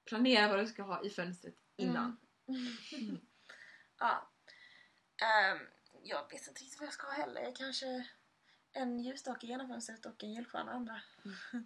planera 0.05 0.47
vad 0.47 0.59
du 0.59 0.67
ska 0.67 0.83
ha 0.83 1.03
i 1.03 1.09
fönstret 1.09 1.55
innan. 1.75 2.17
Mm. 2.47 3.17
ja. 3.97 4.29
Ehm, 5.21 5.59
jag 6.03 6.31
vet 6.31 6.47
inte 6.47 6.61
riktigt 6.63 6.79
vad 6.79 6.87
jag 6.87 6.93
ska 6.93 7.07
ha 7.07 7.13
heller. 7.13 7.55
Kanske 7.55 8.07
en 8.71 8.99
ljusstake 8.99 9.47
i 9.47 9.51
ena 9.51 9.67
fönstret 9.67 10.05
och 10.05 10.23
en 10.23 10.33
julstjärna 10.33 10.71
i 10.71 10.75
andra. 10.75 11.01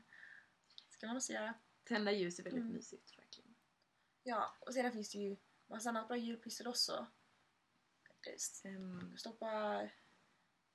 ska 0.90 1.08
man 1.08 1.18
också 1.18 1.34
göra. 1.34 1.54
Tända 1.84 2.12
ljus 2.12 2.40
är 2.40 2.44
väldigt 2.44 2.62
Mm. 2.62 2.74
mysigt 2.74 3.18
verkligen. 3.18 3.56
Ja, 4.24 4.58
och 4.60 4.74
sedan 4.74 4.92
finns 4.92 5.12
det 5.12 5.18
ju 5.18 5.38
massa 5.68 5.90
annat 5.90 6.08
bra 6.08 6.18
julpyssel 6.18 6.68
också. 6.68 7.08
Ehm, 8.64 9.18
Stoppa 9.18 9.82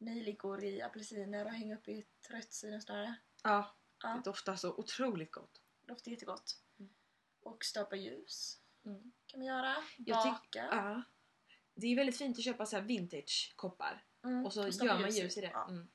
nejlikor 0.02 0.64
i 0.64 0.82
apelsiner 0.82 1.44
och 1.44 1.50
hänga 1.52 1.76
upp 1.76 1.88
i 1.88 1.98
ett 1.98 2.30
rött 2.30 2.52
sidensnöre. 2.52 3.14
ja, 3.42 3.74
Ja. 4.02 4.08
det 4.08 4.22
doftar 4.30 4.56
så 4.56 4.74
otroligt 4.74 5.30
gott. 5.32 5.60
Doftar 5.86 6.10
jättegott. 6.10 6.60
Mm. 6.78 6.92
Och 7.40 7.64
stoppa 7.64 7.96
ljus 7.96 8.58
Mm. 8.84 9.12
kan 9.26 9.40
man 9.40 9.46
göra. 9.46 9.76
Baka. 9.98 10.64
Ja. 10.72 11.02
Det 11.74 11.86
är 11.86 11.96
väldigt 11.96 12.18
fint 12.18 12.38
att 12.38 12.44
köpa 12.44 12.66
så 12.66 12.76
här 12.76 12.82
vintage-koppar 12.82 14.04
Mm. 14.24 14.46
och 14.46 14.52
så 14.52 14.72
stoppa 14.72 14.86
gör 14.92 15.00
man 15.00 15.10
ljus 15.10 15.36
i 15.36 15.40
det. 15.40 15.50
Ja. 15.52 15.68
Mm. 15.68 15.88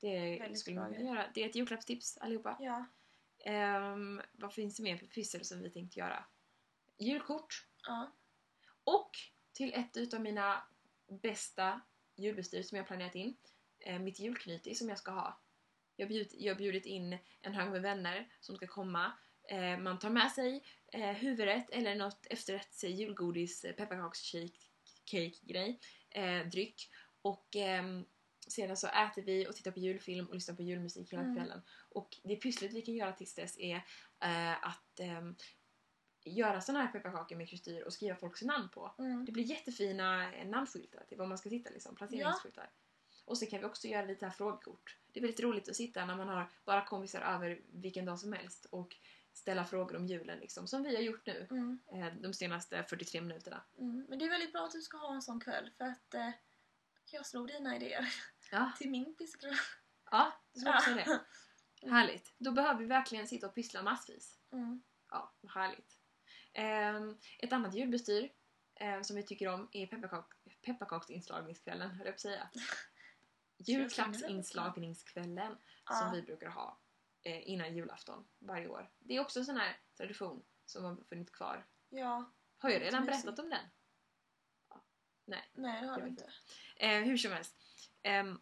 Det 0.00 0.38
Väldigt 0.40 0.58
skulle 0.60 0.80
man 0.80 0.94
kunna 0.94 1.08
göra. 1.14 1.30
Det 1.34 1.42
är 1.44 1.48
ett 1.48 1.54
julklappstips 1.54 2.18
allihopa. 2.18 2.56
ja. 2.60 2.86
Ehm, 3.44 4.22
vad 4.32 4.54
finns 4.54 4.76
det 4.76 4.82
mer 4.82 4.96
för 4.96 5.06
pyssel 5.06 5.44
som 5.44 5.62
vi 5.62 5.70
tänkte 5.70 5.98
göra? 5.98 6.24
Julkort. 6.98 7.66
ja. 7.86 8.12
Och 8.84 9.10
till 9.52 9.74
ett 9.74 9.96
utav 9.96 10.20
mina 10.20 10.62
bästa 11.22 11.80
julbestyr 12.22 12.62
som 12.62 12.78
jag 12.78 12.86
planerat 12.86 13.14
in. 13.14 13.36
Eh, 13.80 13.98
mitt 13.98 14.18
julknyte 14.20 14.74
som 14.74 14.88
jag 14.88 14.98
ska 14.98 15.10
ha. 15.10 15.40
Jag 15.96 16.06
har 16.06 16.08
bjudit, 16.08 16.34
jag 16.34 16.56
bjudit 16.56 16.86
in 16.86 17.18
en 17.40 17.54
hög 17.54 17.70
med 17.70 17.82
vänner 17.82 18.32
som 18.40 18.56
ska 18.56 18.66
komma. 18.66 19.12
Eh, 19.48 19.78
man 19.78 19.98
tar 19.98 20.10
med 20.10 20.32
sig 20.32 20.62
eh, 20.92 21.10
huvudrätt 21.10 21.70
eller 21.70 21.94
något 21.94 22.26
efterrätt, 22.30 22.84
eh, 22.84 22.90
julgodis, 22.90 23.62
pepparkakscake 23.76 24.58
cake 25.04 25.38
grej, 25.42 25.80
eh, 26.10 26.46
dryck. 26.46 26.90
Och 27.22 27.56
ehm, 27.56 28.04
sedan 28.48 28.76
så 28.76 28.86
äter 28.86 29.22
vi 29.22 29.46
och 29.48 29.56
tittar 29.56 29.70
på 29.70 29.78
julfilm 29.80 30.26
och 30.26 30.34
lyssnar 30.34 30.54
på 30.54 30.62
julmusik 30.62 31.12
hela 31.12 31.22
Mm. 31.22 31.36
kvällen. 31.36 31.62
Och 31.88 32.18
det 32.24 32.36
pysslet 32.36 32.72
vi 32.72 32.82
kan 32.82 32.94
göra 32.94 33.12
tills 33.12 33.34
dess 33.34 33.58
är 33.58 33.76
eh, 34.20 34.66
att 34.66 35.00
ehm, 35.00 35.36
göra 36.24 36.60
såna 36.60 36.80
här 36.82 36.88
pepparkakor 36.92 37.36
med 37.36 37.48
kristyr 37.48 37.82
och 37.82 37.92
skriva 37.92 38.16
folks 38.16 38.42
namn 38.42 38.68
på. 38.68 38.94
Mm. 38.98 39.24
Det 39.24 39.32
blir 39.32 39.44
jättefina 39.44 40.32
eh, 40.34 40.46
namnskyltar 40.48 41.04
till 41.08 41.18
var 41.18 41.26
man 41.26 41.38
ska 41.38 41.48
sitta 41.48 41.70
liksom, 41.70 41.94
placeringsskyltar. 41.96 42.70
Och 43.24 43.38
så 43.38 43.46
kan 43.46 43.58
vi 43.58 43.64
också 43.64 43.88
göra 43.88 44.06
lite 44.06 44.26
här 44.26 44.32
frågekort. 44.32 44.96
Det 45.12 45.20
är 45.20 45.22
väldigt 45.22 45.40
roligt 45.40 45.68
att 45.68 45.76
sitta 45.76 46.04
när 46.06 46.16
man 46.16 46.28
har 46.28 46.50
bara 46.64 46.84
kompisar 46.84 47.20
över 47.20 47.60
vilken 47.72 48.04
dag 48.04 48.20
som 48.20 48.32
helst 48.32 48.64
och 48.70 48.96
ställa 49.32 49.64
frågor 49.64 49.96
om 49.96 50.06
julen 50.06 50.38
liksom, 50.38 50.66
som 50.66 50.82
vi 50.82 50.94
har 50.96 51.02
gjort 51.02 51.26
nu 51.26 51.46
Mm. 51.50 51.78
eh, 51.92 52.14
de 52.20 52.34
senaste 52.34 52.82
43 52.82 53.20
minuterna. 53.20 53.62
Mm. 53.78 54.06
Men 54.08 54.18
det 54.18 54.24
är 54.24 54.30
väldigt 54.30 54.52
bra 54.52 54.64
att 54.64 54.72
du 54.72 54.80
ska 54.82 54.96
ha 54.96 55.14
en 55.14 55.22
sån 55.22 55.40
kväll 55.40 55.70
för 55.78 55.84
att 55.84 56.14
eh, 56.14 56.30
jag 57.10 57.26
slog 57.26 57.48
dina 57.48 57.76
idéer 57.76 58.14
Ja, 58.50 58.72
till 58.78 58.90
min 58.90 59.14
pisskväll. 59.14 59.54
ja 60.10 60.32
det 60.52 60.60
ska 60.60 60.74
också 60.74 60.94
det. 60.94 61.20
Härligt. 61.90 62.34
Då 62.38 62.52
behöver 62.52 62.80
vi 62.80 62.86
verkligen 62.86 63.28
sitta 63.28 63.46
och 63.46 63.54
pyssla 63.54 63.82
massvis. 63.82 64.38
Mm. 64.52 64.82
Ja, 65.10 65.32
härligt. 65.48 65.98
Ehm, 66.52 67.16
ett 67.38 67.52
annat 67.52 67.74
julbestyr 67.74 68.32
eh, 68.74 69.02
som 69.02 69.16
vi 69.16 69.22
tycker 69.22 69.48
om 69.48 69.68
är 69.72 69.86
pepparkak 69.86 70.32
pepparkaksinslagningskvällen, 70.62 71.90
höll 71.90 72.06
jag 72.06 72.14
på 72.14 72.16
att 72.16 72.20
säga. 72.20 72.48
Julklappsinslagningskvällen 73.58 75.52
som 75.86 76.06
Ja. 76.06 76.10
vi 76.14 76.22
brukar 76.22 76.48
ha 76.48 76.78
eh, 77.22 77.48
innan 77.50 77.76
julafton 77.76 78.24
varje 78.38 78.68
år. 78.68 78.90
Det 78.98 79.16
är 79.16 79.20
också 79.20 79.38
en 79.38 79.44
sån 79.46 79.56
här 79.56 79.78
tradition 79.96 80.42
som 80.66 80.84
har 80.84 80.96
funnits 81.08 81.30
kvar. 81.30 81.66
ja. 81.90 82.30
Har 82.58 82.70
jag 82.70 82.82
redan 82.82 83.06
berättat 83.06 83.38
om 83.38 83.50
den? 83.50 83.64
Nej, 85.24 85.48
det 85.54 85.86
har 85.86 86.00
du 86.00 86.08
inte. 86.08 86.32
Eh, 86.76 87.00
hur 87.02 87.16
som 87.16 87.32
helst. 87.32 87.56
Ehm, 88.02 88.40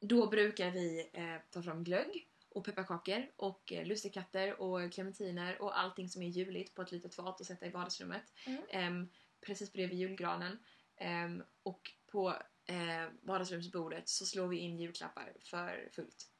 då 0.00 0.26
brukar 0.26 0.70
vi 0.70 1.10
eh, 1.12 1.36
ta 1.50 1.62
fram 1.62 1.84
glögg 1.84 2.28
och 2.56 2.64
pepparkakor 2.64 3.30
och 3.36 3.72
eh, 3.72 3.86
lussekatter 3.86 4.60
och 4.60 4.92
clementiner 4.92 5.62
och 5.62 5.78
allting 5.78 6.08
som 6.08 6.22
är 6.22 6.28
juligt 6.28 6.74
på 6.74 6.82
ett 6.82 6.92
litet 6.92 7.14
fat 7.14 7.40
och 7.40 7.46
sätta 7.46 7.66
i 7.66 7.70
vardagsrummet. 7.70 8.32
Mm. 8.46 8.62
Ehm, 8.70 9.10
precis 9.46 9.72
bredvid 9.72 9.98
julgranen. 9.98 10.58
Ehm, 10.96 11.42
och 11.62 11.92
på 12.06 12.28
eh, 12.64 13.08
vardagsrumsbordet 13.22 14.08
så 14.08 14.26
slår 14.26 14.48
vi 14.48 14.56
in 14.56 14.78
julklappar 14.78 15.32
för 15.40 15.88
fullt. 15.92 16.30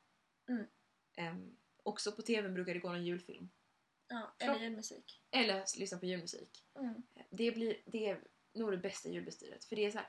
Mm. 0.48 0.66
Ehm, 1.16 1.56
också 1.82 2.12
på 2.12 2.22
tvn 2.22 2.54
brukar 2.54 2.74
det 2.74 2.80
gå 2.80 2.88
en 2.88 3.04
julfilm. 3.04 3.50
Ja, 4.08 4.34
eller 4.38 4.58
julmusik. 4.58 5.22
Eller 5.30 5.64
lyssna 5.78 5.98
på 5.98 6.06
julmusik. 6.06 6.64
Mm. 6.78 7.02
Det, 7.30 7.52
blir, 7.52 7.76
det 7.86 8.06
är 8.06 8.20
nog 8.54 8.70
det 8.70 8.78
bästa 8.78 9.08
julbestyret. 9.08 9.64
För 9.64 9.76
det 9.76 9.84
är 9.84 9.90
så 9.90 9.98
här 9.98 10.08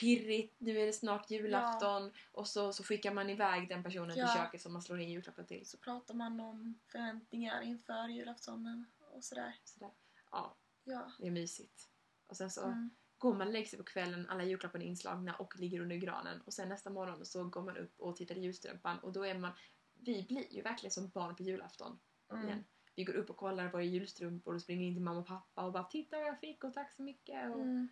pirrigt, 0.00 0.54
nu 0.60 0.78
är 0.80 0.86
det 0.86 0.92
snart 0.92 1.30
julafton 1.30 2.12
och 2.32 2.46
så, 2.48 2.72
så 2.72 2.82
skickar 2.84 3.12
man 3.14 3.30
iväg 3.30 3.68
den 3.68 3.82
personen 3.82 4.16
Ja. 4.16 4.26
till 4.26 4.40
köket 4.40 4.60
som 4.60 4.72
man 4.72 4.82
slår 4.82 5.00
in 5.00 5.08
julklappen 5.10 5.46
till. 5.46 5.66
Så 5.66 5.78
pratar 5.78 6.14
man 6.14 6.40
om 6.40 6.78
förväntningar 6.86 7.60
inför 7.62 8.08
julaftonen 8.08 8.86
och 9.10 9.24
sådär. 9.24 9.54
Sådär. 9.64 9.90
Ja, 10.30 10.56
Ja. 10.84 11.12
det 11.18 11.26
är 11.26 11.30
mysigt. 11.30 11.88
Och 12.26 12.36
sen 12.36 12.50
så 12.50 12.64
Mm. 12.64 12.90
går 13.18 13.34
man 13.34 13.46
och 13.46 13.52
lägger 13.52 13.66
sig 13.66 13.78
på 13.78 13.84
kvällen, 13.84 14.26
alla 14.28 14.44
julklapparna 14.44 14.84
är 14.84 14.88
inslagna 14.88 15.34
och 15.34 15.56
ligger 15.58 15.80
under 15.80 15.96
granen. 15.96 16.40
Och 16.40 16.54
sen 16.54 16.68
nästa 16.68 16.90
morgon 16.90 17.26
så 17.26 17.44
går 17.44 17.62
man 17.62 17.76
upp 17.76 18.00
och 18.00 18.16
tittar 18.16 18.34
i 18.38 18.40
julstrumpan 18.40 18.98
och 18.98 19.12
då 19.12 19.26
är 19.26 19.38
man... 19.38 19.52
Vi 19.94 20.22
blir 20.28 20.52
ju 20.54 20.62
verkligen 20.62 20.90
som 20.92 21.08
barn 21.08 21.36
på 21.36 21.42
julafton 21.42 21.98
Mm. 22.32 22.46
igen. 22.46 22.64
Vi 22.94 23.04
går 23.04 23.12
upp 23.14 23.30
och 23.30 23.36
kollar 23.36 23.68
våra 23.72 23.82
julstrumpor 23.82 24.54
och 24.54 24.62
springer 24.62 24.86
in 24.86 24.94
till 24.94 25.02
mamma 25.02 25.20
och 25.20 25.26
pappa 25.26 25.64
och 25.64 25.72
bara 25.72 25.84
“Titta 25.84 26.16
vad 26.18 26.26
jag 26.26 26.40
fick 26.40 26.64
och 26.64 26.74
tack 26.74 26.92
så 26.92 27.02
mycket” 27.02 27.50
och 27.54 27.60
Mm. 27.62 27.88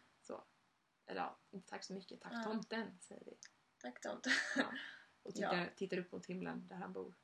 Eller 1.06 1.20
ja, 1.20 1.38
inte 1.50 1.68
tack 1.68 1.84
så 1.84 1.92
mycket, 1.92 2.20
tack 2.20 2.32
Ja. 2.34 2.42
tomten 2.42 2.98
säger 3.00 3.24
vi. 3.24 3.38
Tack 3.78 4.00
tomt. 4.00 4.26
Ja. 4.56 4.72
Och 5.22 5.34
tittar, 5.34 5.56
Ja. 5.56 5.66
tittar 5.76 5.98
upp 5.98 6.12
mot 6.12 6.26
himlen 6.26 6.68
där 6.68 6.76
han 6.76 6.92
bor. 6.92 7.14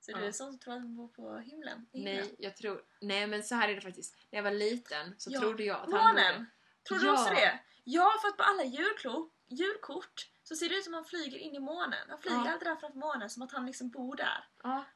Så 0.00 0.12
du 0.12 0.24
är 0.24 0.32
sån 0.32 0.46
som 0.52 0.58
tror 0.58 0.74
att 0.74 0.80
han 0.80 0.96
bor 0.96 1.08
på 1.08 1.38
himlen? 1.38 1.86
Himlen? 1.92 2.14
Nej, 2.16 2.34
jag 2.38 2.56
tror... 2.56 2.84
Nej 3.00 3.26
men 3.26 3.42
så 3.42 3.54
här 3.54 3.68
är 3.68 3.74
det 3.74 3.80
faktiskt. 3.80 4.16
När 4.30 4.38
jag 4.38 4.42
var 4.44 4.50
liten 4.50 5.14
så 5.18 5.30
trodde 5.40 5.64
jag 5.64 5.76
att 5.80 5.92
han 5.92 6.06
Månen! 6.14 6.34
bodde... 6.34 6.46
Tror 6.88 6.98
du 6.98 7.10
också 7.10 7.34
det? 7.34 7.60
Ja, 7.84 8.12
för 8.22 8.28
att 8.28 8.36
på 8.36 8.42
alla 8.42 8.64
julkort, 8.64 9.32
julkort 9.48 10.30
så 10.42 10.56
ser 10.56 10.68
det 10.68 10.74
ut 10.74 10.84
som 10.84 10.94
att 10.94 10.98
han 10.98 11.04
flyger 11.04 11.38
in 11.38 11.54
i 11.54 11.60
månen. 11.60 12.08
Han 12.08 12.18
flyger 12.18 12.36
alltid 12.36 12.68
där 12.68 12.76
framför 12.76 12.98
månen 12.98 13.30
som 13.30 13.42
att 13.42 13.52
han 13.52 13.66
liksom 13.66 13.90
bor 13.90 14.16
där. 14.16 14.48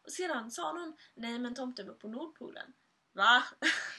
Och 0.02 0.12
sedan 0.12 0.50
sa 0.50 0.72
någon, 0.72 0.96
nej 1.14 1.38
men 1.38 1.54
tomten 1.54 1.86
bor 1.86 1.94
på 1.94 2.08
Nordpolen. 2.08 2.72
Va? 3.16 3.44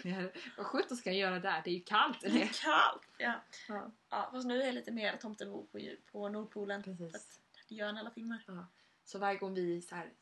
Ja, 0.03 0.30
Vad 0.57 0.65
sjutton 0.65 0.97
ska 0.97 1.09
jag 1.09 1.20
göra 1.20 1.39
där? 1.39 1.61
Det 1.63 1.70
är 1.70 1.74
ju 1.74 1.84
kallt. 1.84 2.22
Det 2.22 2.28
Eller? 2.28 2.41
är 2.41 2.47
kallt! 2.47 3.01
Ja. 3.18 3.43
Ja, 3.68 3.91
ja, 4.09 4.30
fast 4.32 4.47
nu 4.47 4.61
är 4.61 4.65
det 4.65 4.72
lite 4.72 4.91
mer 4.91 5.18
bor 5.51 5.63
på, 5.65 5.80
på 6.11 6.30
Nordpolen. 6.30 6.84
Precis. 6.84 7.15
att 7.15 7.39
det 7.68 7.76
gör 7.76 7.86
han 7.86 7.97
alla 7.97 8.11
filmer. 8.11 8.68
Så 9.03 9.20
varje 9.20 9.38
gång 9.39 9.53
vi 9.65 9.82
så 9.82 9.95
här 9.95 10.13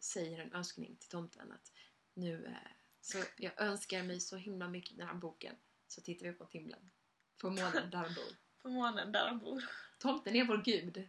säger 0.00 0.38
en 0.38 0.52
önskning 0.52 0.96
till 0.96 1.08
tomten 1.08 1.52
att 1.52 1.72
nu 2.14 2.46
eh, 2.46 2.70
så 3.00 3.18
jag 3.36 3.60
önskar 3.60 4.02
mig 4.02 4.20
så 4.20 4.36
himla 4.36 4.68
mycket 4.68 4.98
den 4.98 5.06
här 5.06 5.14
boken 5.14 5.56
så 5.88 6.00
tittar 6.00 6.26
vi 6.26 6.32
på 6.32 6.46
himlen. 6.50 6.90
På 7.38 7.50
månen 7.50 7.90
där 7.90 7.98
han 7.98 8.14
bor. 8.14 8.36
På 8.62 8.68
månen 8.68 9.12
där 9.12 9.26
han 9.28 9.38
bor. 9.38 9.64
Tomten 9.98 10.36
är 10.36 10.44
vår 10.44 10.62
gud. 10.64 11.08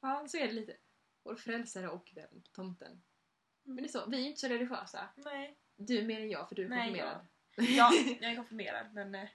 Ja, 0.00 0.28
så 0.28 0.36
är 0.36 0.46
det 0.46 0.52
lite. 0.52 0.76
Vår 1.22 1.36
frälsare 1.36 1.88
och 1.88 2.10
den 2.14 2.42
tomten. 2.52 3.02
Men 3.64 3.76
det 3.76 3.82
är 3.84 3.88
så, 3.88 4.06
vi 4.06 4.16
är 4.16 4.20
ju 4.20 4.26
inte 4.28 4.40
så 4.40 4.48
religiösa. 4.48 5.08
Nej. 5.16 5.58
Du 5.76 6.02
mer 6.02 6.20
än 6.20 6.30
jag 6.30 6.48
för 6.48 6.54
du 6.56 6.64
är 6.64 6.68
Nej, 6.68 6.86
konfirmerad. 6.88 7.26
Ja, 7.56 7.92
jag 8.20 8.30
är 8.32 8.36
konfirmerad 8.36 8.94
men 8.94 9.14
eh, 9.14 9.28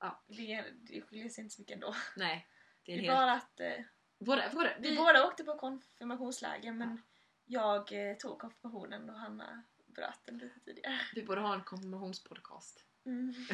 Ja. 0.00 0.22
det, 0.26 0.64
det 0.76 1.00
skiljer 1.02 1.28
sig 1.28 1.44
inte 1.44 1.54
så 1.54 1.60
mycket 1.62 1.74
ändå. 1.74 1.94
Nej. 2.16 2.46
Det 2.84 2.92
är 2.92 2.96
Det 2.96 3.02
är 3.02 3.04
helt... 3.06 3.18
bara 3.18 3.32
att 3.32 3.60
eh, 3.60 3.84
Båda, 4.20 4.50
båda, 4.52 4.70
vi 4.78 4.90
vi, 4.90 4.96
båda 4.96 5.26
åkte 5.26 5.44
på 5.44 5.54
konfirmationsläger 5.58 6.72
men 6.72 7.02
jag 7.44 8.10
eh, 8.10 8.16
tog 8.16 8.38
konfirmationen 8.38 9.10
och 9.10 9.18
Hanna 9.18 9.62
bröt 9.86 10.20
den 10.24 10.38
lite 10.38 10.60
tidigare. 10.60 11.00
vi 11.14 11.22
borde 11.22 11.40
ha 11.40 11.54
en 11.54 11.62
konfirmationspodcast. 11.64 12.84
Mm. 13.06 13.34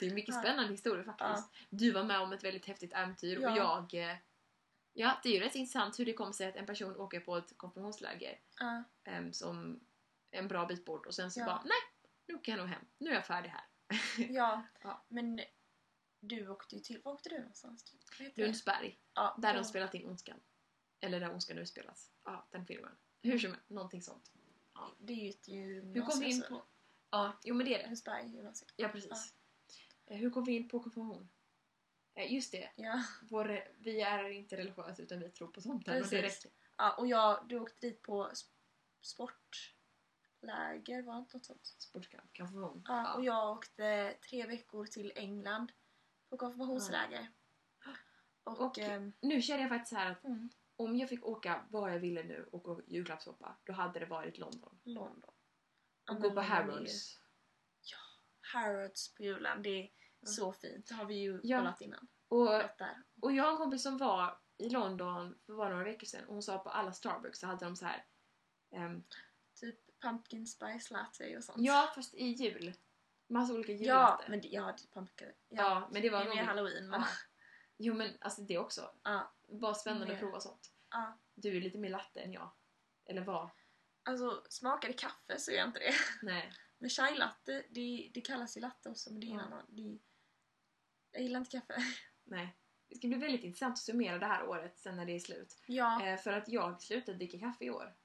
det 0.00 0.06
är 0.06 0.14
mycket 0.14 0.34
Ja. 0.34 0.40
spännande 0.42 0.70
historier 0.72 1.04
faktiskt. 1.04 1.50
Du 1.70 1.90
var 1.90 2.04
med 2.04 2.20
om 2.20 2.32
ett 2.32 2.44
väldigt 2.44 2.66
häftigt 2.66 2.92
äventyr 2.92 3.36
och 3.36 3.42
Ja. 3.42 3.56
jag... 3.56 4.18
Ja, 4.92 5.20
det 5.22 5.28
är 5.28 5.32
ju 5.32 5.40
rätt 5.40 5.54
intressant 5.54 5.98
hur 5.98 6.04
det 6.06 6.12
kommer 6.12 6.32
sig 6.32 6.48
att 6.48 6.56
en 6.56 6.66
person 6.66 6.96
åker 6.96 7.20
på 7.20 7.36
ett 7.36 7.58
konfirmationsläger 7.58 8.40
Ja. 8.60 8.84
em, 9.04 9.32
som 9.32 9.80
en 10.30 10.48
bra 10.48 10.66
bit 10.66 10.84
bort 10.84 11.06
och 11.06 11.14
sen 11.14 11.30
så 11.30 11.40
Ja. 11.40 11.46
bara 11.46 11.62
nej, 11.62 11.78
nu 12.26 12.38
kan 12.38 12.52
jag 12.52 12.58
nog 12.60 12.68
hem. 12.68 12.84
Nu 12.98 13.10
är 13.10 13.14
jag 13.14 13.26
färdig 13.26 13.48
här. 13.50 13.64
ja, 14.34 14.62
Ja. 14.82 15.04
men 15.08 15.40
du 16.20 16.48
åkte 16.48 16.74
ju 16.76 16.80
till... 16.82 17.00
Var 17.04 17.12
åkte 17.12 17.28
du 17.28 17.38
någonstans? 17.38 17.84
Lundsberg, 18.34 18.98
Ja, 19.14 19.34
där 19.38 19.48
ja. 19.54 19.54
de 19.58 19.64
spelat 19.64 19.94
in 19.94 20.06
Ondskan. 20.06 20.40
Eller 21.00 21.20
där 21.20 21.30
Ondskan 21.32 21.56
nu 21.56 21.66
spelas. 21.66 22.10
Ja, 22.24 22.46
den 22.50 22.66
filmen. 22.66 22.92
Hur 23.22 23.38
som 23.38 23.50
helst, 23.50 23.70
någonting 23.70 24.02
sånt. 24.02 24.32
Det 24.98 25.12
är 25.12 25.16
ju 25.16 25.28
ett 25.28 25.48
Hur 25.96 26.06
kom 26.06 26.20
vi 26.20 26.30
in 26.30 26.42
på... 26.48 26.62
Ja, 27.10 27.32
jo 27.44 27.54
men 27.54 27.66
det 27.66 27.74
är 27.74 27.78
det. 27.78 27.84
Lundsberg 27.84 28.26
gymnasium. 28.28 28.68
Ja, 28.76 28.88
precis. 28.88 29.34
Eh, 30.06 30.16
Hur 30.16 30.30
kom 30.30 30.44
vi 30.44 30.52
in 30.56 30.68
på 30.68 30.80
konfirmation? 30.80 31.28
Eh, 32.14 32.32
Just 32.34 32.52
det, 32.52 32.70
Ja. 32.76 33.02
vår, 33.22 33.68
vi 33.78 34.00
är 34.00 34.28
inte 34.28 34.56
religiösa 34.56 35.02
utan 35.02 35.20
vi 35.20 35.30
tror 35.30 35.48
på 35.48 35.60
och 35.70 35.78
det 35.84 35.86
Precis. 35.92 36.12
räcker. 36.12 36.50
ja, 36.76 36.94
och 36.98 37.06
jag, 37.06 37.48
du 37.48 37.60
åkte 37.60 37.86
dit 37.86 38.02
på 38.02 38.28
sp- 38.28 38.50
sportläger, 39.00 41.02
var 41.02 41.14
det 41.14 41.18
inte 41.20 41.36
något 41.36 41.44
sånt? 41.46 41.66
Sportkamp, 41.78 42.36
konfirmation. 42.36 42.84
Ja, 42.88 43.14
och 43.14 43.24
jag 43.24 43.50
åkte 43.52 44.14
tre 44.28 44.46
veckor 44.46 44.86
till 44.86 45.12
England 45.16 45.72
på 46.28 46.36
konfirmationsläger. 46.36 47.28
Och, 48.44 48.60
Och- 48.60 48.78
ehm, 48.78 49.12
Nu 49.20 49.42
känner 49.42 49.60
jag 49.60 49.68
faktiskt 49.68 49.90
så 49.90 49.96
här 49.96 50.10
att 50.10 50.24
mm, 50.24 50.50
om 50.76 50.96
jag 50.96 51.08
fick 51.08 51.24
åka 51.26 51.66
vad 51.70 51.92
jag 51.94 51.98
ville 51.98 52.22
nu 52.22 52.48
och 52.52 52.62
gå 52.62 52.82
julklappshoppa, 52.86 53.56
då 53.64 53.72
hade 53.72 54.00
det 54.00 54.06
varit 54.06 54.38
London. 54.38 54.80
London. 54.84 55.30
Ja, 56.06 56.14
Och 56.14 56.20
gå 56.22 56.30
på 56.30 56.40
är 56.40 56.44
ju- 56.44 56.48
Harrods. 56.50 57.16
Harrods 58.52 59.14
på 59.14 59.22
julen, 59.22 59.62
det 59.62 59.70
är 59.70 59.82
Ja. 59.82 59.88
Så 60.22 60.52
fint. 60.52 60.86
Det 60.86 60.94
har 60.94 61.04
vi 61.04 61.14
ju 61.14 61.40
Ja. 61.42 61.58
kollat 61.58 61.80
innan. 61.80 62.08
Och, 62.28 62.62
och 63.20 63.32
jag 63.32 63.44
har 63.44 63.50
en 63.50 63.56
kompis 63.56 63.82
som 63.82 63.98
var 63.98 64.38
i 64.58 64.68
London 64.68 65.38
för 65.46 65.56
bara 65.56 65.68
några 65.68 65.84
veckor 65.84 66.06
sedan 66.06 66.24
och 66.24 66.32
hon 66.34 66.42
sa 66.42 66.58
på 66.58 66.70
alla 66.70 66.92
Starbucks 66.92 67.38
så 67.38 67.46
hade 67.46 67.64
de 67.64 67.76
så 67.76 67.84
här. 67.86 68.04
ehm, 68.72 69.04
Typ 69.54 70.00
pumpkin 70.00 70.46
spice 70.46 70.92
latte 70.94 71.36
och 71.36 71.44
sånt. 71.44 71.58
ja, 71.60 71.92
fast 71.94 72.14
i 72.14 72.24
jul. 72.26 72.74
Massa 73.26 73.54
olika 73.54 73.72
ja, 73.72 73.78
jullatte. 73.78 74.24
men 74.28 74.40
det, 74.40 74.48
ja, 74.48 74.74
det- 74.78 74.94
pumpkin. 74.94 75.32
Ja, 75.48 75.62
ja, 75.62 75.88
men 75.92 76.02
det 76.02 76.08
det 76.08 76.12
var 76.12 76.20
är 76.24 76.28
mer 76.34 76.42
halloween 76.42 76.88
men... 76.90 77.00
Ja. 77.00 77.06
Jo 77.82 77.94
men 77.94 78.10
alltså 78.20 78.42
det 78.42 78.58
också. 78.58 78.90
Ja. 79.02 79.32
Bara 79.48 79.74
spännande 79.74 80.06
Mer. 80.06 80.14
att 80.14 80.20
prova 80.20 80.40
sånt. 80.40 80.72
Ja. 80.90 81.18
Du 81.34 81.56
är 81.56 81.60
lite 81.60 81.78
mer 81.78 81.90
latte 81.90 82.20
än 82.20 82.32
jag. 82.32 82.50
Eller 83.04 83.22
vad? 83.24 83.50
Alltså, 84.02 84.44
smakar 84.48 84.88
det 84.88 84.94
kaffe 84.94 85.38
så 85.38 85.50
är 85.50 85.54
jag 85.56 85.68
inte 85.68 85.78
det. 85.78 85.94
Nej. 86.22 86.52
Men 86.78 86.90
chai 86.90 87.18
latte, 87.18 87.64
det, 87.70 88.10
det 88.14 88.20
kallas 88.20 88.56
ju 88.56 88.60
latte 88.60 88.90
också 88.90 89.10
men 89.12 89.20
det 89.20 89.26
är 89.26 89.30
en 89.30 89.36
Ja. 89.36 89.42
annan. 89.44 89.66
Det 89.68 89.98
jag 91.12 91.22
gillar 91.22 91.40
inte 91.40 91.50
kaffe. 91.50 91.74
Nej. 92.24 92.56
Det 92.88 92.96
ska 92.96 93.08
bli 93.08 93.18
väldigt 93.18 93.44
intressant 93.44 93.72
att 93.72 93.78
summera 93.78 94.18
det 94.18 94.26
här 94.26 94.48
året 94.48 94.78
sen 94.78 94.96
när 94.96 95.06
det 95.06 95.12
är 95.12 95.18
slut. 95.18 95.62
Ja. 95.66 96.06
Eh, 96.06 96.16
för 96.16 96.32
att 96.32 96.48
jag 96.48 96.82
slutade 96.82 97.18
dricka 97.18 97.38
kaffe 97.38 97.64
i 97.64 97.70
år. 97.70 97.96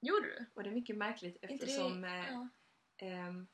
Gjorde 0.00 0.26
du? 0.26 0.46
Och 0.54 0.62
det 0.62 0.70
är 0.70 0.74
mycket 0.74 0.96
märkligt 0.96 1.36
eftersom 1.42 2.04
eh, 2.04 2.30
ja. 2.30 2.48
ehm, 2.96 3.46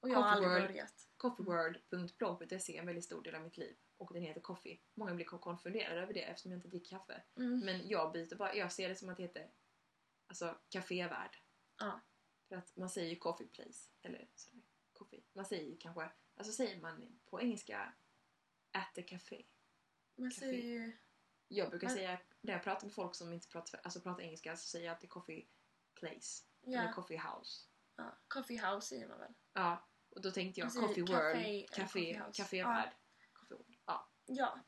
Och 0.00 0.08
jag 0.08 0.16
har 0.16 0.28
aldrig 0.28 0.68
börjat. 0.68 1.08
coffeeworld.blog.se 1.16 2.76
är 2.76 2.80
en 2.80 2.86
väldigt 2.86 3.04
stor 3.04 3.22
del 3.22 3.34
av 3.34 3.42
mitt 3.42 3.56
liv. 3.56 3.76
Och 3.96 4.12
den 4.12 4.22
heter 4.22 4.40
Coffee. 4.40 4.80
Många 4.94 5.14
blir 5.14 5.24
konfunderade 5.24 6.00
över 6.00 6.14
det 6.14 6.22
eftersom 6.22 6.50
jag 6.50 6.58
inte 6.58 6.68
dricker 6.68 6.98
kaffe. 6.98 7.22
Mm. 7.36 7.60
Men 7.60 7.88
jag 7.88 8.12
byter 8.12 8.36
bara, 8.36 8.54
jag 8.54 8.72
ser 8.72 8.88
det 8.88 8.94
som 8.94 9.08
att 9.08 9.16
det 9.16 9.22
heter 9.22 9.50
alltså 10.26 10.58
kafévärld. 10.68 11.36
Ja. 11.78 12.00
För 12.48 12.56
att 12.56 12.76
man 12.76 12.90
säger 12.90 13.10
ju 13.10 13.16
coffee 13.16 13.46
place. 13.46 13.90
Eller 14.02 14.28
sorry, 14.34 14.62
coffee. 14.92 15.22
Man 15.32 15.44
säger 15.44 15.70
ju 15.70 15.76
kanske, 15.76 16.10
alltså 16.40 16.52
säger 16.52 16.80
man 16.80 17.18
på 17.30 17.40
engelska 17.40 17.92
at 18.72 18.94
the 18.94 19.02
café. 19.02 19.42
Man 20.16 20.30
Café. 20.30 20.40
säger 20.40 20.62
ju... 20.62 20.96
Jag 21.48 21.70
brukar 21.70 21.86
Men- 21.86 21.96
säga, 21.96 22.18
när 22.40 22.52
jag 22.52 22.62
pratar 22.64 22.86
med 22.86 22.94
folk 22.94 23.14
som 23.14 23.32
inte 23.32 23.48
pratar, 23.48 23.80
alltså 23.84 24.00
pratar 24.00 24.22
engelska 24.22 24.56
så 24.56 24.68
säger 24.68 24.86
jag 24.86 24.94
alltid 24.94 25.10
coffee 25.10 25.46
place. 25.94 26.44
Eller 26.66 26.84
Ja. 26.84 26.92
coffee 26.92 27.16
house. 27.18 27.66
ja. 27.96 28.18
Coffee 28.28 28.58
house 28.58 28.86
säger 28.88 29.08
man 29.08 29.18
väl? 29.18 29.32
Ja, 29.52 29.88
och 30.10 30.20
då 30.20 30.30
tänkte 30.30 30.60
jag 30.60 30.64
Man 30.66 30.70
säger 30.72 30.86
coffee 30.88 31.02
world, 31.02 31.36
eller 31.46 31.66
café, 31.66 32.18
house. 32.18 32.42
cafévärld. 32.42 32.90
World. 33.48 33.64
Ja. 33.86 34.08
Ja. 34.26 34.60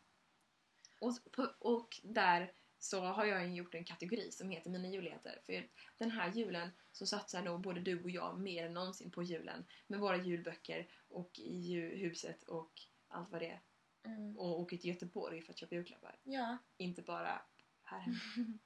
Och, 1.01 1.13
och 1.59 2.01
där 2.03 2.53
så 2.79 3.01
har 3.01 3.25
jag 3.25 3.49
gjort 3.55 3.75
en 3.75 3.85
kategori 3.85 4.33
som 4.33 4.51
heter 4.51 4.71
Mina 4.71 4.89
juligheter. 4.89 5.41
För 5.47 5.69
den 5.99 6.11
här 6.11 6.33
julen 6.33 6.71
så 6.93 7.07
satsar 7.07 7.43
nog 7.43 7.61
både 7.61 7.81
du 7.81 8.03
och 8.03 8.11
jag 8.11 8.39
mer 8.41 8.67
än 8.67 8.75
någonsin 8.75 9.11
på 9.11 9.23
julen. 9.23 9.65
Med 9.87 10.01
våra 10.01 10.17
julböcker 10.17 10.89
och 11.13 11.39
i 11.39 11.81
huset 11.81 12.43
och 12.43 12.73
allt 13.09 13.31
vad 13.31 13.41
det 13.41 13.49
är. 13.51 13.61
Mm. 14.05 14.39
Och 14.39 14.61
åker 14.61 14.77
till 14.77 14.91
Göteborg 14.91 15.43
för 15.43 15.53
att 15.53 15.59
köpa 15.59 15.75
julklappar. 15.75 16.19
Ja. 16.23 16.59
Inte 16.77 17.03
bara 17.03 17.43
här 17.83 17.99
hemma. 18.01 18.19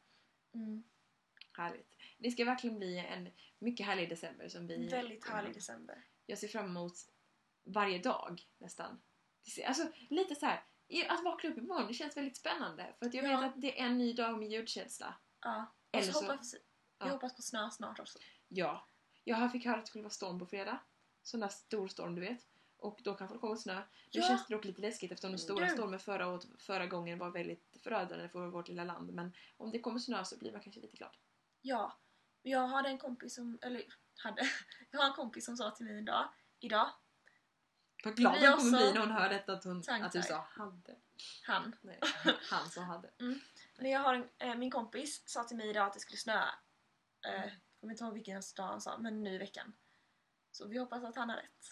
Mm. 0.54 0.84
Härligt. 1.52 1.96
Det 2.18 2.30
ska 2.30 2.44
verkligen 2.44 2.78
bli 2.78 2.98
en 2.98 3.28
mycket 3.58 3.86
härlig 3.86 4.08
december 4.08 4.48
som 4.48 4.66
vi... 4.66 4.88
Väldigt 4.88 5.28
härlig 5.28 5.54
december. 5.54 6.04
Jag 6.26 6.38
ser 6.38 6.48
fram 6.48 6.64
emot 6.64 6.92
varje 7.64 7.98
dag 7.98 8.42
nästan. 8.58 9.02
Alltså 9.66 9.88
lite 10.10 10.34
så 10.34 10.46
här. 10.46 10.64
Att 11.08 11.24
vakna 11.24 11.50
upp 11.50 11.58
imorgon 11.58 11.86
det 11.86 11.94
känns 11.94 12.16
väldigt 12.16 12.36
spännande. 12.36 12.94
För 12.98 13.06
att 13.06 13.14
jag 13.14 13.24
Ja. 13.24 13.40
vet 13.40 13.50
att 13.50 13.60
det 13.60 13.80
är 13.80 13.86
en 13.86 13.98
ny 13.98 14.12
dag 14.12 14.38
med 14.38 14.48
julkänsla. 14.48 15.14
Ja. 15.40 15.74
Eller 15.92 16.12
så 16.12 16.20
hoppas, 16.20 16.54
ja. 16.98 17.08
hoppas 17.08 17.36
på 17.36 17.42
snö 17.42 17.70
snart 17.70 18.00
också. 18.00 18.18
Ja. 18.48 18.88
Jag 19.24 19.52
fick 19.52 19.64
höra 19.64 19.76
att 19.76 19.84
det 19.84 19.88
skulle 19.88 20.02
vara 20.02 20.10
storm 20.10 20.38
på 20.38 20.46
fredag. 20.46 20.78
Sån 21.26 21.40
där 21.40 21.48
stor 21.48 21.88
storm 21.88 22.14
du 22.14 22.20
vet. 22.20 22.46
Och 22.78 23.00
då 23.04 23.14
kan 23.14 23.28
folk 23.28 23.40
komma 23.40 23.56
snö. 23.56 23.74
Nu 23.74 23.82
Ja. 24.10 24.22
känns 24.28 24.46
det 24.46 24.54
dock 24.54 24.64
lite 24.64 24.80
läskigt 24.80 25.12
eftersom 25.12 25.30
den 25.30 25.38
stora 25.38 25.68
stormen 25.68 25.98
förra, 26.00 26.40
förra 26.58 26.86
gången 26.86 27.18
var 27.18 27.30
väldigt 27.30 27.76
förödande 27.82 28.28
för 28.28 28.46
vårt 28.46 28.68
lilla 28.68 28.84
land. 28.84 29.12
Men 29.12 29.32
om 29.56 29.70
det 29.70 29.78
kommer 29.78 29.98
snö 29.98 30.24
så 30.24 30.36
blir 30.38 30.52
man 30.52 30.60
kanske 30.60 30.80
lite 30.80 30.96
glad. 30.96 31.16
Ja. 31.62 31.96
Jag 32.42 32.66
hade 32.66 32.88
en 32.88 32.98
kompis 32.98 33.34
som, 33.34 33.58
eller 33.62 33.82
hade, 34.16 34.50
jag 34.90 34.98
har 35.00 35.06
en 35.06 35.12
kompis 35.12 35.44
som 35.44 35.56
sa 35.56 35.70
till 35.70 35.86
mig 35.86 35.98
idag, 35.98 36.28
idag, 36.60 36.90
Vad 38.04 38.16
glad 38.16 38.34
hon 38.34 38.56
kommer 38.56 38.78
bli 38.78 38.92
när 38.92 39.00
hon 39.00 39.10
hör 39.10 39.28
detta 39.28 39.52
att, 39.52 39.64
hon, 39.64 39.82
att 39.88 40.12
du 40.12 40.22
sa 40.22 40.46
hade. 40.50 40.96
han, 41.42 41.76
Nej, 41.80 42.00
han 42.50 42.70
som 42.70 42.84
hade. 42.84 43.10
Men 43.78 43.90
jag 43.90 44.00
har 44.00 44.14
en, 44.14 44.28
eh, 44.38 44.54
min 44.54 44.70
kompis 44.70 45.22
sa 45.26 45.44
till 45.44 45.56
mig 45.56 45.68
idag 45.70 45.86
att 45.86 45.94
det 45.94 46.00
skulle 46.00 46.18
snöa. 46.18 46.48
Eh, 47.26 47.34
Mm. 47.42 47.50
kommer 47.80 47.92
inte 47.92 48.04
ihåg 48.04 48.14
vilken 48.14 48.42
dag 48.56 48.64
han 48.66 48.80
sa, 48.80 48.98
men 48.98 49.22
nu 49.24 49.34
i 49.34 49.38
veckan. 49.38 49.72
Så 50.56 50.66
vi 50.68 50.78
hoppas 50.78 51.04
att 51.04 51.16
han 51.16 51.28
har 51.30 51.36
rätt. 51.36 51.64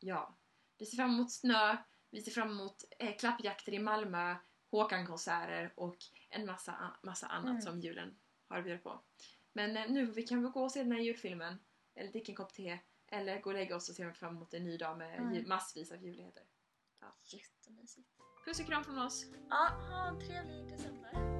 Ja. 0.00 0.34
Vi 0.78 0.86
ser 0.86 0.96
fram 0.96 1.10
emot 1.10 1.32
snö, 1.32 1.76
vi 2.10 2.22
ser 2.22 2.30
fram 2.32 2.50
emot 2.50 2.84
eh, 2.98 3.16
klappjakter 3.16 3.74
i 3.74 3.78
Malmö, 3.78 4.34
Håkan-konserter 4.70 5.72
och 5.76 5.96
en 6.30 6.46
massa, 6.46 6.96
massa 7.02 7.26
annat 7.26 7.50
Mm. 7.50 7.62
som 7.62 7.80
julen 7.80 8.16
har 8.48 8.58
att 8.58 8.64
bjuda 8.64 8.78
på. 8.78 9.00
Men 9.52 9.76
eh, 9.76 9.88
nu 9.90 10.06
vi 10.06 10.22
kan 10.22 10.42
väl 10.42 10.52
gå 10.52 10.62
och 10.64 10.72
se 10.72 10.82
den 10.82 10.92
här 10.92 10.98
julfilmen, 10.98 11.58
eller 11.94 12.10
dricka 12.12 12.32
en 12.32 12.36
kopp 12.36 12.52
te, 12.54 12.78
eller 13.08 13.40
gå 13.40 13.50
och 13.50 13.54
lägga 13.54 13.76
oss 13.76 13.88
och 13.88 13.94
se 13.96 14.12
fram 14.12 14.36
emot 14.36 14.54
en 14.54 14.64
ny 14.64 14.76
dag 14.76 14.98
med 14.98 15.18
Mm. 15.20 15.48
massvis 15.48 15.92
av 15.92 16.02
juligheter. 16.04 16.42
Jättemysigt. 17.24 18.08
Puss 18.44 18.60
och 18.60 18.66
kram 18.66 18.84
från 18.84 18.98
oss! 18.98 19.24
Ja, 19.50 19.68
ha 19.90 20.08
en 20.08 20.20
trevlig 20.20 20.68
december. 20.68 21.31